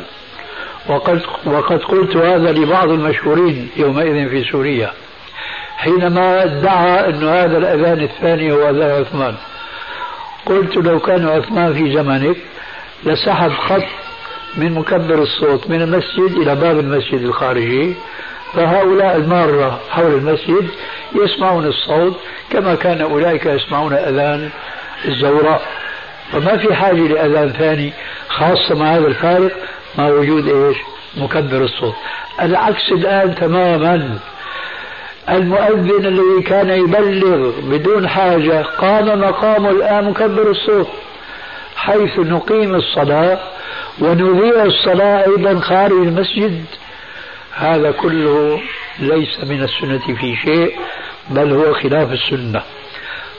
وقد, 0.89 1.21
وقد 1.45 1.79
قلت 1.79 2.15
هذا 2.15 2.51
لبعض 2.51 2.89
المشهورين 2.89 3.69
يومئذ 3.77 4.29
في 4.29 4.51
سوريا. 4.51 4.91
حينما 5.77 6.43
ادعى 6.43 7.09
أن 7.09 7.27
هذا 7.27 7.57
الأذان 7.57 8.03
الثاني 8.03 8.51
هو 8.51 8.69
أذان 8.69 9.01
عثمان 9.01 9.35
قلت 10.45 10.75
لو 10.75 10.99
كان 10.99 11.27
عثمان 11.27 11.73
في 11.73 11.93
زمنك 11.93 12.37
لسحب 13.03 13.51
خط 13.51 13.83
من 14.57 14.71
مكبر 14.71 15.21
الصوت 15.21 15.69
من 15.69 15.81
المسجد 15.81 16.37
إلى 16.37 16.55
باب 16.55 16.79
المسجد 16.79 17.21
الخارجي 17.21 17.95
فهؤلاء 18.53 19.15
المارة 19.15 19.79
حول 19.89 20.11
المسجد 20.13 20.69
يسمعون 21.15 21.65
الصوت 21.65 22.19
كما 22.49 22.75
كان 22.75 23.01
أولئك 23.01 23.45
يسمعون 23.45 23.93
أذان 23.93 24.49
الزوراء 25.05 25.61
فما 26.31 26.57
في 26.57 26.73
حاجة 26.73 27.07
لأذان 27.07 27.53
ثاني 27.53 27.93
خاصة 28.29 28.75
مع 28.75 28.85
هذا 28.85 29.07
الفارق؟ 29.07 29.51
مع 29.97 30.07
وجود 30.07 30.47
إيش؟ 30.47 30.77
مكبر 31.17 31.57
الصوت. 31.57 31.95
العكس 32.41 32.91
الآن 32.91 33.35
تماما. 33.35 34.19
المؤذن 35.29 36.05
الذي 36.05 36.41
كان 36.47 36.69
يبلغ 36.69 37.51
بدون 37.61 38.07
حاجة 38.07 38.61
قام 38.61 39.19
مقامه 39.21 39.69
الآن 39.69 40.05
مكبر 40.09 40.49
الصوت. 40.51 40.87
حيث 41.85 42.19
نقيم 42.19 42.75
الصلاة 42.75 43.39
ونذيع 43.99 44.63
الصلاة 44.63 45.25
أيضا 45.27 45.59
خارج 45.59 45.91
المسجد. 45.91 46.65
هذا 47.55 47.91
كله 47.91 48.61
ليس 48.99 49.43
من 49.43 49.63
السنة 49.63 50.15
في 50.15 50.35
شيء 50.35 50.75
بل 51.29 51.51
هو 51.51 51.73
خلاف 51.73 52.11
السنة. 52.11 52.61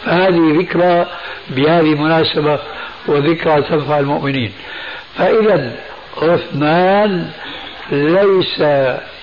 فهذه 0.04 0.58
ذكرى 0.58 1.06
بهذه 1.50 1.92
المناسبة 1.92 2.58
وذكرى 3.06 3.62
تنفع 3.62 3.98
المؤمنين. 3.98 4.52
فإذا 5.16 5.76
عثمان 6.22 7.30
ليس 7.92 8.62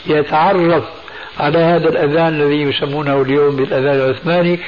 يتعرف 0.08 0.84
على 1.40 1.58
هذا 1.58 1.90
الأذان 1.90 2.28
الذي 2.28 2.62
يسمونه 2.62 3.22
اليوم 3.22 3.56
بالأذان 3.56 3.96
العثماني 3.96 4.60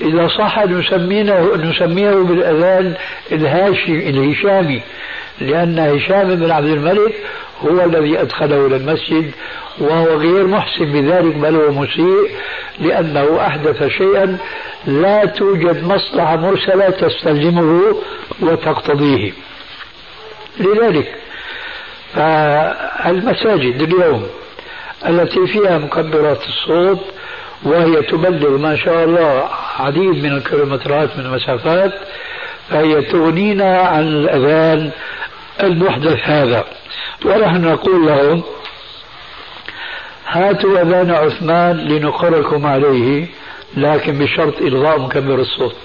إذا 0.00 0.28
صح 0.28 0.64
نسميه, 0.64 1.56
نسميه 1.56 2.10
بالأذان 2.10 2.94
الهاشمي 3.32 4.08
الهشامي 4.08 4.82
لأن 5.40 5.78
هشام 5.78 6.34
بن 6.34 6.50
عبد 6.50 6.66
الملك 6.66 7.14
هو 7.60 7.84
الذي 7.84 8.20
أدخله 8.20 8.66
إلى 8.66 8.76
المسجد 8.76 9.30
وهو 9.78 10.06
غير 10.06 10.46
محسن 10.46 10.84
بذلك 10.84 11.34
بل 11.36 11.56
هو 11.56 11.72
مسيء 11.72 12.30
لأنه 12.78 13.46
أحدث 13.46 13.88
شيئا 13.88 14.38
لا 14.86 15.24
توجد 15.24 15.84
مصلحة 15.84 16.36
مرسلة 16.36 16.90
تستلزمه 16.90 17.94
وتقتضيه. 18.40 19.32
لذلك 20.60 21.14
فالمساجد 22.14 23.82
اليوم 23.82 24.26
التي 25.08 25.46
فيها 25.46 25.78
مكبرات 25.78 26.40
الصوت 26.48 27.00
وهي 27.64 28.02
تبلغ 28.02 28.58
ما 28.58 28.76
شاء 28.76 29.04
الله 29.04 29.48
عديد 29.78 30.24
من 30.24 30.32
الكيلومترات 30.32 31.16
من 31.18 31.26
المسافات 31.26 31.92
فهي 32.70 33.02
تغنينا 33.02 33.78
عن 33.78 34.02
الأذان 34.02 34.90
المحدث 35.62 36.18
هذا. 36.24 36.64
ونحن 37.24 37.64
نقول 37.64 38.06
لهم 38.06 38.42
هاتوا 40.26 40.82
أذان 40.82 41.10
عثمان 41.10 41.76
لنقركم 41.76 42.66
عليه 42.66 43.26
لكن 43.76 44.18
بشرط 44.18 44.62
إلغاء 44.62 44.98
مكبر 44.98 45.34
الصوت. 45.34 45.76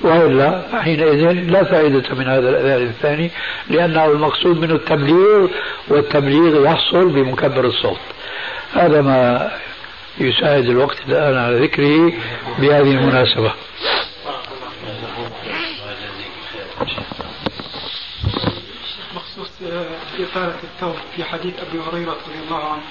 وإلا 0.00 0.62
حينئذ 0.82 1.32
لا 1.32 1.64
فائدة 1.64 2.14
من 2.14 2.28
هذا 2.28 2.50
الأذان 2.50 2.82
الثاني 2.82 3.30
لأنه 3.70 4.04
المقصود 4.04 4.60
منه 4.60 4.74
التبليغ 4.74 5.46
والتبليغ 5.88 6.64
يحصل 6.64 7.08
بمكبر 7.08 7.64
الصوت. 7.64 7.98
هذا 8.72 9.02
ما 9.02 9.50
يساعد 10.20 10.64
الوقت 10.64 10.96
الآن 11.08 11.36
على 11.38 11.64
ذكره 11.64 12.12
بهذه 12.58 12.90
المناسبة. 12.90 13.52
بخصوص 19.14 19.50
إطالة 20.18 20.56
الثوب 20.64 20.94
في 21.16 21.24
حديث 21.24 21.54
أبي 21.60 21.80
هريرة 21.80 22.16
رضي 22.26 22.38
الله 22.46 22.64
عنه 22.64 22.82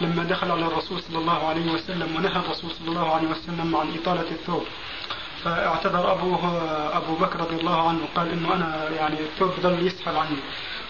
لما 0.00 0.24
دخل 0.24 0.50
على 0.50 0.66
الرسول 0.66 1.00
صلى 1.00 1.18
الله 1.18 1.48
عليه 1.48 1.72
وسلم 1.72 2.16
ونهى 2.16 2.36
الرسول 2.36 2.70
صلى 2.70 2.88
الله 2.88 3.14
عليه 3.14 3.28
وسلم 3.28 3.76
عن 3.76 3.86
إطالة 4.02 4.30
الثوب 4.30 4.64
فاعتذر 5.44 6.12
أبوه 6.12 6.62
أبو 6.96 7.14
بكر 7.14 7.40
رضي 7.40 7.56
الله 7.60 7.88
عنه 7.88 8.00
قال 8.14 8.32
إنه 8.32 8.54
أنا 8.54 8.88
يعني 8.96 9.16
الثوب 9.20 9.50
ظل 9.60 9.86
يسحب 9.86 10.16
عني. 10.16 10.36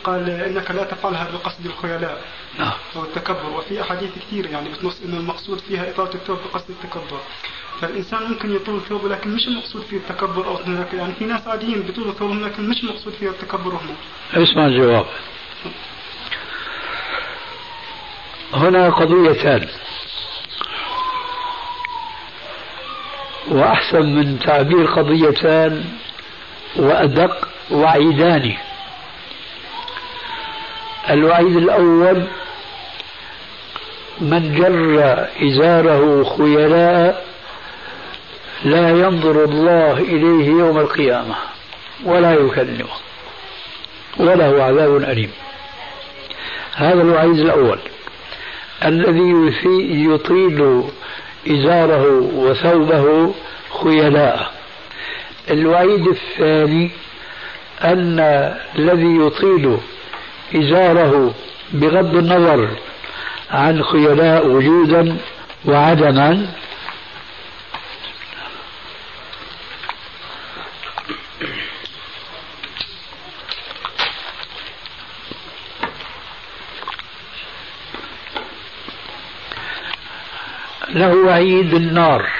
قال 0.04 0.30
إنك 0.30 0.70
لا 0.70 0.84
تفعلها 0.84 1.28
بقصد 1.30 1.66
الخيلاء. 1.66 2.22
نعم. 2.58 2.72
أو 2.96 3.02
التكبر. 3.02 3.50
وفي 3.58 3.80
أحاديث 3.82 4.10
كثير 4.18 4.46
يعني 4.46 4.68
بتنص 4.68 5.00
إنه 5.04 5.16
المقصود 5.16 5.58
فيها 5.58 5.90
إطالة 5.90 6.14
الثوب 6.14 6.38
بقصد 6.38 6.70
التكبر. 6.70 7.20
فالإنسان 7.80 8.22
ممكن 8.22 8.54
يطول 8.56 8.80
ثوبه 8.88 9.08
لكن 9.08 9.34
مش 9.34 9.48
المقصود 9.48 9.82
فيه 9.82 9.96
التكبر 9.96 10.46
أو 10.46 10.58
يعني 10.92 11.12
في 11.18 11.24
ناس 11.24 11.48
عاديين 11.48 11.82
بيطولوا 11.82 12.12
ثوبهم 12.12 12.44
لكن 12.44 12.68
مش 12.68 12.82
المقصود 12.82 13.12
فيها 13.12 13.30
التكبر 13.30 13.70
هم. 13.70 13.96
اسمع 14.34 14.66
الجواب 14.66 15.06
هنا 18.54 18.90
قضيتان 18.90 19.68
وأحسن 23.48 24.02
من 24.14 24.38
تعبير 24.38 24.86
قضيتان 24.86 25.84
وأدق 26.76 27.48
وعيدان. 27.70 28.56
الوعيد 31.10 31.56
الأول 31.56 32.26
من 34.20 34.54
جر 34.54 35.26
إزاره 35.48 36.24
خيلاء 36.24 37.26
لا 38.64 38.90
ينظر 38.90 39.44
الله 39.44 39.92
إليه 39.92 40.48
يوم 40.48 40.78
القيامة 40.78 41.34
ولا 42.04 42.32
يكلمه 42.32 42.88
وله 44.16 44.62
عذاب 44.64 44.96
أليم. 44.96 45.30
هذا 46.74 47.02
الوعيد 47.02 47.38
الأول. 47.38 47.78
الذي 48.84 49.54
يطيل 50.14 50.82
إزاره 51.48 52.30
وثوبه 52.34 53.34
خيلاء. 53.82 54.52
الوعيد 55.50 56.06
الثاني 56.06 56.90
أن 57.84 58.18
الذي 58.78 59.16
يطيل 59.26 59.78
إزاره 60.54 61.34
بغض 61.72 62.14
النظر 62.14 62.68
عن 63.50 63.82
خيلاء 63.82 64.46
وجودا 64.46 65.16
وعدما. 65.64 66.46
له 80.88 81.14
وعيد 81.14 81.74
النار. 81.74 82.30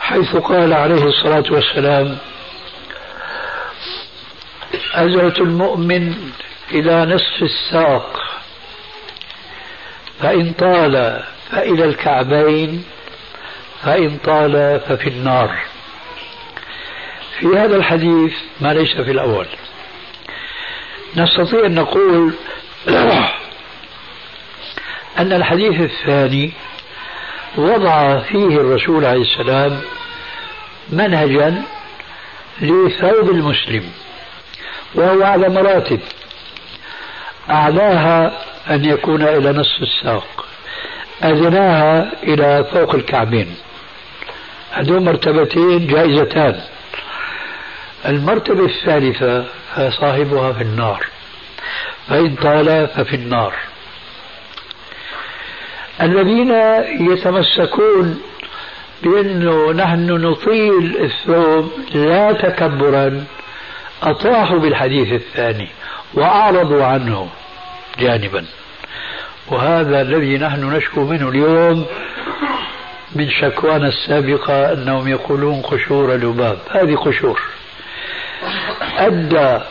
حيث 0.00 0.36
قال 0.36 0.72
عليه 0.72 1.04
الصلاة 1.04 1.44
والسلام 1.50 2.18
أزرة 4.96 5.42
المؤمن 5.42 6.14
إلى 6.72 7.04
نصف 7.04 7.42
الساق. 7.42 8.22
فإن 10.20 10.52
طال 10.52 11.22
فإلى 11.50 11.84
الكعبين 11.84 12.84
فإن 13.82 14.18
طال 14.24 14.80
ففي 14.88 15.08
النار. 15.08 15.58
في 17.38 17.46
هذا 17.46 17.76
الحديث 17.76 18.32
ما 18.60 18.74
ليس 18.74 18.96
في 18.96 19.10
الأول. 19.10 19.46
نستطيع 21.16 21.66
أن 21.66 21.74
نقول 21.74 22.32
أن 25.18 25.32
الحديث 25.32 25.80
الثاني 25.80 26.52
وضع 27.56 28.18
فيه 28.18 28.46
الرسول 28.46 29.04
عليه 29.04 29.22
السلام 29.22 29.80
منهجا 30.90 31.62
لثوب 32.60 33.30
المسلم. 33.30 33.90
وهو 34.96 35.22
على 35.22 35.48
مراتب. 35.48 36.00
أعلاها 37.50 38.32
أن 38.70 38.84
يكون 38.84 39.22
إلى 39.22 39.52
نصف 39.52 39.82
الساق. 39.82 40.46
أدناها 41.22 42.12
إلى 42.22 42.64
فوق 42.72 42.94
الكعبين. 42.94 43.56
هذول 44.70 45.02
مرتبتين 45.02 45.86
جائزتان. 45.86 46.60
المرتبة 48.06 48.64
الثالثة 48.64 49.44
صاحبها 49.90 50.52
في 50.52 50.62
النار. 50.62 51.06
فإن 52.08 52.34
طال 52.34 52.88
ففي 52.88 53.16
النار. 53.16 53.52
الذين 56.02 56.50
يتمسكون 57.12 58.22
بأنه 59.02 59.72
نحن 59.72 60.10
نطيل 60.10 60.96
الثوب 61.00 61.72
لا 61.94 62.32
تكبرا 62.32 63.24
أطاحوا 64.02 64.58
بالحديث 64.58 65.12
الثاني 65.12 65.68
وأعرضوا 66.14 66.84
عنه 66.84 67.28
جانبا. 67.98 68.44
وهذا 69.48 70.00
الذي 70.00 70.38
نحن 70.38 70.76
نشكو 70.76 71.04
منه 71.04 71.28
اليوم 71.28 71.86
من 73.16 73.30
شكوانا 73.30 73.88
السابقة 73.88 74.72
أنهم 74.72 75.08
يقولون 75.08 75.62
قشور 75.62 76.14
لباب. 76.14 76.58
هذه 76.70 76.94
قشور. 76.94 77.40
أدى 78.98 79.64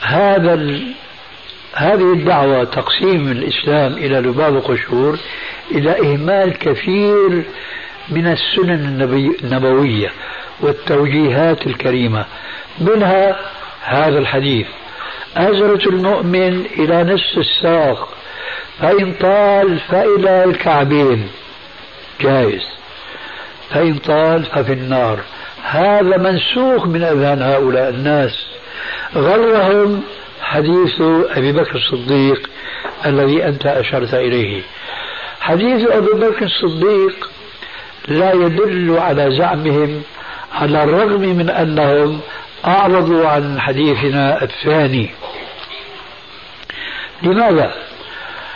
هذا 0.00 0.54
ال... 0.54 0.92
هذه 1.74 2.12
الدعوة 2.12 2.64
تقسيم 2.64 3.32
الإسلام 3.32 3.92
إلى 3.92 4.20
لباب 4.20 4.54
وقشور 4.54 5.18
إلى 5.70 5.90
إهمال 5.90 6.58
كثير 6.58 7.44
من 8.08 8.26
السنن 8.26 9.02
النبوية. 9.44 10.12
والتوجيهات 10.60 11.66
الكريمة 11.66 12.24
منها 12.80 13.36
هذا 13.82 14.18
الحديث 14.18 14.66
أزرة 15.36 15.88
المؤمن 15.88 16.66
إلى 16.78 17.04
نصف 17.04 17.38
الساق 17.38 18.08
فإن 18.80 19.14
طال 19.20 19.78
فإلى 19.78 20.44
الكعبين. 20.44 21.28
جائز. 22.20 22.62
فإن 23.70 23.94
طال 23.94 24.44
ففي 24.44 24.72
النار. 24.72 25.18
هذا 25.62 26.16
منسوخ 26.16 26.86
من 26.86 27.02
أذهان 27.02 27.42
هؤلاء 27.42 27.88
الناس. 27.88 28.46
غرهم 29.14 30.02
حديث 30.40 31.00
أبي 31.30 31.52
بكر 31.52 31.74
الصديق 31.74 32.50
الذي 33.06 33.44
أنت 33.44 33.66
أشرت 33.66 34.14
إليه. 34.14 34.62
حديث 35.40 35.90
أبي 35.90 36.12
بكر 36.12 36.44
الصديق 36.44 37.30
لا 38.08 38.32
يدل 38.32 38.96
على 38.98 39.36
زعمهم 39.36 40.02
على 40.58 40.84
الرغم 40.84 41.20
من 41.20 41.50
أنهم 41.50 42.20
أعرضوا 42.66 43.28
عن 43.28 43.60
حديثنا 43.60 44.42
الثاني. 44.42 45.10
لماذا؟ 47.22 47.74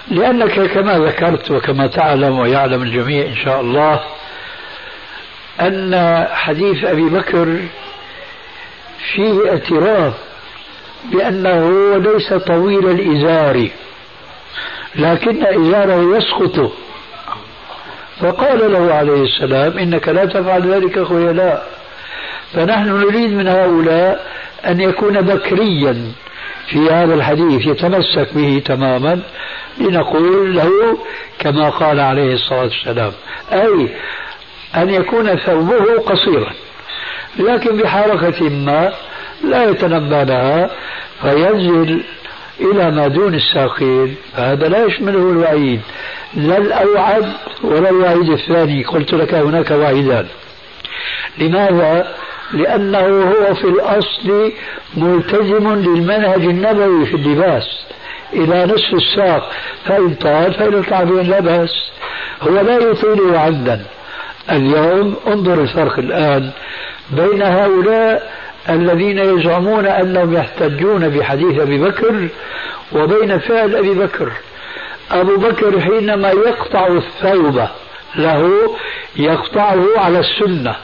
لأنك 0.09 0.61
كما 0.61 0.99
ذكرت 0.99 1.51
وكما 1.51 1.87
تعلم 1.87 2.39
ويعلم 2.39 2.83
الجميع 2.83 3.27
إن 3.27 3.37
شاء 3.37 3.61
الله 3.61 4.01
أن 5.61 6.27
حديث 6.33 6.85
أبي 6.85 7.03
بكر 7.03 7.57
فيه 9.13 9.51
اعتراف 9.51 10.15
بأنه 11.13 11.97
ليس 11.99 12.33
طويل 12.33 12.91
الإزار 12.91 13.69
لكن 14.95 15.47
إزاره 15.47 16.17
يسقط. 16.17 16.73
فقال 18.21 18.73
له 18.73 18.95
عليه 18.95 19.23
السلام 19.23 19.79
إنك 19.79 20.09
لا 20.09 20.25
تفعل 20.25 20.73
ذلك 20.75 21.09
خيلاء 21.09 21.82
فنحن 22.55 22.89
نريد 22.89 23.31
من 23.33 23.49
هؤلاء 23.49 24.27
أن 24.67 24.81
يكون 24.81 25.21
بكريا 25.21 26.13
في 26.67 26.91
هذا 26.91 27.15
الحديث 27.15 27.67
يتمسك 27.67 28.29
به 28.35 28.63
تماما 28.65 29.21
لنقول 29.79 30.57
له 30.57 30.99
كما 31.39 31.69
قال 31.69 32.01
عليه 32.01 32.35
الصلاة 32.35 32.63
والسلام 32.63 33.13
أي 33.53 33.89
أن 34.77 34.91
يكون 34.91 35.37
ثوبه 35.37 35.99
قصيرا 36.07 36.53
لكن 37.39 37.77
بحركة 37.77 38.49
ما 38.49 38.93
لا 39.45 39.65
يتنبه 39.71 40.23
لها 40.23 40.71
فينزل 41.23 42.03
إلى 42.61 42.91
ما 42.91 43.09
دون 43.09 43.35
الساقين 43.35 44.17
فهذا 44.37 44.69
لا 44.69 44.85
يشمله 44.85 45.31
الوعيد 45.31 45.81
لا 46.35 46.59
الأوعد 46.59 47.33
ولا 47.63 47.91
الوعيد 47.91 48.31
الثاني 48.31 48.85
قلت 48.85 49.15
لك 49.15 49.35
هناك 49.35 49.71
وعيدان 49.71 50.27
لماذا؟ 51.39 52.15
لأنه 52.53 52.99
هو 53.31 53.55
في 53.55 53.65
الأصل 53.65 54.53
ملتزم 54.97 55.75
للمنهج 55.75 56.45
النبوي 56.45 57.07
في 57.07 57.17
اللباس 57.17 57.85
إلى 58.33 58.67
نصف 58.67 58.95
الساق. 58.95 59.51
فإن 59.85 60.15
طال 60.15 60.55
فإلى 60.55 60.79
الكعبين 60.79 61.31
لا 61.31 61.41
بأس. 61.41 61.93
هو 62.43 62.61
لا 62.61 62.77
يطيل 62.77 63.37
عدا 63.37 63.85
اليوم 64.51 65.17
انظر 65.27 65.61
الفرق 65.61 65.99
الآن 65.99 66.51
بين 67.11 67.43
هؤلاء 67.43 68.33
الذين 68.69 69.19
يزعمون 69.19 69.87
أنهم 69.87 70.35
يحتجون 70.35 71.09
بحديث 71.09 71.61
أبي 71.61 71.79
بكر 71.79 72.29
وبين 72.93 73.39
فعل 73.39 73.77
أبي 73.77 73.95
بكر. 73.95 74.33
أبو 75.11 75.37
بكر 75.37 75.81
حينما 75.81 76.31
يقطع 76.31 76.87
الثوب 76.87 77.63
له 78.17 78.71
يقطعه 79.17 79.85
على 79.97 80.19
السنة. 80.19 80.77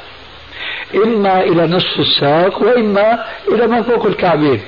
إما 0.95 1.43
إلى 1.43 1.67
نصف 1.67 2.01
الساق 2.01 2.63
وإما 2.63 3.25
إلى 3.49 3.67
ما 3.67 3.83
فوق 3.83 4.07
الكعبين. 4.07 4.61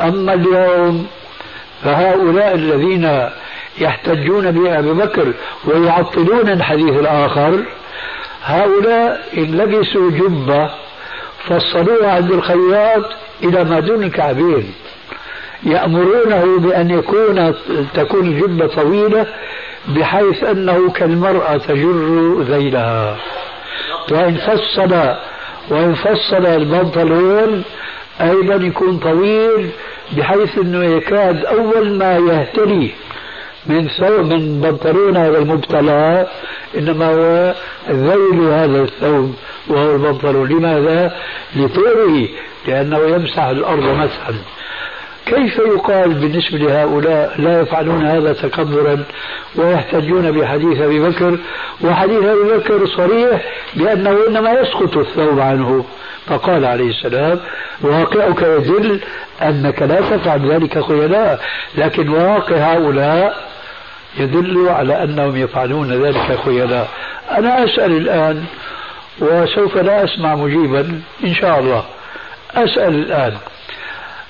أما 0.00 0.34
اليوم 0.34 1.06
فهؤلاء 1.84 2.54
الذين 2.54 3.30
يحتجون 3.78 4.50
بأبي 4.50 4.92
بكر 4.92 5.32
ويعطلون 5.64 6.48
الحديث 6.48 6.98
الآخر 6.98 7.64
هؤلاء 8.44 9.28
إن 9.36 9.58
لبسوا 9.58 10.10
جبة 10.10 10.70
فصلوها 11.48 12.12
عند 12.12 12.32
الخياط 12.32 13.04
إلى 13.42 13.64
ما 13.64 13.80
دون 13.80 14.02
الكعبين. 14.02 14.74
يأمرونه 15.62 16.58
بأن 16.58 16.90
يكون 16.90 17.54
تكون 17.94 18.26
الجبة 18.26 18.66
طويلة 18.66 19.26
بحيث 19.88 20.44
أنه 20.44 20.90
كالمرأة 20.90 21.56
تجر 21.56 22.42
ذيلها. 22.42 23.16
وإن 24.12 24.36
فصل 24.36 25.14
وإن 25.70 25.94
فصل 25.94 26.46
البنطلون 26.46 27.64
أيضا 28.20 28.54
يكون 28.54 28.98
طويل 28.98 29.70
بحيث 30.16 30.58
أنه 30.58 30.84
يكاد 30.84 31.44
أول 31.44 31.98
ما 31.98 32.16
يهتري 32.16 32.94
من 33.66 33.88
ثوب 33.88 34.26
من 34.32 34.60
بنطلون 34.60 35.16
هذا 35.16 35.38
المبتلى 35.38 36.26
إنما 36.78 37.06
هو 37.06 37.54
ذيل 37.90 38.40
هذا 38.40 38.82
الثوب 38.82 39.34
وهو 39.68 39.94
البنطلون 39.94 40.48
لماذا؟ 40.48 41.16
لطوله 41.56 42.28
لأنه 42.68 42.98
يمسح 42.98 43.42
الأرض 43.42 43.82
مسحا 43.82 44.34
كيف 45.26 45.58
يقال 45.58 46.14
بالنسبة 46.14 46.58
لهؤلاء 46.58 47.34
لا 47.38 47.60
يفعلون 47.60 48.06
هذا 48.06 48.32
تكبرا 48.32 49.04
ويحتجون 49.56 50.32
بحديث 50.32 50.80
أبي 50.80 51.00
بكر؟ 51.00 51.38
وحديث 51.80 52.22
أبي 52.24 52.56
بكر 52.56 52.86
صريح 52.86 53.42
بأنه 53.74 54.16
إنما 54.28 54.52
يسقط 54.52 54.96
الثوب 54.96 55.40
عنه. 55.40 55.84
فقال 56.26 56.64
عليه 56.64 56.90
السلام 56.90 57.40
واقعك 57.80 58.42
يدل 58.42 59.00
أنك 59.42 59.82
لا 59.82 60.00
تفعل 60.00 60.52
ذلك 60.52 60.84
خيلاء 60.84 61.40
لكن 61.78 62.08
واقع 62.08 62.56
هؤلاء 62.56 63.48
يدل 64.18 64.68
على 64.68 65.02
أنهم 65.02 65.36
يفعلون 65.36 65.92
ذلك 66.04 66.38
خيلاء. 66.44 66.88
أنا 67.30 67.64
أسأل 67.64 67.96
الآن 67.96 68.44
وسوف 69.20 69.76
لا 69.76 70.04
أسمع 70.04 70.34
مجيبا 70.34 71.00
إن 71.24 71.34
شاء 71.34 71.60
الله 71.60 71.84
أسأل 72.54 72.94
الآن 72.94 73.32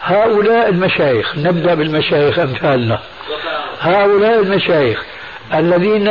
هؤلاء 0.06 0.68
المشايخ 0.68 1.38
نبدأ 1.38 1.74
بالمشايخ 1.74 2.38
أمثالنا. 2.38 3.00
هؤلاء 3.80 4.40
المشايخ 4.40 5.02
الذين 5.54 6.06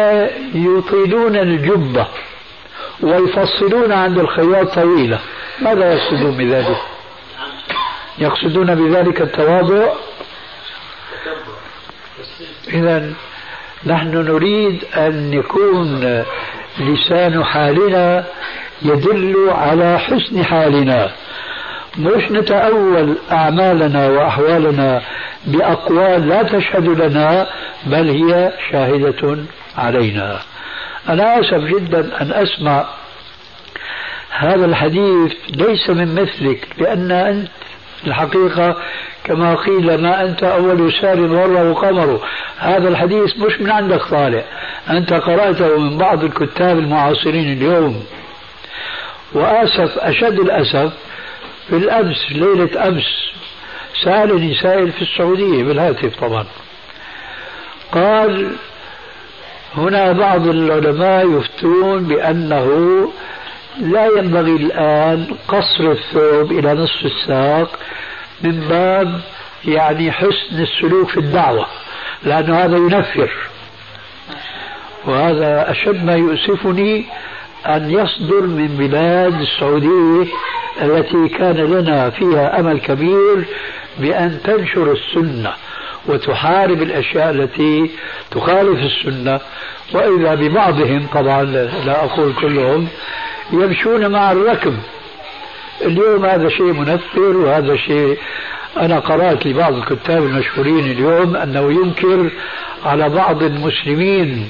يطيلون 0.54 1.36
الجبة 1.36 2.08
ويفصلون 3.02 3.92
عند 3.92 4.18
الخياط 4.18 4.76
طويلة 4.76 5.20
ماذا 5.62 5.94
يقصدون 5.94 6.38
بذلك؟ 6.38 6.78
يقصدون 8.18 8.76
بذلك 8.76 9.22
التواضع؟ 9.22 9.94
إذا 12.74 13.14
نحن 13.86 14.08
نريد 14.08 14.84
أن 14.98 15.34
يكون 15.34 16.24
لسان 16.80 17.44
حالنا 17.44 18.26
يدل 18.82 19.50
على 19.50 20.00
حسن 20.00 20.44
حالنا. 20.44 21.12
مش 21.98 22.32
نتأول 22.32 23.16
أعمالنا 23.32 24.08
وأحوالنا 24.10 25.02
بأقوال 25.46 26.28
لا 26.28 26.44
تشهد 26.44 26.88
لنا 26.88 27.48
بل 27.86 28.10
هي 28.10 28.54
شاهدة 28.72 29.38
علينا. 29.78 30.40
أنا 31.10 31.40
آسف 31.40 31.64
جدا 31.64 32.22
أن 32.22 32.32
أسمع 32.32 32.86
هذا 34.30 34.66
الحديث 34.66 35.34
ليس 35.50 35.90
من 35.90 36.16
مثلك 36.16 36.68
لأن 36.78 37.12
أنت 37.12 37.48
الحقيقة 38.08 38.76
كما 39.24 39.56
قيل 39.56 40.02
ما 40.02 40.24
أنت 40.24 40.44
أول 40.44 40.94
سار 41.02 41.20
وره 41.20 41.74
قمر. 41.74 42.20
هذا 42.58 42.88
الحديث 42.88 43.38
مش 43.38 43.62
من 43.62 43.72
عندك 43.72 44.02
طالع. 44.04 44.44
أنت 44.90 45.14
قرأته 45.14 45.80
من 45.80 45.98
بعض 45.98 46.24
الكتاب 46.24 46.80
المعاصرين 46.80 47.54
اليوم. 47.54 48.06
وآسف 49.34 49.98
أشد 49.98 50.40
الأسف 50.40 50.94
بالأمس 51.70 52.32
ليلة 52.32 52.88
أمس 52.88 53.26
سألني 54.04 54.56
سائل 54.56 54.92
في 54.92 55.02
السعودية 55.02 55.64
بالهاتف 55.64 56.20
طبعا. 56.20 56.46
قال 57.92 58.56
هنا 59.78 60.12
بعض 60.12 60.48
العلماء 60.48 61.38
يفتون 61.40 62.04
بأنه 62.04 62.68
لا 63.80 64.06
ينبغي 64.06 64.56
الآن 64.56 65.28
قصر 65.48 65.92
الثوب 65.92 66.52
إلى 66.52 66.74
نصف 66.74 67.06
الساق 67.06 67.80
من 68.42 68.60
باب 68.70 69.22
يعني 69.66 70.12
حسن 70.12 70.62
السلوك 70.62 71.10
في 71.10 71.18
الدعوة 71.20 71.66
لأن 72.24 72.54
هذا 72.54 72.78
ينفر. 72.78 73.32
وهذا 75.06 75.72
أشد 75.72 76.04
ما 76.04 76.16
يؤسفني 76.16 77.06
أن 77.66 77.92
يصدر 77.92 78.42
من 78.42 78.68
بلاد 78.68 79.42
السعودية 79.42 80.32
التي 80.82 81.28
كان 81.38 81.56
لنا 81.56 82.10
فيها 82.10 82.60
أمل 82.60 82.80
كبير 82.80 83.46
بأن 84.00 84.40
تنشر 84.44 84.92
السنة 84.92 85.54
وتحارب 86.06 86.82
الأشياء 86.82 87.30
التي 87.30 87.92
تخالف 88.32 88.80
السنة. 88.80 89.40
وإذا 89.94 90.36
ببعضهم 90.36 91.08
طبعا 91.14 91.44
لا 91.86 92.04
أقول 92.04 92.34
كلهم 92.34 92.88
يمشون 93.54 94.12
مع 94.12 94.32
الركب. 94.32 94.78
اليوم 95.82 96.26
هذا 96.26 96.50
شيء 96.50 96.74
منفر 96.74 97.38
وهذا 97.38 97.76
شيء 97.76 98.18
أنا 98.78 99.00
قرأت 99.00 99.46
لبعض 99.46 99.74
الكتاب 99.74 100.24
المشهورين 100.24 100.80
اليوم 100.92 101.36
أنه 101.36 101.72
ينكر 101.72 102.30
على 102.86 103.10
بعض 103.10 103.44
المسلمين 103.44 104.50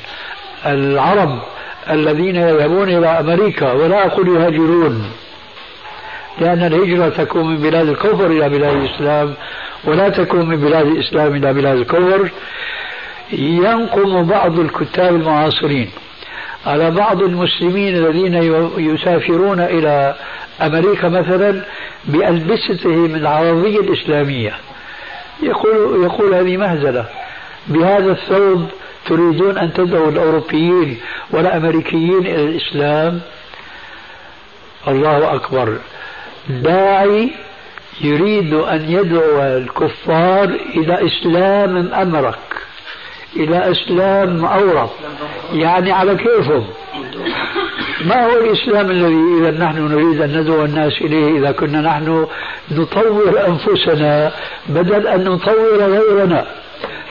العرب 0.65 1.39
الذين 1.89 2.35
يذهبون 2.35 2.89
إلى 2.89 3.07
أمريكا 3.07 3.71
ولا 3.71 4.05
أقول 4.05 4.27
يهاجرون. 4.27 5.11
لأن 6.39 6.63
الهجرة 6.63 7.09
تكون 7.09 7.47
من 7.47 7.57
بلاد 7.57 7.89
الكفر 7.89 8.25
إلى 8.25 8.49
بلاد 8.49 8.73
الإسلام 8.75 9.33
ولا 9.83 10.09
تكون 10.09 10.49
من 10.49 10.57
بلاد 10.57 10.87
الإسلام 10.87 11.35
إلى 11.35 11.53
بلاد 11.53 11.77
الكفر. 11.77 12.29
ينقم 13.31 14.23
بعض 14.23 14.59
الكتاب 14.59 15.15
المعاصرين 15.15 15.89
على 16.65 16.91
بعض 16.91 17.21
المسلمين 17.21 17.95
الذين 17.95 18.33
يسافرون 18.77 19.59
إلى 19.59 20.15
أمريكا 20.61 21.09
مثلا 21.09 21.61
بألبستهم 22.05 23.15
العربية 23.15 23.79
الإسلامية. 23.79 24.53
يقول, 25.43 26.03
يقول 26.03 26.33
هذه 26.33 26.57
مهزلة. 26.57 27.05
بهذا 27.67 28.11
الثوب 28.11 28.69
تريدون 29.05 29.57
أن 29.57 29.73
تدعوا 29.73 30.11
الأوروبيين 30.11 30.97
والأمريكيين 31.31 32.19
إلى 32.19 32.43
الإسلام؟ 32.43 33.21
الله 34.87 35.35
أكبر. 35.35 35.77
داعي 36.49 37.31
يريد 38.01 38.53
أن 38.53 38.85
يدعو 38.89 39.41
الكفار 39.41 40.43
إلى 40.75 41.05
إسلام 41.05 41.93
أمرك 41.93 42.39
إلى 43.35 43.71
إسلام 43.71 44.45
أورط 44.45 44.89
يعني 45.53 45.91
على 45.91 46.15
كيفهم؟ 46.15 46.67
ما 48.05 48.25
هو 48.25 48.37
الإسلام 48.39 48.91
الذي 48.91 49.39
إذا 49.39 49.51
نحن 49.65 49.87
نريد 49.87 50.21
أن 50.21 50.37
ندعو 50.41 50.65
الناس 50.65 50.93
إليه؟ 51.01 51.39
إذا 51.39 51.51
كنا 51.51 51.81
نحن 51.81 52.27
نطور 52.71 53.47
أنفسنا 53.47 54.31
بدل 54.69 55.07
أن 55.07 55.23
نطور 55.23 55.77
غيرنا. 55.77 56.45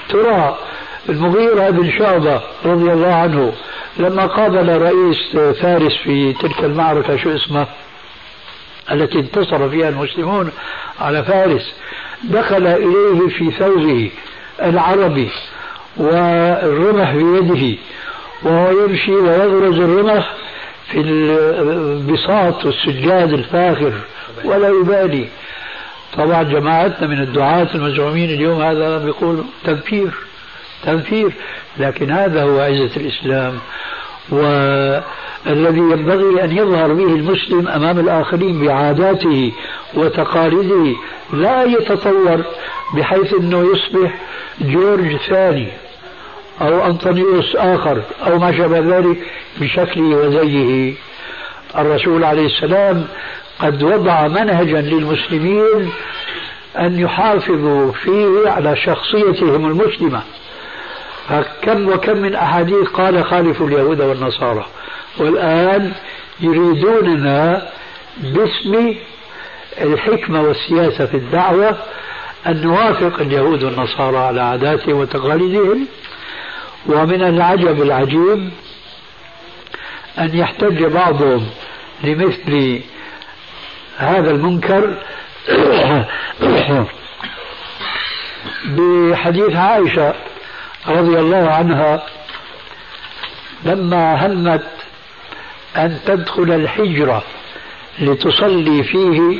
ترى 0.08 0.58
المغيرة 1.08 1.70
بن 1.70 1.90
شعبة 1.98 2.40
رضي 2.64 2.92
الله 2.92 3.14
عنه 3.14 3.52
لما 3.98 4.26
قابل 4.26 4.78
رئيس 4.82 5.36
فارس 5.62 5.96
في 6.04 6.32
تلك 6.32 6.64
المعركة 6.64 7.16
شو 7.16 7.34
اسمه؟ 7.34 7.66
التي 8.92 9.18
انتصر 9.18 9.68
فيها 9.70 9.88
المسلمون 9.88 10.50
على 11.00 11.22
فارس 11.22 11.74
دخل 12.24 12.66
إليه 12.66 13.28
في 13.28 13.50
ثوبه 13.50 14.10
العربي 14.62 15.30
والرمح 15.96 17.12
بيده 17.12 17.78
وهو 18.42 18.70
يمشي 18.84 19.12
ويغرز 19.12 19.78
الرمح 19.78 20.34
في 20.90 21.00
البساط 21.00 22.64
والسجاد 22.64 23.32
الفاخر 23.32 23.92
ولا 24.44 24.68
يبالي. 24.68 25.28
طبعا 26.16 26.42
جماعتنا 26.42 27.06
من 27.06 27.20
الدعاة 27.20 27.68
المزعومين 27.74 28.30
اليوم 28.30 28.62
هذا 28.62 28.98
بيقول 28.98 29.44
تنفير. 29.64 30.10
تنفير 30.86 31.32
لكن 31.78 32.10
هذا 32.10 32.42
هو 32.42 32.60
عزة 32.60 32.96
الإسلام. 32.96 33.58
والذي 34.30 35.78
ينبغي 35.78 36.44
أن 36.44 36.56
يظهر 36.56 36.92
به 36.92 37.14
المسلم 37.14 37.68
أمام 37.68 37.98
الآخرين 37.98 38.66
بعاداته 38.66 39.52
وتقاليده 39.94 40.96
لا 41.32 41.64
يتطور 41.64 42.44
بحيث 42.94 43.34
أنه 43.34 43.72
يصبح 43.72 44.14
جورج 44.60 45.16
ثاني 45.16 45.68
أو 46.60 46.86
أنطونيوس 46.86 47.56
آخر 47.56 48.02
أو 48.26 48.38
ما 48.38 48.56
شابه 48.56 48.78
ذلك 48.78 49.16
بشكله 49.60 50.16
وزيه. 50.16 50.94
الرسول 51.78 52.24
عليه 52.24 52.46
السلام 52.46 53.06
قد 53.58 53.82
وضع 53.82 54.28
منهجا 54.28 54.80
للمسلمين 54.80 55.92
أن 56.78 56.98
يحافظوا 56.98 57.92
فيه 57.92 58.48
على 58.50 58.76
شخصيتهم 58.76 59.66
المسلمة. 59.66 60.22
فكم 61.28 61.88
وكم 61.88 62.16
من 62.16 62.34
أحاديث 62.34 62.88
قال 62.88 63.24
خالفوا 63.24 63.66
اليهود 63.66 64.00
والنصارى. 64.00 64.66
والآن 65.18 65.92
يريدوننا 66.40 67.68
باسم 68.18 68.94
الحكمة 69.80 70.42
والسياسة 70.42 71.06
في 71.06 71.16
الدعوة 71.16 71.76
أن 72.46 72.62
نوافق 72.62 73.20
اليهود 73.20 73.62
والنصارى 73.62 74.16
على 74.16 74.40
عاداتهم 74.40 74.96
وتقاليدهم 74.96 75.86
ومن 76.86 77.22
العجب 77.22 77.82
العجيب 77.82 78.50
أن 80.18 80.38
يحتج 80.38 80.84
بعضهم 80.84 81.46
لمثل 82.04 82.80
هذا 83.96 84.30
المنكر 84.30 84.94
بحديث 88.76 89.56
عائشة 89.56 90.14
رضي 90.88 91.18
الله 91.18 91.50
عنها 91.50 92.02
لما 93.64 94.26
همت 94.26 94.64
أن 95.76 95.98
تدخل 96.06 96.52
الحجرة 96.52 97.22
لتصلي 97.98 98.82
فيه 98.82 99.38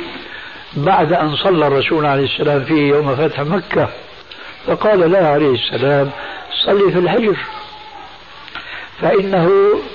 بعد 0.73 1.13
أن 1.13 1.35
صلى 1.35 1.67
الرسول 1.67 2.05
عليه 2.05 2.23
السلام 2.23 2.63
فيه 2.63 2.89
يوم 2.89 3.15
فتح 3.15 3.39
مكة 3.39 3.89
فقال 4.67 5.11
لها 5.11 5.29
عليه 5.33 5.53
السلام 5.53 6.11
صلي 6.65 6.91
في 6.91 6.99
الحجر 6.99 7.35
فإنه 9.01 9.49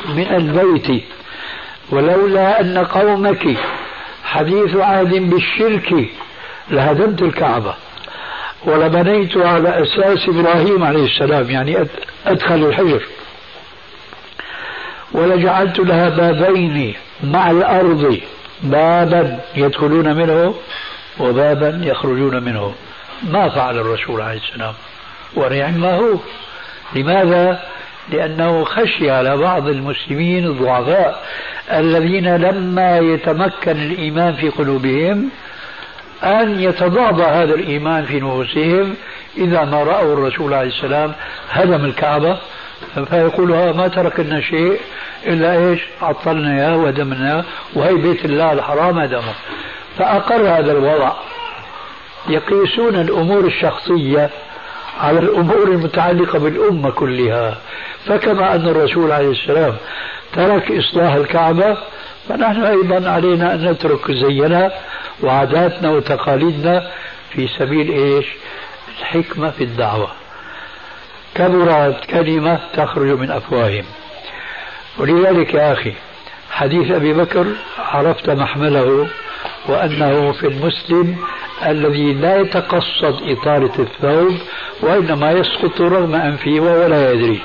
من 0.09 0.27
البيت 0.37 1.05
ولولا 1.91 2.61
أن 2.61 2.79
قومك 2.79 3.57
حديث 4.25 4.77
عهد 4.77 5.31
بالشرك 5.31 6.09
لهدمت 6.71 7.23
الكعبة. 7.23 7.75
ولبنيت 8.65 9.37
على 9.37 9.83
أساس 9.83 10.29
إبراهيم 10.29 10.85
عليه 10.85 11.05
السلام 11.05 11.51
يعني 11.51 11.87
أدخل 12.27 12.55
الحجر. 12.55 13.03
ولجعلت 15.13 15.79
لها 15.79 16.09
بابين 16.09 16.95
مع 17.25 17.51
الأرض 17.51 18.21
بابا 18.63 19.41
يدخلون 19.57 20.17
منه 20.17 20.55
وبابا 21.19 21.81
يخرجون 21.83 22.43
منه. 22.43 22.75
ما 23.23 23.49
فعل 23.49 23.79
الرسول 23.79 24.21
عليه 24.21 24.41
السلام. 24.41 24.75
ونعم 25.37 25.75
ما 25.75 25.95
هو. 25.97 26.15
لماذا؟ 26.95 27.61
لأنه 28.13 28.65
خشي 28.65 29.11
على 29.11 29.37
بعض 29.37 29.69
المسلمين 29.69 30.47
الضعفاء 30.47 31.25
الذين 31.73 32.37
لما 32.37 32.99
يتمكن 32.99 33.71
الإيمان 33.71 34.35
في 34.35 34.49
قلوبهم 34.49 35.31
أن 36.25 36.61
يتضاضى 36.61 37.23
هذا 37.23 37.55
الإيمان 37.55 38.05
في 38.05 38.21
نفوسهم 38.21 38.95
إذا 39.37 39.65
ما 39.65 39.83
رأوا 39.83 40.13
الرسول 40.13 40.55
عليه 40.55 40.69
السلام 40.69 41.13
هدم 41.51 41.85
الكعبة. 41.85 42.37
فيقول 43.11 43.49
ما 43.51 43.89
تركنا 43.89 44.41
شيء 44.41 44.81
إلا 45.27 45.57
إيش؟ 45.57 45.81
عطلنا 46.03 46.57
إياه 46.57 46.77
ودمنا 46.77 47.45
وهي 47.75 47.95
بيت 47.95 48.25
الله 48.25 48.53
الحرام 48.53 48.99
هدمه. 48.99 49.35
فأقر 49.99 50.49
هذا 50.59 50.73
الوضع. 50.73 51.13
يقيسون 52.29 52.95
الأمور 52.95 53.45
الشخصية 53.45 54.31
على 55.01 55.19
الأمور 55.19 55.63
المتعلقة 55.63 56.39
بالأمة 56.39 56.91
كلها. 56.91 57.57
فكما 58.07 58.55
أن 58.55 58.69
الرسول 58.69 59.13
عليه 59.13 59.31
السلام 59.31 59.75
ترك 60.33 60.73
إصلاح 60.73 61.15
الكعبة 61.15 61.77
فنحن 62.29 62.63
أيضا 62.63 63.11
علينا 63.11 63.55
أن 63.55 63.71
نترك 63.71 64.11
زينا. 64.11 64.73
وعاداتنا 65.23 65.91
وتقاليدنا 65.91 66.91
في 67.31 67.49
سبيل 67.59 67.91
إيش؟ 67.91 68.27
الحكمة 68.99 69.51
في 69.51 69.65
الدعوة. 69.65 70.11
كبرت 71.35 72.05
كلمة 72.05 72.61
تخرج 72.75 73.19
من 73.19 73.31
أفواههم. 73.31 73.85
ولذلك 74.99 75.55
يا 75.55 75.73
أخي 75.73 75.93
حديث 76.51 76.91
أبي 76.91 77.13
بكر 77.13 77.47
عرفت 77.79 78.31
محمله 78.31 79.09
وأنه 79.69 80.33
في 80.33 80.47
المسلم 80.47 81.17
الذي 81.67 82.13
لا 82.13 82.41
يتقصد 82.41 83.23
إطالة 83.23 83.73
الثوب 83.79 84.39
وإنما 84.81 85.33
يسقط 85.33 85.81
رغم 85.81 86.15
أنفه 86.15 86.51
وهو 86.51 86.87
لا 86.87 87.13
يدري. 87.13 87.41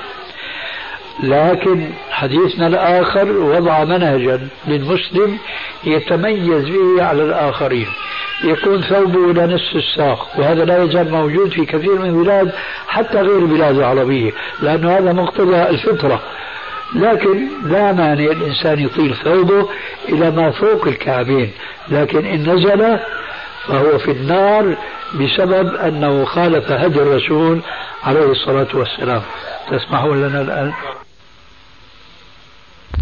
لكن 1.22 1.90
حديثنا 2.10 2.66
الآخر 2.66 3.28
وضع 3.32 3.84
منهجا 3.84 4.48
للمسلم 4.68 5.38
يتميز 5.84 6.64
به 6.64 7.04
على 7.04 7.22
الآخرين. 7.22 7.86
يكون 8.44 8.82
ثوبه 8.82 9.30
إلى 9.30 9.54
نصف 9.54 9.76
الساق 9.76 10.28
وهذا 10.38 10.64
لا 10.64 10.82
يزال 10.82 11.10
موجود 11.10 11.50
في 11.50 11.64
كثير 11.64 11.98
من 11.98 12.08
البلاد 12.08 12.52
حتى 12.88 13.18
غير 13.20 13.38
البلاد 13.38 13.76
العربية 13.76 14.32
لأنه 14.62 14.98
هذا 14.98 15.12
مقتضى 15.12 15.62
الفطرة. 15.62 16.20
لكن 16.94 17.48
لا 17.64 17.92
مانع 17.92 18.24
الإنسان 18.24 18.78
يطيل 18.78 19.14
ثوبه 19.14 19.68
إلى 20.08 20.30
ما 20.30 20.50
فوق 20.50 20.86
الكعبين 20.86 21.50
لكن 21.88 22.26
إن 22.26 22.50
نزل 22.50 22.98
فهو 23.68 23.98
في 23.98 24.10
النار 24.10 24.76
بسبب 25.14 25.74
أنه 25.74 26.24
خالف 26.24 26.72
هدي 26.72 27.02
الرسول 27.02 27.60
عليه 28.04 28.30
الصلاة 28.30 28.68
والسلام. 28.74 29.22
تسمحون 29.70 30.22
لنا 30.22 30.40
الآن؟ 30.40 30.72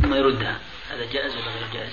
ثم 0.03 0.15
يردها. 0.15 0.59
هذا 0.91 1.13
جائز 1.13 1.33
ولا 1.33 1.45
غير 1.45 1.73
جائز؟ 1.75 1.93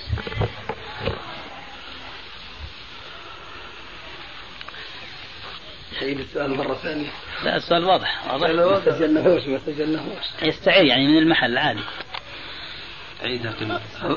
يعيد 6.02 6.20
السؤال 6.20 6.58
مرة 6.58 6.74
ثانية. 6.74 7.10
لا 7.44 7.58
السؤال 7.58 7.86
واضح 7.86 8.34
واضح. 8.34 8.50
ما 8.50 8.86
سجلناهوش 8.86 9.44
ما 9.48 9.60
سجلناهوش 9.66 10.26
يستعير 10.42 10.86
يعني 10.86 11.08
من 11.08 11.18
المحل 11.18 11.58
عادي. 11.58 11.84
عيدها 13.24 13.54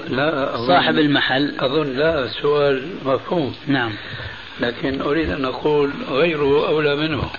لا 0.09 0.55
أظن 0.55 0.67
صاحب 0.67 0.99
المحل. 0.99 1.61
أظن 1.61 1.97
لا 1.97 2.25
السؤال 2.25 2.97
مفهوم. 3.05 3.57
نعم. 3.67 3.95
لكن 4.61 5.03
أريد 5.03 5.31
أن 5.31 5.45
أقول 5.45 5.93
غيره 6.09 6.69
أولى 6.69 6.97
منه. 6.97 7.31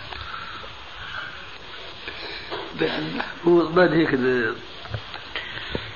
هو 3.48 3.68
بعد 3.68 3.94
هيك 3.94 4.16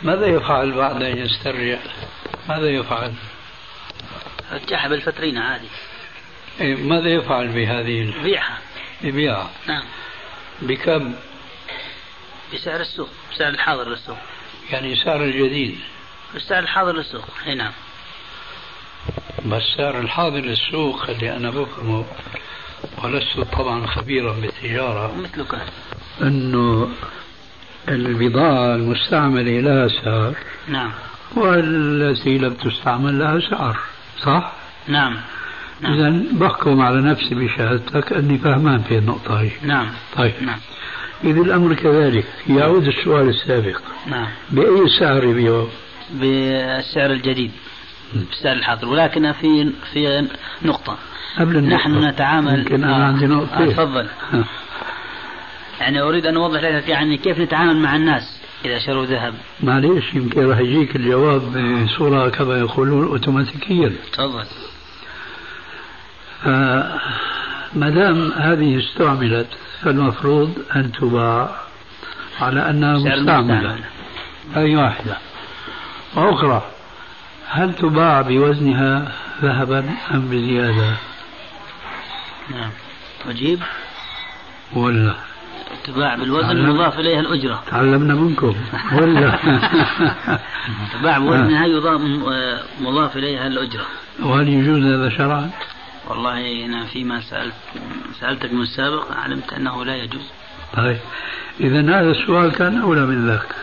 ماذا 0.03 0.26
يفعل 0.26 0.71
بعد 0.71 1.03
أن 1.03 1.17
يسترجع؟ 1.17 1.77
ماذا 2.49 2.69
يفعل؟ 2.69 3.13
رجعها 4.51 4.88
بالفترينة 4.88 5.41
عادي. 5.41 5.67
إيه، 6.61 6.76
ماذا 6.76 7.09
يفعل 7.09 7.47
بهذه 7.47 8.13
بيعها. 8.23 8.57
يبيعها 9.01 9.49
نعم. 9.67 9.84
بكم؟ 10.61 11.13
بسعر 12.53 12.80
السوق 12.80 13.09
بسعر 13.34 13.49
الحاضر 13.49 13.89
للسوق. 13.89 14.17
يعني 14.71 14.95
سعر 14.95 15.23
الجديد. 15.23 15.80
بالسعر 16.34 16.59
الحاضر 16.59 16.95
للسوق 16.95 17.26
إي 17.47 17.55
نعم. 17.55 17.71
بس 19.45 19.63
سعر 19.77 19.99
الحاضر 19.99 20.39
للسوق 20.39 21.09
اللي 21.09 21.35
أنا 21.35 21.49
بفهمه 21.49 22.05
ولست 23.03 23.39
طبعا 23.39 23.88
خبيرا 23.88 24.34
بالتجارة 24.34 25.15
مثلك 25.15 25.61
أنه 26.21 26.89
البضاعة 27.89 28.75
المستعملة 28.75 29.59
لها 29.59 29.87
سعر. 29.87 30.33
نعم. 30.67 30.91
والتي 31.35 32.37
لم 32.37 32.53
تستعمل 32.53 33.19
لها 33.19 33.39
سعر 33.39 33.79
صح؟ 34.23 34.53
نعم. 34.87 35.15
نعم. 35.81 35.93
إذا 35.93 36.23
بحكم 36.31 36.81
على 36.81 37.01
نفسي 37.01 37.35
بشهادتك 37.35 38.13
أني 38.13 38.37
فهمان 38.37 38.81
في 38.81 38.97
النقطة 38.97 39.41
هي 39.41 39.51
نعم. 39.63 39.87
طيب. 40.15 40.33
نعم. 40.41 40.59
إذا 41.23 41.41
الأمر 41.41 41.73
كذلك. 41.73 42.25
يعود 42.47 42.87
السؤال 42.87 43.29
السابق. 43.29 43.79
نعم. 44.07 44.27
بأي 44.49 44.89
سعر 44.99 45.23
يبيعه؟ 45.23 45.67
بالسعر 46.11 47.11
الجديد 47.11 47.51
بالسعر 48.13 48.55
الحاضر. 48.55 48.87
ولكن 48.87 49.31
في 49.31 49.71
في 49.93 50.27
نقطة. 50.61 50.97
قبل 51.39 51.57
النقطة. 51.57 51.75
نحن 51.75 52.05
نتعامل 52.05 52.59
يمكن 52.59 52.83
أنا 52.83 53.05
عندي 53.05 53.25
نقطة. 53.25 53.63
آه، 53.63 53.65
تفضل. 53.65 54.07
يعني 55.80 56.01
أريد 56.01 56.26
أن 56.26 56.38
أوضح 56.38 56.61
لك 56.61 56.89
يعني 56.89 57.18
كيف 57.18 57.39
نتعامل 57.39 57.76
مع 57.76 57.95
الناس 57.95 58.39
إذا 58.65 58.80
شروا 58.80 59.06
ذهب. 59.06 59.34
معليش 59.64 60.14
يمكن 60.14 60.49
راح 60.49 60.60
يجيك 60.60 60.95
الجواب 60.95 61.41
بصورة 61.85 62.30
كما 62.30 62.60
يقولون 62.60 63.07
أوتوماتيكيا. 63.07 63.93
تفضل. 64.14 64.45
ما 67.73 67.89
دام 67.89 68.31
هذه 68.31 68.80
استعملت 68.80 69.47
فالمفروض 69.81 70.53
أن 70.76 70.91
تباع 70.91 71.56
على 72.41 72.69
أنها 72.69 72.93
مستعملة. 72.93 73.77
أي 74.56 74.76
واحدة. 74.76 75.18
وأخرى 76.15 76.64
هل 77.47 77.73
تباع 77.76 78.22
بوزنها 78.22 79.11
ذهبا 79.41 79.89
أم 80.14 80.27
بزيادة؟ 80.30 80.93
نعم. 82.49 82.72
وجيب 83.27 83.60
ولا. 84.73 85.28
تباع 85.83 86.15
بالوزن. 86.15 86.69
مضاف 86.69 86.99
إليها 86.99 87.19
الأجرة. 87.19 87.63
تعلمنا 87.71 88.13
منكم. 88.13 88.55
ولا؟ 88.93 89.39
تباع 90.93 91.17
بوزنها 91.17 91.65
يضاف 91.65 92.01
مضاف 92.81 93.17
إليها 93.17 93.47
الأجرة. 93.47 93.85
وهل 94.19 94.49
يجوز 94.49 94.83
هذا 94.83 95.09
شرعا؟ 95.09 95.49
والله 96.09 96.65
أنا 96.65 96.85
فيما 96.85 97.21
سألت 97.21 97.53
سألتك 98.19 98.53
من 98.53 98.61
السابق 98.61 99.11
علمت 99.11 99.53
أنه 99.53 99.85
لا 99.85 99.95
يجوز. 99.95 100.31
طيب. 100.77 100.97
إذا 101.59 101.81
هذا 101.81 102.11
السؤال 102.11 102.51
كان 102.51 102.81
أولى 102.81 103.01
من 103.01 103.27
ذاك. 103.27 103.55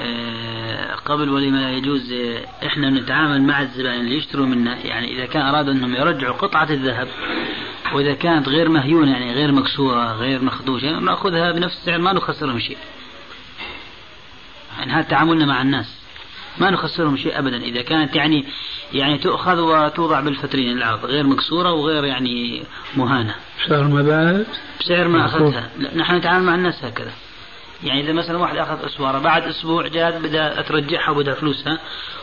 آه، 0.00 0.94
قبل 0.94 1.28
ولما 1.28 1.56
لا 1.56 1.70
يجوز 1.70 2.12
آه، 2.12 2.66
إحنا 2.66 2.90
نتعامل 2.90 3.42
مع 3.42 3.62
الزبائن 3.62 4.00
اللي 4.00 4.16
يشتروا 4.16 4.46
منا 4.46 4.86
يعني 4.86 5.16
إذا 5.16 5.26
كان 5.26 5.42
أرادوا 5.42 5.72
أنهم 5.72 5.94
يرجعوا 5.94 6.36
قطعة 6.36 6.70
الذهب 6.70 7.08
وإذا 7.94 8.14
كانت 8.14 8.48
غير 8.48 8.68
مهيونة 8.68 9.12
يعني 9.12 9.32
غير 9.32 9.52
مكسورة 9.52 10.12
غير 10.12 10.42
مخدوشة 10.42 10.98
نأخذها 10.98 11.52
بنفس 11.52 11.76
السعر 11.76 11.98
ما 11.98 12.12
نخسرهم 12.12 12.58
شيء 12.58 12.78
يعني 14.78 14.92
هذا 14.92 15.02
تعاملنا 15.02 15.46
مع 15.46 15.62
الناس 15.62 16.02
ما 16.58 16.70
نخسرهم 16.70 17.16
شيء 17.16 17.38
ابدا 17.38 17.56
إذا 17.56 17.82
كانت 17.82 18.16
يعني 18.16 18.44
يعني 18.92 19.18
تؤخذ 19.18 19.60
وتوضع 19.60 20.20
بالفترين 20.20 20.78
العرض 20.78 21.04
غير 21.04 21.26
مكسورة 21.26 21.72
وغير 21.72 22.04
يعني 22.04 22.62
مهانة. 22.96 23.34
بسعر 23.66 23.84
ما؟ 23.84 24.44
بسعر 24.80 25.08
ما 25.08 25.26
أخذتها، 25.26 25.70
نحن 25.96 26.14
نتعامل 26.14 26.44
مع 26.44 26.54
الناس 26.54 26.84
هكذا. 26.84 27.12
يعني 27.84 28.00
إذا 28.00 28.12
مثلا 28.12 28.38
واحد 28.38 28.56
أخذ 28.56 28.84
أسوارة 28.84 29.18
بعد 29.18 29.42
أسبوع 29.42 29.88
جاء 29.88 30.20
بدأ 30.20 30.62
ترجعها 30.62 31.10
وبدأ 31.10 31.34
فلوسها 31.34 31.78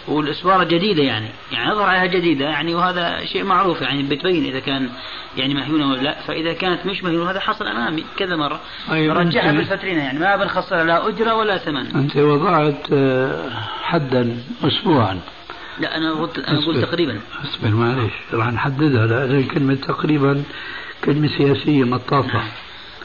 والأسوارة 0.07 0.63
جديدة 0.63 1.03
يعني 1.03 1.29
يعني 1.51 1.71
نظر 1.71 1.83
عليها 1.83 2.05
جديدة 2.05 2.45
يعني 2.45 2.75
وهذا 2.75 3.25
شيء 3.25 3.43
معروف 3.43 3.81
يعني 3.81 4.03
بتبين 4.03 4.45
إذا 4.45 4.59
كان 4.59 4.89
يعني 5.37 5.53
مهيونه 5.53 5.91
ولا 5.91 6.01
لا 6.01 6.15
فإذا 6.27 6.53
كانت 6.53 6.85
مش 6.85 7.03
مهيونه 7.03 7.31
هذا 7.31 7.39
حصل 7.39 7.67
امامي 7.67 8.05
كذا 8.17 8.35
مرة. 8.35 8.59
أيوة 8.91 9.15
رجعها 9.15 9.51
بالفترينه 9.51 10.03
يعني 10.03 10.19
ما 10.19 10.35
بنخسر 10.35 10.83
لا 10.83 11.07
أجرة 11.07 11.35
ولا 11.35 11.57
ثمن. 11.57 11.95
أنت 11.95 12.17
وضعت 12.17 12.87
آه، 12.93 13.49
حدا 13.83 14.37
اسبوعا. 14.63 15.19
لا 15.79 15.97
أنا 15.97 16.13
قلت 16.13 16.39
أنا 16.39 16.65
قلت 16.65 16.85
تقريبا. 16.85 17.19
أصبر 17.43 17.69
معلش 17.69 18.13
راح 18.33 18.53
نحددها 18.53 19.05
لأن 19.07 19.43
كلمة 19.43 19.75
تقريبا 19.75 20.43
كلمة 21.05 21.27
سياسية 21.37 21.83
مطاطه 21.83 22.43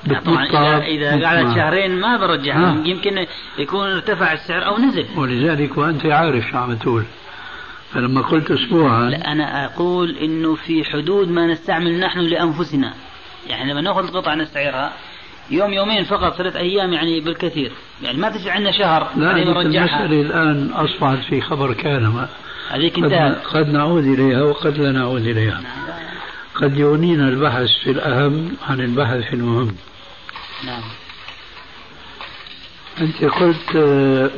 طبعا 0.09 0.47
اذا 0.47 1.15
إذا 1.15 1.27
قعدت 1.27 1.55
شهرين 1.55 2.01
ما 2.01 2.17
برجعها 2.17 2.71
آه. 2.71 2.89
يمكن 2.89 3.27
يكون 3.59 3.91
ارتفع 3.91 4.33
السعر 4.33 4.67
أو 4.67 4.79
نزل. 4.79 5.07
ولذلك 5.17 5.79
وأنت 5.79 6.07
عارف 6.07 6.45
شو 6.51 6.59
عم 6.59 6.75
تقول. 6.75 7.05
فلما 7.93 8.21
قلت 8.21 8.51
اسبوعا 8.51 9.11
لا 9.11 9.33
أنا 9.33 9.65
أقول 9.65 10.17
إنه 10.17 10.55
في 10.55 10.85
حدود 10.85 11.29
ما 11.29 11.47
نستعمل 11.47 12.01
نحن 12.01 12.21
لأنفسنا. 12.21 12.93
يعني 13.49 13.73
لما 13.73 13.81
نأخذ 13.81 14.05
القطعه 14.05 14.35
نستعيرها 14.35 14.93
يوم 15.51 15.73
يومين 15.73 16.05
فقط 16.05 16.37
ثلاث 16.37 16.57
أيام 16.57 16.93
يعني 16.93 17.21
بالكثير. 17.21 17.73
يعني 18.03 18.19
ما 18.19 18.31
تجي 18.31 18.51
عندنا 18.51 18.73
شهر 18.73 19.09
لا 19.17 19.37
المساله 19.37 20.21
الآن 20.21 20.71
أصبحت 20.75 21.19
في 21.19 21.41
خبر 21.41 21.73
كان 21.73 22.27
هذيك 22.71 22.99
انتهت. 22.99 23.47
قد 23.47 23.69
نعود 23.69 24.05
إليها 24.05 24.43
وقد 24.43 24.79
لا 24.79 24.93
نعود 24.93 25.27
إليها. 25.27 25.61
قد 26.55 26.79
يغنينا 26.79 27.29
البحث 27.29 27.69
في 27.85 27.91
الأهم 27.91 28.57
عن 28.69 28.81
البحث 28.81 29.21
في 29.21 29.33
المهم. 29.33 29.77
نعم. 30.67 30.83
أنت 33.01 33.25
قلت 33.25 33.77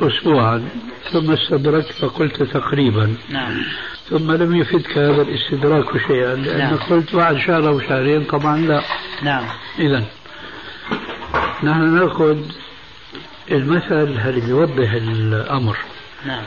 أسبوعا 0.01 0.69
ثم 1.11 1.31
استدركت 1.31 1.91
فقلت 1.91 2.43
تقريبا. 2.43 3.15
نعم. 3.29 3.63
ثم 4.09 4.31
لم 4.31 4.55
يفدك 4.55 4.97
هذا 4.97 5.21
الاستدراك 5.21 5.97
شيئا 6.07 6.35
لأنك 6.35 6.79
نعم. 6.79 6.89
قلت 6.89 7.15
بعد 7.15 7.37
شهر 7.37 7.67
أو 7.67 7.79
شهرين 7.79 8.23
طبعا 8.23 8.57
لا. 8.57 8.81
نعم. 9.21 9.45
إذا 9.79 10.03
نحن 11.63 11.95
نأخذ 11.95 12.37
المثل 13.51 14.27
اللي 14.29 14.49
يوضح 14.49 14.91
الأمر. 14.91 15.77
نعم. 16.25 16.43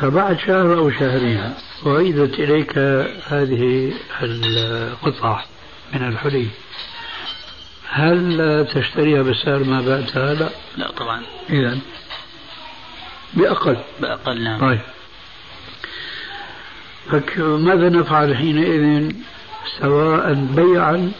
فبعد 0.00 0.38
شهر 0.38 0.78
أو 0.78 0.90
شهرين 0.90 1.54
أعيدت 1.86 2.38
إليك 2.38 2.78
هذه 3.26 3.92
القطعة 4.22 5.44
من 5.94 6.08
الحلي. 6.08 6.48
هل 7.96 8.66
تشتريها 8.74 9.22
بسعر 9.22 9.64
ما 9.64 9.80
بعتها؟ 9.80 10.34
لا 10.34 10.50
لا 10.76 10.90
طبعا. 10.90 11.22
إذا 11.50 11.78
بأقل. 13.34 13.76
بأقل 14.00 14.44
نعم. 14.44 14.60
طيب. 14.60 14.80
ماذا 17.38 17.88
نفعل 17.88 18.36
حينئذ 18.36 19.12
سواء 19.80 20.34
بيعا 20.34 21.12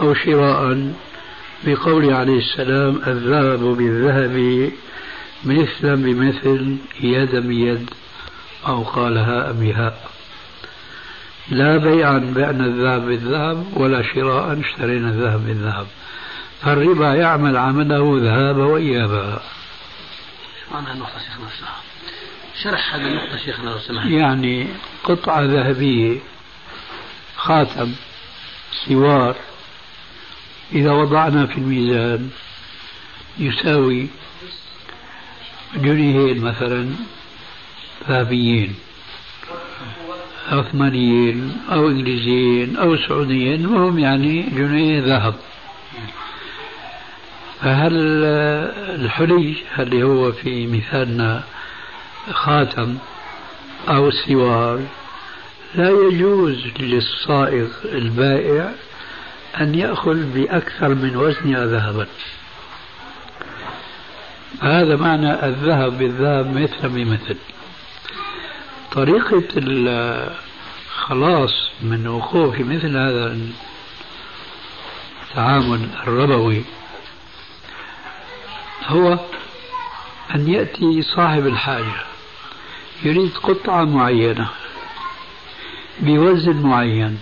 أو 0.00 0.14
شراء 0.14 0.92
بقول 1.64 2.12
عليه 2.12 2.38
السلام 2.38 3.02
الذهب 3.06 3.60
بالذهب 3.60 4.70
مثلا 5.44 5.94
بمثل 5.94 6.76
يدا 7.00 7.40
بيد 7.40 7.90
أو 8.66 8.82
قالها 8.82 9.52
بهاء 9.52 10.11
لا 11.48 11.76
بيعا 11.76 12.18
بعنا 12.36 12.66
الذهب 12.66 13.06
بالذهب 13.06 13.76
ولا 13.76 14.02
شراء 14.02 14.60
اشترينا 14.60 15.08
الذهب 15.08 15.46
بالذهب 15.46 15.86
فالربا 16.62 17.14
يعمل 17.14 17.56
عمله 17.56 18.18
ذهاب 18.22 18.56
وإيابا 18.56 19.42
معنى 20.72 20.92
النقطة 20.92 21.18
شيخنا 21.18 21.46
شرح 22.62 22.94
هذه 22.94 23.06
النقطة 23.06 23.36
شيخنا 23.36 23.70
لو 23.70 23.78
سمحت 23.78 24.06
يعني 24.06 24.68
قطعة 25.04 25.42
ذهبية 25.42 26.18
خاتم 27.36 27.92
سوار. 28.86 29.36
إذا 30.72 30.92
وضعنا 30.92 31.46
في 31.46 31.58
الميزان 31.58 32.30
يساوي 33.38 34.08
جنيهين 35.74 36.40
مثلا 36.40 36.90
ذهبيين. 38.08 38.74
عثمانيين 40.50 41.56
أو 41.72 41.88
إنجليزيين 41.88 42.76
أو 42.76 42.96
سعوديين 42.96 43.66
وهم 43.66 43.98
يعني 43.98 44.42
جنيه 44.42 45.00
ذهب. 45.00 45.34
فهل 47.60 47.92
الحلي 49.00 49.54
اللي 49.78 50.02
هو 50.02 50.32
في 50.32 50.66
مثالنا 50.66 51.42
خاتم 52.32 52.98
أو 53.88 54.10
سوار 54.10 54.80
لا 55.74 55.90
يجوز 55.90 56.66
للصائغ 56.80 57.68
البائع 57.84 58.72
أن 59.60 59.74
يأخذ 59.74 60.16
بأكثر 60.34 60.88
من 60.88 61.16
وزنها 61.16 61.66
ذهبا. 61.66 62.06
هذا 64.60 64.96
معنى 64.96 65.46
الذهب 65.46 65.98
بالذهب 65.98 66.56
مثل 66.56 66.88
بمثل 66.88 67.36
طريقة 68.92 69.44
الخلاص 69.56 71.70
من 71.82 72.06
وقوع 72.06 72.50
في 72.50 72.62
مثل 72.62 72.96
هذا 72.96 73.38
التعامل 75.28 75.88
الربوي 76.02 76.62
هو 78.86 79.18
أن 80.34 80.48
يأتي 80.48 81.02
صاحب 81.02 81.46
الحاجة 81.46 81.94
يريد 83.02 83.30
قطعة 83.42 83.84
معينة 83.84 84.48
بوزن 86.00 86.62
معين 86.62 87.18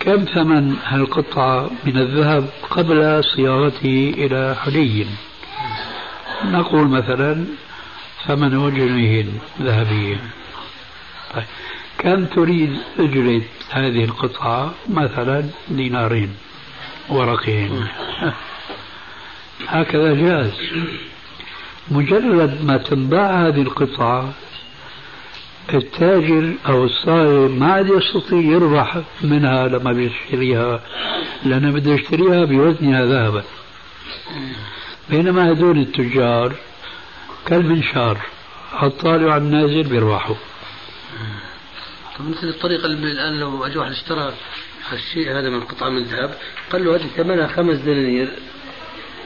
كم 0.00 0.24
ثمن 0.24 0.76
هالقطعة 0.84 1.70
من 1.84 1.96
الذهب 1.96 2.48
قبل 2.70 3.24
صياغته 3.24 4.14
إلى 4.16 4.56
حلي؟ 4.64 5.06
نقول 6.44 6.88
مثلا 6.88 7.46
ثمن 8.26 8.74
جنيهين 8.74 9.38
ذهبيين 9.62 10.18
طيب 10.20 10.41
كم 11.98 12.24
تريد 12.24 12.76
أجرة 12.98 13.42
هذه 13.70 14.04
القطعة؟ 14.04 14.74
مثلا 14.88 15.44
دينارين 15.68 16.34
ورقين 17.08 17.84
هكذا 19.68 20.14
جاز. 20.14 20.52
مجرد 21.90 22.64
ما 22.64 22.76
تنباع 22.76 23.46
هذه 23.46 23.62
القطعة 23.62 24.32
التاجر 25.74 26.52
أو 26.68 26.84
الصائغ 26.84 27.48
ما 27.48 27.72
عاد 27.72 27.88
يستطيع 27.88 28.38
يربح 28.38 28.98
منها 29.22 29.68
لما 29.68 29.92
بيشتريها 29.92 30.80
لأنه 31.44 31.70
بده 31.70 31.92
يشتريها 31.94 32.44
بوزنها 32.44 33.04
ذهبا. 33.04 33.42
بينما 35.10 35.50
هذول 35.50 35.78
التجار 35.78 36.52
كالمنشار 37.46 38.18
الطالع 38.82 39.36
النازل 39.36 39.82
بيربحوا. 39.82 40.36
طب 42.18 42.28
مثل 42.28 42.48
الطريقة 42.48 42.86
اللي 42.86 43.12
الآن 43.12 43.40
لو 43.40 43.66
أجى 43.66 43.78
واحد 43.78 43.90
اشترى 43.90 44.32
هالشيء 44.90 45.32
هذا 45.38 45.50
من 45.50 45.60
قطعة 45.60 45.88
من 45.88 46.02
ذهب 46.02 46.34
قال 46.72 46.84
له 46.84 46.96
هذه 46.96 47.06
ثمنها 47.16 47.46
خمس 47.46 47.78
دنانير 47.78 48.28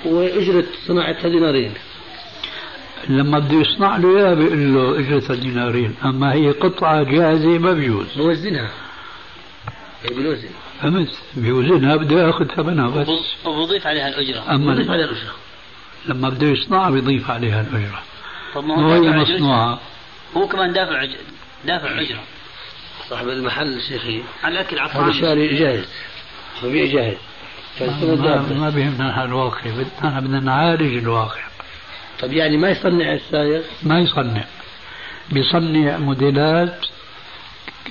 وأجرة 0.05 0.65
صناعتها 0.87 1.29
دينارين. 1.29 1.75
لما 3.09 3.39
بده 3.39 3.55
يصنع 3.55 3.97
له 3.97 4.19
إياها 4.19 4.35
بيقول 4.35 4.75
له 4.75 4.99
إجرتها 4.99 5.37
دينارين 5.37 5.95
أما 6.05 6.33
هي 6.33 6.51
قطعة 6.51 7.03
جاهزة 7.03 7.59
ما 7.59 7.73
بيجوز. 7.73 8.07
بوزنها. 8.17 8.71
هي 10.03 10.15
بالوزن 10.15 10.49
فهمت 10.81 11.11
بيوزنها 11.37 11.97
بده 11.97 12.27
ياخذ 12.27 12.45
ثمنها 12.45 12.89
بس. 12.89 13.09
وبضيف 13.45 13.87
عليها 13.87 14.09
الأجرة. 14.09 14.55
أما 14.55 14.75
بضيف 14.75 14.91
عليها 14.91 15.05
الأجرة. 15.05 15.35
لما 16.07 16.29
بده 16.29 16.47
يصنعها 16.47 16.91
بيضيف 16.91 17.31
عليها 17.31 17.61
الأجرة. 17.61 18.03
طب 18.55 18.65
ما 18.65 18.75
هو 18.75 18.93
هي 18.93 19.11
مصنوعة. 19.11 19.81
هو 20.37 20.49
كمان 20.49 20.73
دافع 20.73 21.07
دافع 21.65 22.01
اجره 22.01 22.23
صاحب 23.09 23.29
المحل 23.29 23.81
شيخي. 23.89 24.23
على 24.45 24.53
الاكل 24.53 24.79
هذا 24.79 25.13
شاري 25.13 25.59
جاهز. 25.59 25.89
ببيع 26.63 26.93
جاهز. 26.93 27.17
ما, 27.81 28.43
ما 28.53 28.71
بيهمنا 28.71 29.25
الواقع. 29.25 29.61
بدنا 29.71 30.21
بدنا 30.21 30.41
نعالج 30.41 30.97
الواقع. 30.97 31.41
طب 32.21 32.33
يعني 32.33 32.57
ما 32.57 32.69
يصنع 32.69 33.13
السائق؟ 33.13 33.63
ما 33.83 34.01
يصنع. 34.01 34.45
بيصنع 35.31 35.99
موديلات 35.99 36.87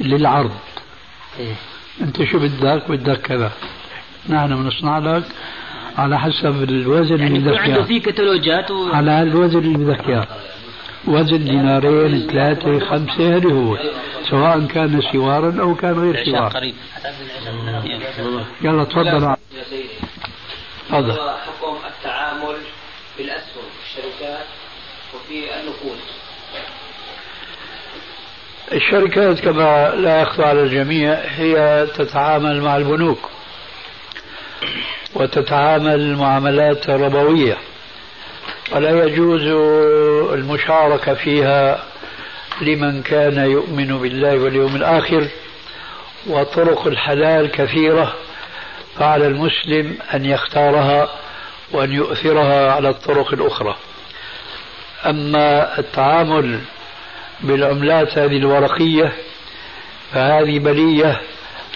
للعرض. 0.02 0.58
إيه؟ 1.40 1.56
أنت 2.02 2.24
شو 2.24 2.40
بدك؟ 2.40 2.92
بدك 2.92 3.22
كذا. 3.22 3.52
نحن 4.30 4.64
بنصنع 4.64 4.98
لك 4.98 5.24
على 5.98 6.20
حسب 6.20 6.64
الوزن 6.64 7.20
يعني 7.20 7.38
اللي 7.38 7.50
بدك 7.50 7.60
اياه 7.60 7.74
عنده 7.74 7.84
في 7.84 8.00
كتالوجات 8.00 8.72
و... 8.72 8.94
على 8.94 9.22
الوزن 9.22 9.60
اللي 9.60 9.78
بدك 9.78 10.10
إياه. 10.10 10.28
وزن 11.08 11.44
دينارين 11.44 12.28
ثلاثة 12.28 12.80
خمسة 12.80 13.36
هذه 13.36 13.52
هو 13.52 13.78
سواء 14.30 14.66
كان 14.66 15.02
سوارا 15.12 15.62
أو 15.62 15.76
كان 15.76 16.00
غير 16.00 16.26
سوار. 16.26 16.48
قريب. 16.48 16.76
يلا 18.62 18.84
تفضل. 18.84 19.36
تفضل. 20.90 21.12
حكم 21.12 21.78
التعامل 21.88 22.56
بالأسهم 23.18 23.64
في 23.74 24.00
الشركات 24.00 24.46
وفي 25.16 25.60
النقود 25.60 26.00
الشركات 28.74 29.40
كما 29.40 29.90
لا 29.96 30.22
يخفى 30.22 30.44
على 30.44 30.62
الجميع 30.62 31.14
هي 31.14 31.88
تتعامل 31.96 32.62
مع 32.62 32.78
البنوك 32.78 33.30
وتتعامل 35.16 35.96
المعاملات 35.96 36.90
الربوية 36.90 37.58
ولا 38.72 39.06
يجوز 39.06 39.42
المشاركة 40.34 41.14
فيها 41.14 41.84
لمن 42.62 43.02
كان 43.02 43.38
يؤمن 43.38 43.98
بالله 43.98 44.38
واليوم 44.38 44.76
الآخر 44.76 45.28
وطرق 46.28 46.88
الحلال 46.88 47.52
كثيرة 47.52 48.14
فعلى 49.00 49.28
المسلم 49.28 49.98
أن 50.14 50.26
يختارها 50.26 51.10
وأن 51.72 51.92
يؤثرها 51.92 52.72
على 52.72 52.90
الطرق 52.90 53.34
الأخرى. 53.34 53.76
أما 55.06 55.80
التعامل 55.80 56.60
بالعملات 57.42 58.18
هذه 58.18 58.38
الورقية 58.38 59.14
فهذه 60.14 60.60
بلية 60.60 61.22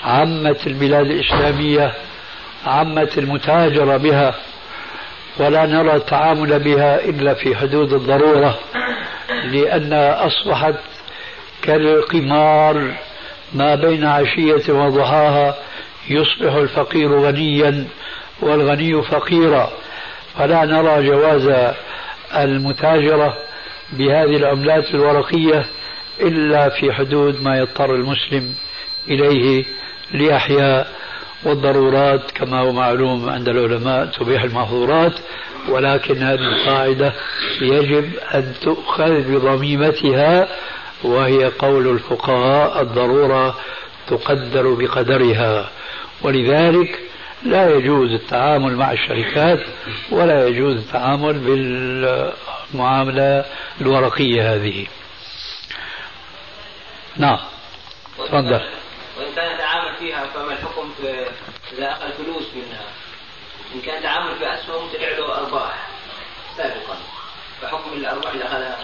عمت 0.04 0.68
البلاد 0.68 1.06
الإسلامية 1.06 1.94
عمت 2.66 3.18
المتاجرة 3.18 3.98
بها 3.98 4.36
ولا 5.40 5.66
نرى 5.66 5.96
التعامل 5.96 6.60
بها 6.60 7.06
إلا 7.06 7.34
في 7.34 7.56
حدود 7.56 7.94
الضرورة 7.94 8.60
لأنها 9.44 10.28
أصبحت 10.28 10.76
كالقمار 11.62 12.94
ما 13.54 13.76
بين 13.76 14.06
عشية 14.06 14.74
وضحاها 14.74 15.56
يصبح 16.10 16.54
الفقير 16.54 17.20
غنيا 17.20 17.88
والغني 18.42 19.02
فقيرا. 19.02 19.72
فلا 20.38 20.66
نرى 20.66 21.08
جواز 21.08 21.74
المتاجرة 22.36 23.38
بهذه 23.94 24.36
العملات 24.36 24.94
الورقية 24.94 25.66
إلا 26.22 26.70
في 26.70 26.94
حدود 26.94 27.42
ما 27.42 27.58
يضطر 27.58 27.96
المسلم 27.96 28.54
إليه 29.08 29.66
ليحيا 30.12 30.86
والضرورات 31.44 32.32
كما 32.32 32.60
هو 32.60 32.72
معلوم 32.72 33.30
عند 33.30 33.50
العلماء 33.50 34.06
تبيح 34.06 34.44
المحظورات 34.44 35.14
ولكن 35.70 36.24
هذه 36.24 36.40
القاعدة 36.40 37.14
يجب 37.62 38.12
أن 38.34 38.54
تؤخذ 38.62 39.22
بضميمتها 39.22 40.48
وهي 41.04 41.46
قول 41.46 41.88
الفقهاء 41.88 42.82
الضرورة 42.82 43.56
تقدر 44.08 44.74
بقدرها. 44.74 45.70
ولذلك 46.22 47.00
لا 47.44 47.76
يجوز 47.76 48.12
التعامل 48.12 48.76
مع 48.76 48.92
الشركات 48.92 49.60
ولا 50.12 50.48
يجوز 50.48 50.76
التعامل 50.78 51.34
بالمعاملة 52.74 53.46
الورقية 53.82 54.56
هذه. 54.56 54.86
نعم 57.18 57.40
تفضل. 58.18 58.62
وإن 59.20 59.34
كان 59.36 59.56
يتعامل 59.56 59.96
فيها 60.00 60.26
فما 60.26 60.54
الحكم 60.54 60.92
في 61.02 61.26
إذا 61.78 61.92
أخذ 61.92 62.12
فلوس 62.24 62.48
منها؟ 62.56 62.86
إن 63.76 63.82
كان 63.82 64.04
تعامل 64.04 64.36
في 64.36 64.54
أسهم 64.54 64.88
طلع 64.94 65.10
له 65.18 65.38
أرباح 65.38 65.88
سابقا. 66.58 66.98
فحكم 67.62 67.94
الأرباح 67.94 68.32
اللي 68.32 68.46
أخذها. 68.46 68.78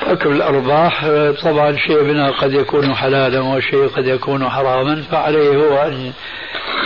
حكم 0.00 0.32
الأرباح 0.32 1.06
طبعا 1.42 1.76
شيء 1.76 2.02
منها 2.02 2.30
قد 2.30 2.52
يكون 2.52 2.94
حلالا 2.94 3.40
وشيء 3.40 3.88
قد 3.88 4.06
يكون 4.06 4.48
حراما 4.50 5.02
فعليه 5.10 5.56
هو 5.56 5.82
أن 5.82 6.12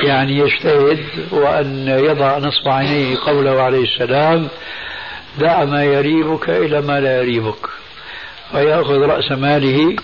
يعني 0.02 0.38
يجتهد 0.38 1.06
وأن 1.32 1.88
يضع 1.88 2.38
نصب 2.38 2.68
عينيه 2.68 3.16
قوله 3.26 3.62
عليه 3.62 3.82
السلام 3.82 4.48
دع 5.38 5.64
ما 5.64 5.84
يريبك 5.84 6.48
إلى 6.50 6.80
ما 6.80 7.00
لا 7.00 7.22
يريبك 7.22 7.68
ويأخذ 8.54 8.98
رأس 8.98 9.32
ماله 9.32 9.96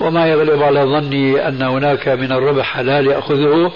وما 0.00 0.26
يغلب 0.26 0.62
على 0.62 0.80
ظني 0.80 1.48
أن 1.48 1.62
هناك 1.62 2.08
من 2.08 2.32
الربح 2.32 2.66
حلال 2.74 3.06
يأخذه 3.06 3.72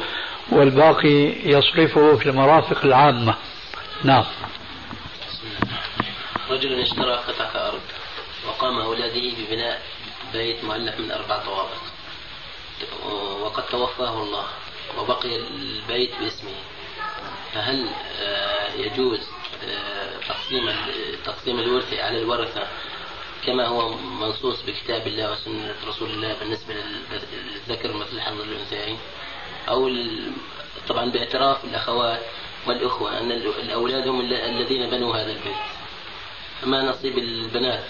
والباقي 0.52 1.32
يصرفه 1.44 2.16
في 2.16 2.28
المرافق 2.28 2.84
العامة. 2.84 3.34
نعم. 4.04 4.24
رجل 6.50 6.80
اشترى 6.80 7.12
قطعة 7.12 7.68
أرض 7.68 7.80
وقام 8.48 8.78
أولاده 8.78 9.30
ببناء 9.38 9.82
بيت 10.32 10.64
مؤلف 10.64 11.00
من 11.00 11.10
أربع 11.10 11.38
طوابق. 11.38 11.80
وقد 13.42 13.62
توفاه 13.62 14.22
الله 14.22 14.44
وبقي 14.98 15.36
البيت 15.36 16.10
باسمه. 16.20 16.50
فهل 17.54 17.88
آه، 18.20 18.72
يجوز 18.74 19.20
آه، 19.64 20.10
تقسيم 20.28 20.72
تقسيم 21.24 21.58
الورث 21.58 21.94
على 21.94 22.18
الورثة 22.18 22.62
كما 23.46 23.66
هو 23.66 23.94
منصوص 23.98 24.62
بكتاب 24.62 25.06
الله 25.06 25.32
وسنة 25.32 25.74
رسول 25.88 26.10
الله 26.10 26.36
بالنسبة 26.40 26.74
للذكر 26.74 27.92
مثل 27.92 28.20
حظ 28.20 28.40
الأنثيين 28.40 28.98
أو 29.68 29.90
طبعا 30.88 31.10
باعتراف 31.10 31.64
الأخوات 31.64 32.20
والأخوة 32.66 33.20
أن 33.20 33.32
الأولاد 33.32 34.08
هم 34.08 34.20
الذين 34.20 34.90
بنوا 34.90 35.16
هذا 35.16 35.30
البيت. 35.30 35.56
فما 36.62 36.82
نصيب 36.82 37.18
البنات؟ 37.18 37.84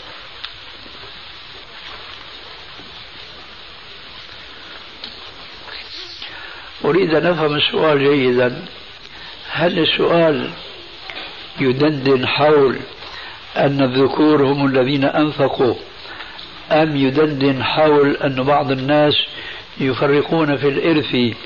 أريد 6.85 7.15
أن 7.15 7.27
أفهم 7.27 7.55
السؤال 7.55 7.99
جيدا. 7.99 8.65
هل 9.51 9.79
السؤال 9.79 10.51
يدندن 11.61 12.27
حول 12.27 12.79
أن 13.57 13.83
الذكور 13.83 14.47
هم 14.47 14.67
الذين 14.67 15.05
أنفقوا. 15.05 15.75
أم 16.73 16.97
يدندن 16.97 17.63
حول 17.63 18.17
أن 18.25 18.43
بعض 18.43 18.71
الناس 18.71 19.15
يفرقون 19.81 20.57
في 20.57 20.69
الإرث 20.69 21.37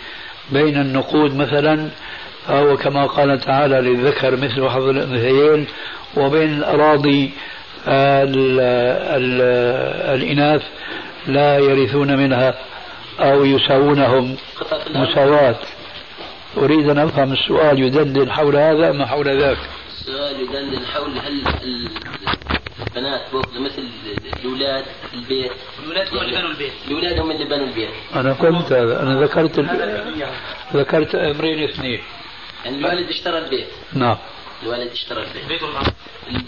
بين 0.53 0.81
النقود 0.81 1.37
مثلا 1.37 1.89
فهو 2.47 2.77
كما 2.77 3.07
قال 3.07 3.41
تعالى 3.41 3.81
للذكر 3.81 4.37
مثل 4.37 4.69
حظ 4.69 4.89
الأنثيين 4.89 5.67
وبين 6.17 6.55
الأراضي 6.55 7.31
ال 7.89 8.61
ال 9.17 9.41
الإناث 10.15 10.63
لا 11.27 11.59
يرثون 11.59 12.17
منها 12.17 12.55
أو 13.21 13.45
يساوونهم 13.45 14.37
مساواة. 14.95 15.57
أريد 16.57 16.89
أن 16.89 16.99
أفهم 16.99 17.33
السؤال 17.33 17.79
يدندن 17.83 18.31
حول 18.31 18.57
هذا 18.57 18.91
أم 18.91 19.05
حول 19.05 19.41
ذاك؟ 19.41 19.59
السؤال 20.11 20.41
يدندن 20.41 20.87
حول 20.87 21.19
هل 21.19 21.43
البنات 22.87 23.21
بياخذوا 23.33 23.63
مثل 23.63 23.89
الأولاد 24.37 24.85
البيت؟ 25.15 25.53
الأولاد 25.79 26.09
هم 26.09 26.19
اللي 26.19 26.37
بنوا 26.37 26.51
البيت. 26.51 26.73
الأولاد 26.87 27.19
هم 27.19 27.31
اللي 27.31 27.45
بنوا 27.45 27.67
البيت. 27.67 27.91
أنا 28.15 28.33
قلت 28.33 28.73
هذا 28.73 29.03
أنا 29.03 29.23
ذكرت 29.23 29.61
ذكرت 30.75 31.15
أمرين 31.15 31.69
اثنين. 31.69 32.01
يعني 32.65 32.79
الوالد 32.79 33.09
اشترى 33.09 33.39
البيت. 33.39 33.67
نعم. 33.93 34.17
الوالد 34.63 34.91
اشترى 34.91 35.23
البيت. 35.23 35.43
البيت 35.43 35.63
والارض 35.63 35.93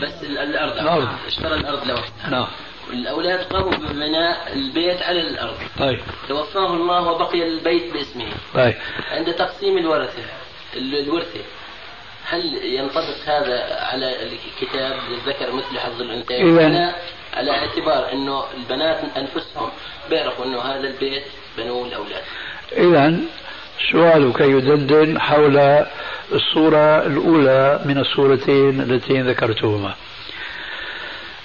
بس 0.00 0.24
الأرض. 0.24 0.72
الأرض. 0.72 1.08
اشترى 1.26 1.54
الأرض 1.54 1.86
لوحدها 1.86 2.30
نعم. 2.30 2.46
الأولاد 2.92 3.40
قاموا 3.40 3.70
ببناء 3.70 4.52
البيت 4.52 5.02
على 5.02 5.20
الأرض. 5.20 5.56
طيب. 5.78 6.00
توفاه 6.28 6.74
الله 6.74 7.10
وبقي 7.10 7.42
البيت 7.48 7.92
باسمه. 7.92 8.26
طيب. 8.54 8.74
عند 9.10 9.32
تقسيم 9.32 9.78
الورثة 9.78 10.22
الورثة. 10.76 11.40
هل 12.24 12.64
ينطبق 12.64 13.16
هذا 13.26 13.78
على 13.92 14.16
الكتاب 14.22 14.96
للذكر 15.10 15.52
مثل 15.52 15.78
حظ 15.78 16.00
الأنثيين؟ 16.00 16.58
على 16.58 16.94
على 17.34 17.50
اعتبار 17.50 18.12
أنه 18.12 18.44
البنات 18.56 19.00
أنفسهم 19.16 19.70
بيعرفوا 20.10 20.44
أنه 20.44 20.60
هذا 20.60 20.88
البيت 20.88 21.22
بنوه 21.58 21.86
الأولاد. 21.86 22.22
إذا 22.72 23.20
سؤالك 23.92 24.40
يدندن 24.40 25.20
حول 25.20 25.84
الصورة 26.32 27.06
الأولى 27.06 27.80
من 27.84 27.98
الصورتين 27.98 28.80
اللتين 28.80 29.28
ذكرتهما. 29.28 29.94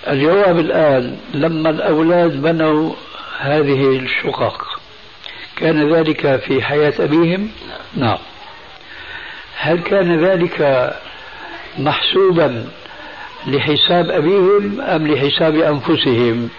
الجواب 0.07 0.59
الآن 0.59 1.17
لما 1.33 1.69
الأولاد 1.69 2.41
بنوا 2.41 2.93
هذه 3.39 3.99
الشقق 3.99 4.67
كان 5.55 5.93
ذلك 5.93 6.39
في 6.39 6.61
حياة 6.61 6.93
أبيهم؟ 6.99 7.51
نعم. 7.95 8.17
هل 9.59 9.79
كان 9.79 10.25
ذلك 10.25 10.89
محسوبا 11.79 12.65
لحساب 13.47 14.09
أبيهم 14.09 14.81
أم 14.81 15.07
لحساب 15.07 15.55
أنفسهم؟ 15.55 16.49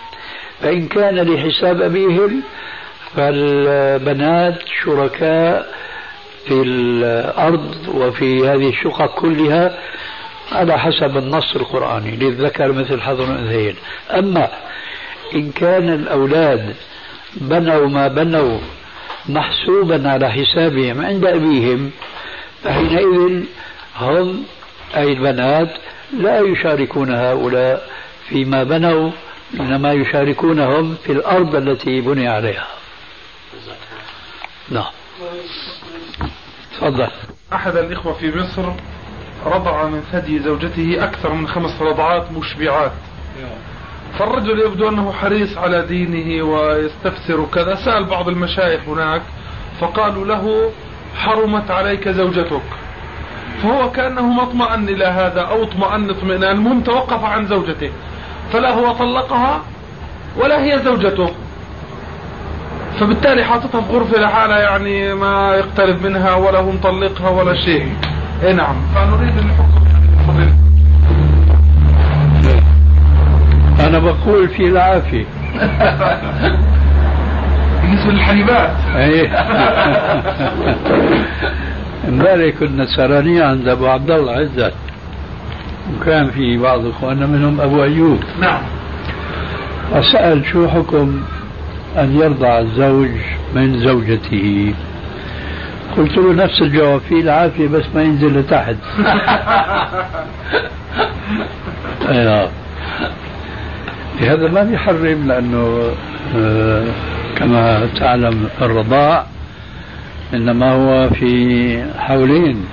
فإن 0.63 0.89
كان 0.89 1.17
لحساب 1.17 1.83
أبيهم 1.83 2.43
فالبنات 3.17 4.59
شركاء 4.85 5.75
في 6.47 6.63
الأرض 6.63 7.75
وفي 7.95 8.49
هذه 8.49 8.69
الشقق 8.69 9.15
كلها 9.15 9.79
على 10.53 10.79
حسب 10.79 11.17
النص 11.17 11.57
القرآني 11.57 12.17
للذكر 12.17 12.73
مثل 12.73 13.01
حظ 13.01 13.21
الأنثيين. 13.21 13.75
أما 14.11 14.49
إن 15.35 15.51
كان 15.51 15.89
الأولاد 15.89 16.75
بنوا 17.37 17.89
ما 17.89 18.09
بنوا 18.09 18.59
محسوبا 19.29 20.11
على 20.11 20.31
حسابهم 20.31 21.05
عند 21.05 21.25
أبيهم 21.27 21.91
فحينئذ 22.65 23.45
هم 23.97 24.45
أي 24.97 25.13
البنات 25.13 25.69
لا 26.13 26.41
يشاركون 26.41 27.15
هؤلاء 27.15 27.89
فيما 28.29 28.65
بنوا 28.65 29.11
إنما 29.61 29.93
يشاركونهم 29.93 30.95
في 30.95 31.13
الأرض 31.13 31.55
التي 31.55 32.01
بني 32.01 32.29
عليها. 32.29 32.67
نعم. 34.71 34.93
تفضل. 36.77 37.09
أحد 37.53 37.77
الإخوة 37.77 38.13
في 38.13 38.33
مصر 38.37 38.73
رضع 39.47 39.87
من 39.87 40.01
ثدي 40.13 40.39
زوجته 40.39 41.05
أكثر 41.05 41.33
من 41.33 41.49
خمس 41.49 41.83
رضعات 41.83 42.33
مشبعات. 42.33 42.93
فالرجل 44.19 44.59
يبدو 44.59 44.89
أنه 44.89 45.13
حريص 45.13 45.59
على 45.59 45.87
دينه 45.87 46.45
ويستفسر 46.45 47.47
كذا. 47.55 47.75
سأل 47.85 48.05
بعض 48.05 48.29
المشايخ 48.29 48.81
هناك 48.89 49.23
فقالوا 49.81 50.27
له 50.27 50.73
حرمت 51.17 51.71
عليك 51.71 52.09
زوجتك. 52.09 52.63
فهو 53.63 53.91
كأنه 53.91 54.23
ما 54.23 54.43
اطمأن 54.43 54.89
إلى 54.89 55.05
هذا 55.05 55.41
أو 55.41 55.63
اطمأن 55.63 56.11
اطمئنان 56.11 56.57
المهم 56.57 56.81
توقف 56.81 57.25
عن 57.25 57.47
زوجته. 57.47 57.91
فلا 58.53 58.71
هو 58.71 58.93
طلقها 58.93 59.61
ولا 60.37 60.63
هي 60.63 60.79
زوجته. 60.79 61.31
فبالتالي 63.01 63.45
حاططها 63.45 63.81
في 63.81 63.93
غرفة 63.93 64.21
لحالها 64.21 64.59
يعني 64.59 65.15
ما 65.15 65.55
يقترب 65.55 66.03
منها 66.03 66.35
ولا 66.35 66.59
هو 66.59 66.73
مطلقها 66.73 67.31
ولا 67.31 67.55
شيء. 67.55 67.93
اي 68.43 68.53
نعم. 68.53 68.77
فنريد 68.95 69.39
الحكم 69.39 69.87
يعني 69.87 70.09
أنا 73.81 73.99
بقول 73.99 74.49
في 74.49 74.69
العافية. 74.69 75.25
بالنسبة 77.89 78.13
للحليبات 78.13 78.71
إيه. 78.97 79.29
امبارح 82.09 82.55
كنا 82.61 82.87
سهرانين 82.97 83.43
عند 83.43 83.69
أبو 83.69 83.87
عبد 83.87 84.11
الله 84.11 84.33
عزت. 84.33 84.73
وكان 85.97 86.31
في 86.31 86.59
بعض 86.59 86.87
إخواننا 86.87 87.27
منهم 87.27 87.61
أبو 87.61 87.83
أيوب. 87.83 88.19
نعم. 88.41 88.61
فسأل 89.95 90.47
شو 90.47 90.69
حكم 90.69 91.21
أن 91.99 92.17
يرضع 92.17 92.59
الزوج 92.59 93.11
من 93.55 93.79
زوجته؟ 93.79 94.75
قلت 95.97 96.17
له 96.17 96.33
نفس 96.33 96.63
الجواب 96.63 97.01
فيه 97.09 97.21
العافية 97.21 97.69
بس 97.69 97.85
ما 97.95 98.03
ينزل 98.03 98.39
لتحت. 98.39 98.77
لهذا 104.21 104.49
ما 104.49 104.63
بيحرم 104.63 105.29
لأنه 105.29 105.91
آه، 106.37 106.85
كما 107.39 107.89
تعلم 108.01 108.49
الرضاع 108.63 109.27
إنما 110.35 110.73
هو 110.73 111.11
في 111.11 111.83
حولين. 111.99 112.65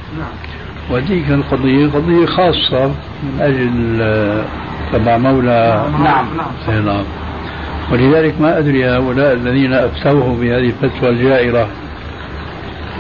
وديك 0.92 1.30
القضية 1.30 1.88
قضية 1.88 2.26
خاصة 2.26 2.88
من 3.24 3.40
أجل 3.42 4.02
آه، 4.02 4.46
تبع 4.94 5.18
مولى 5.18 5.86
نعم. 6.04 6.26
نعم 6.38 6.86
نعم 6.86 7.04
ولذلك 7.92 8.42
ما 8.42 8.58
أدري 8.60 8.86
هؤلاء 8.86 9.34
الذين 9.34 9.74
أفتوه 9.74 10.38
بهذه 10.42 10.74
الفتوى 10.84 11.10
الجائرة 11.10 11.68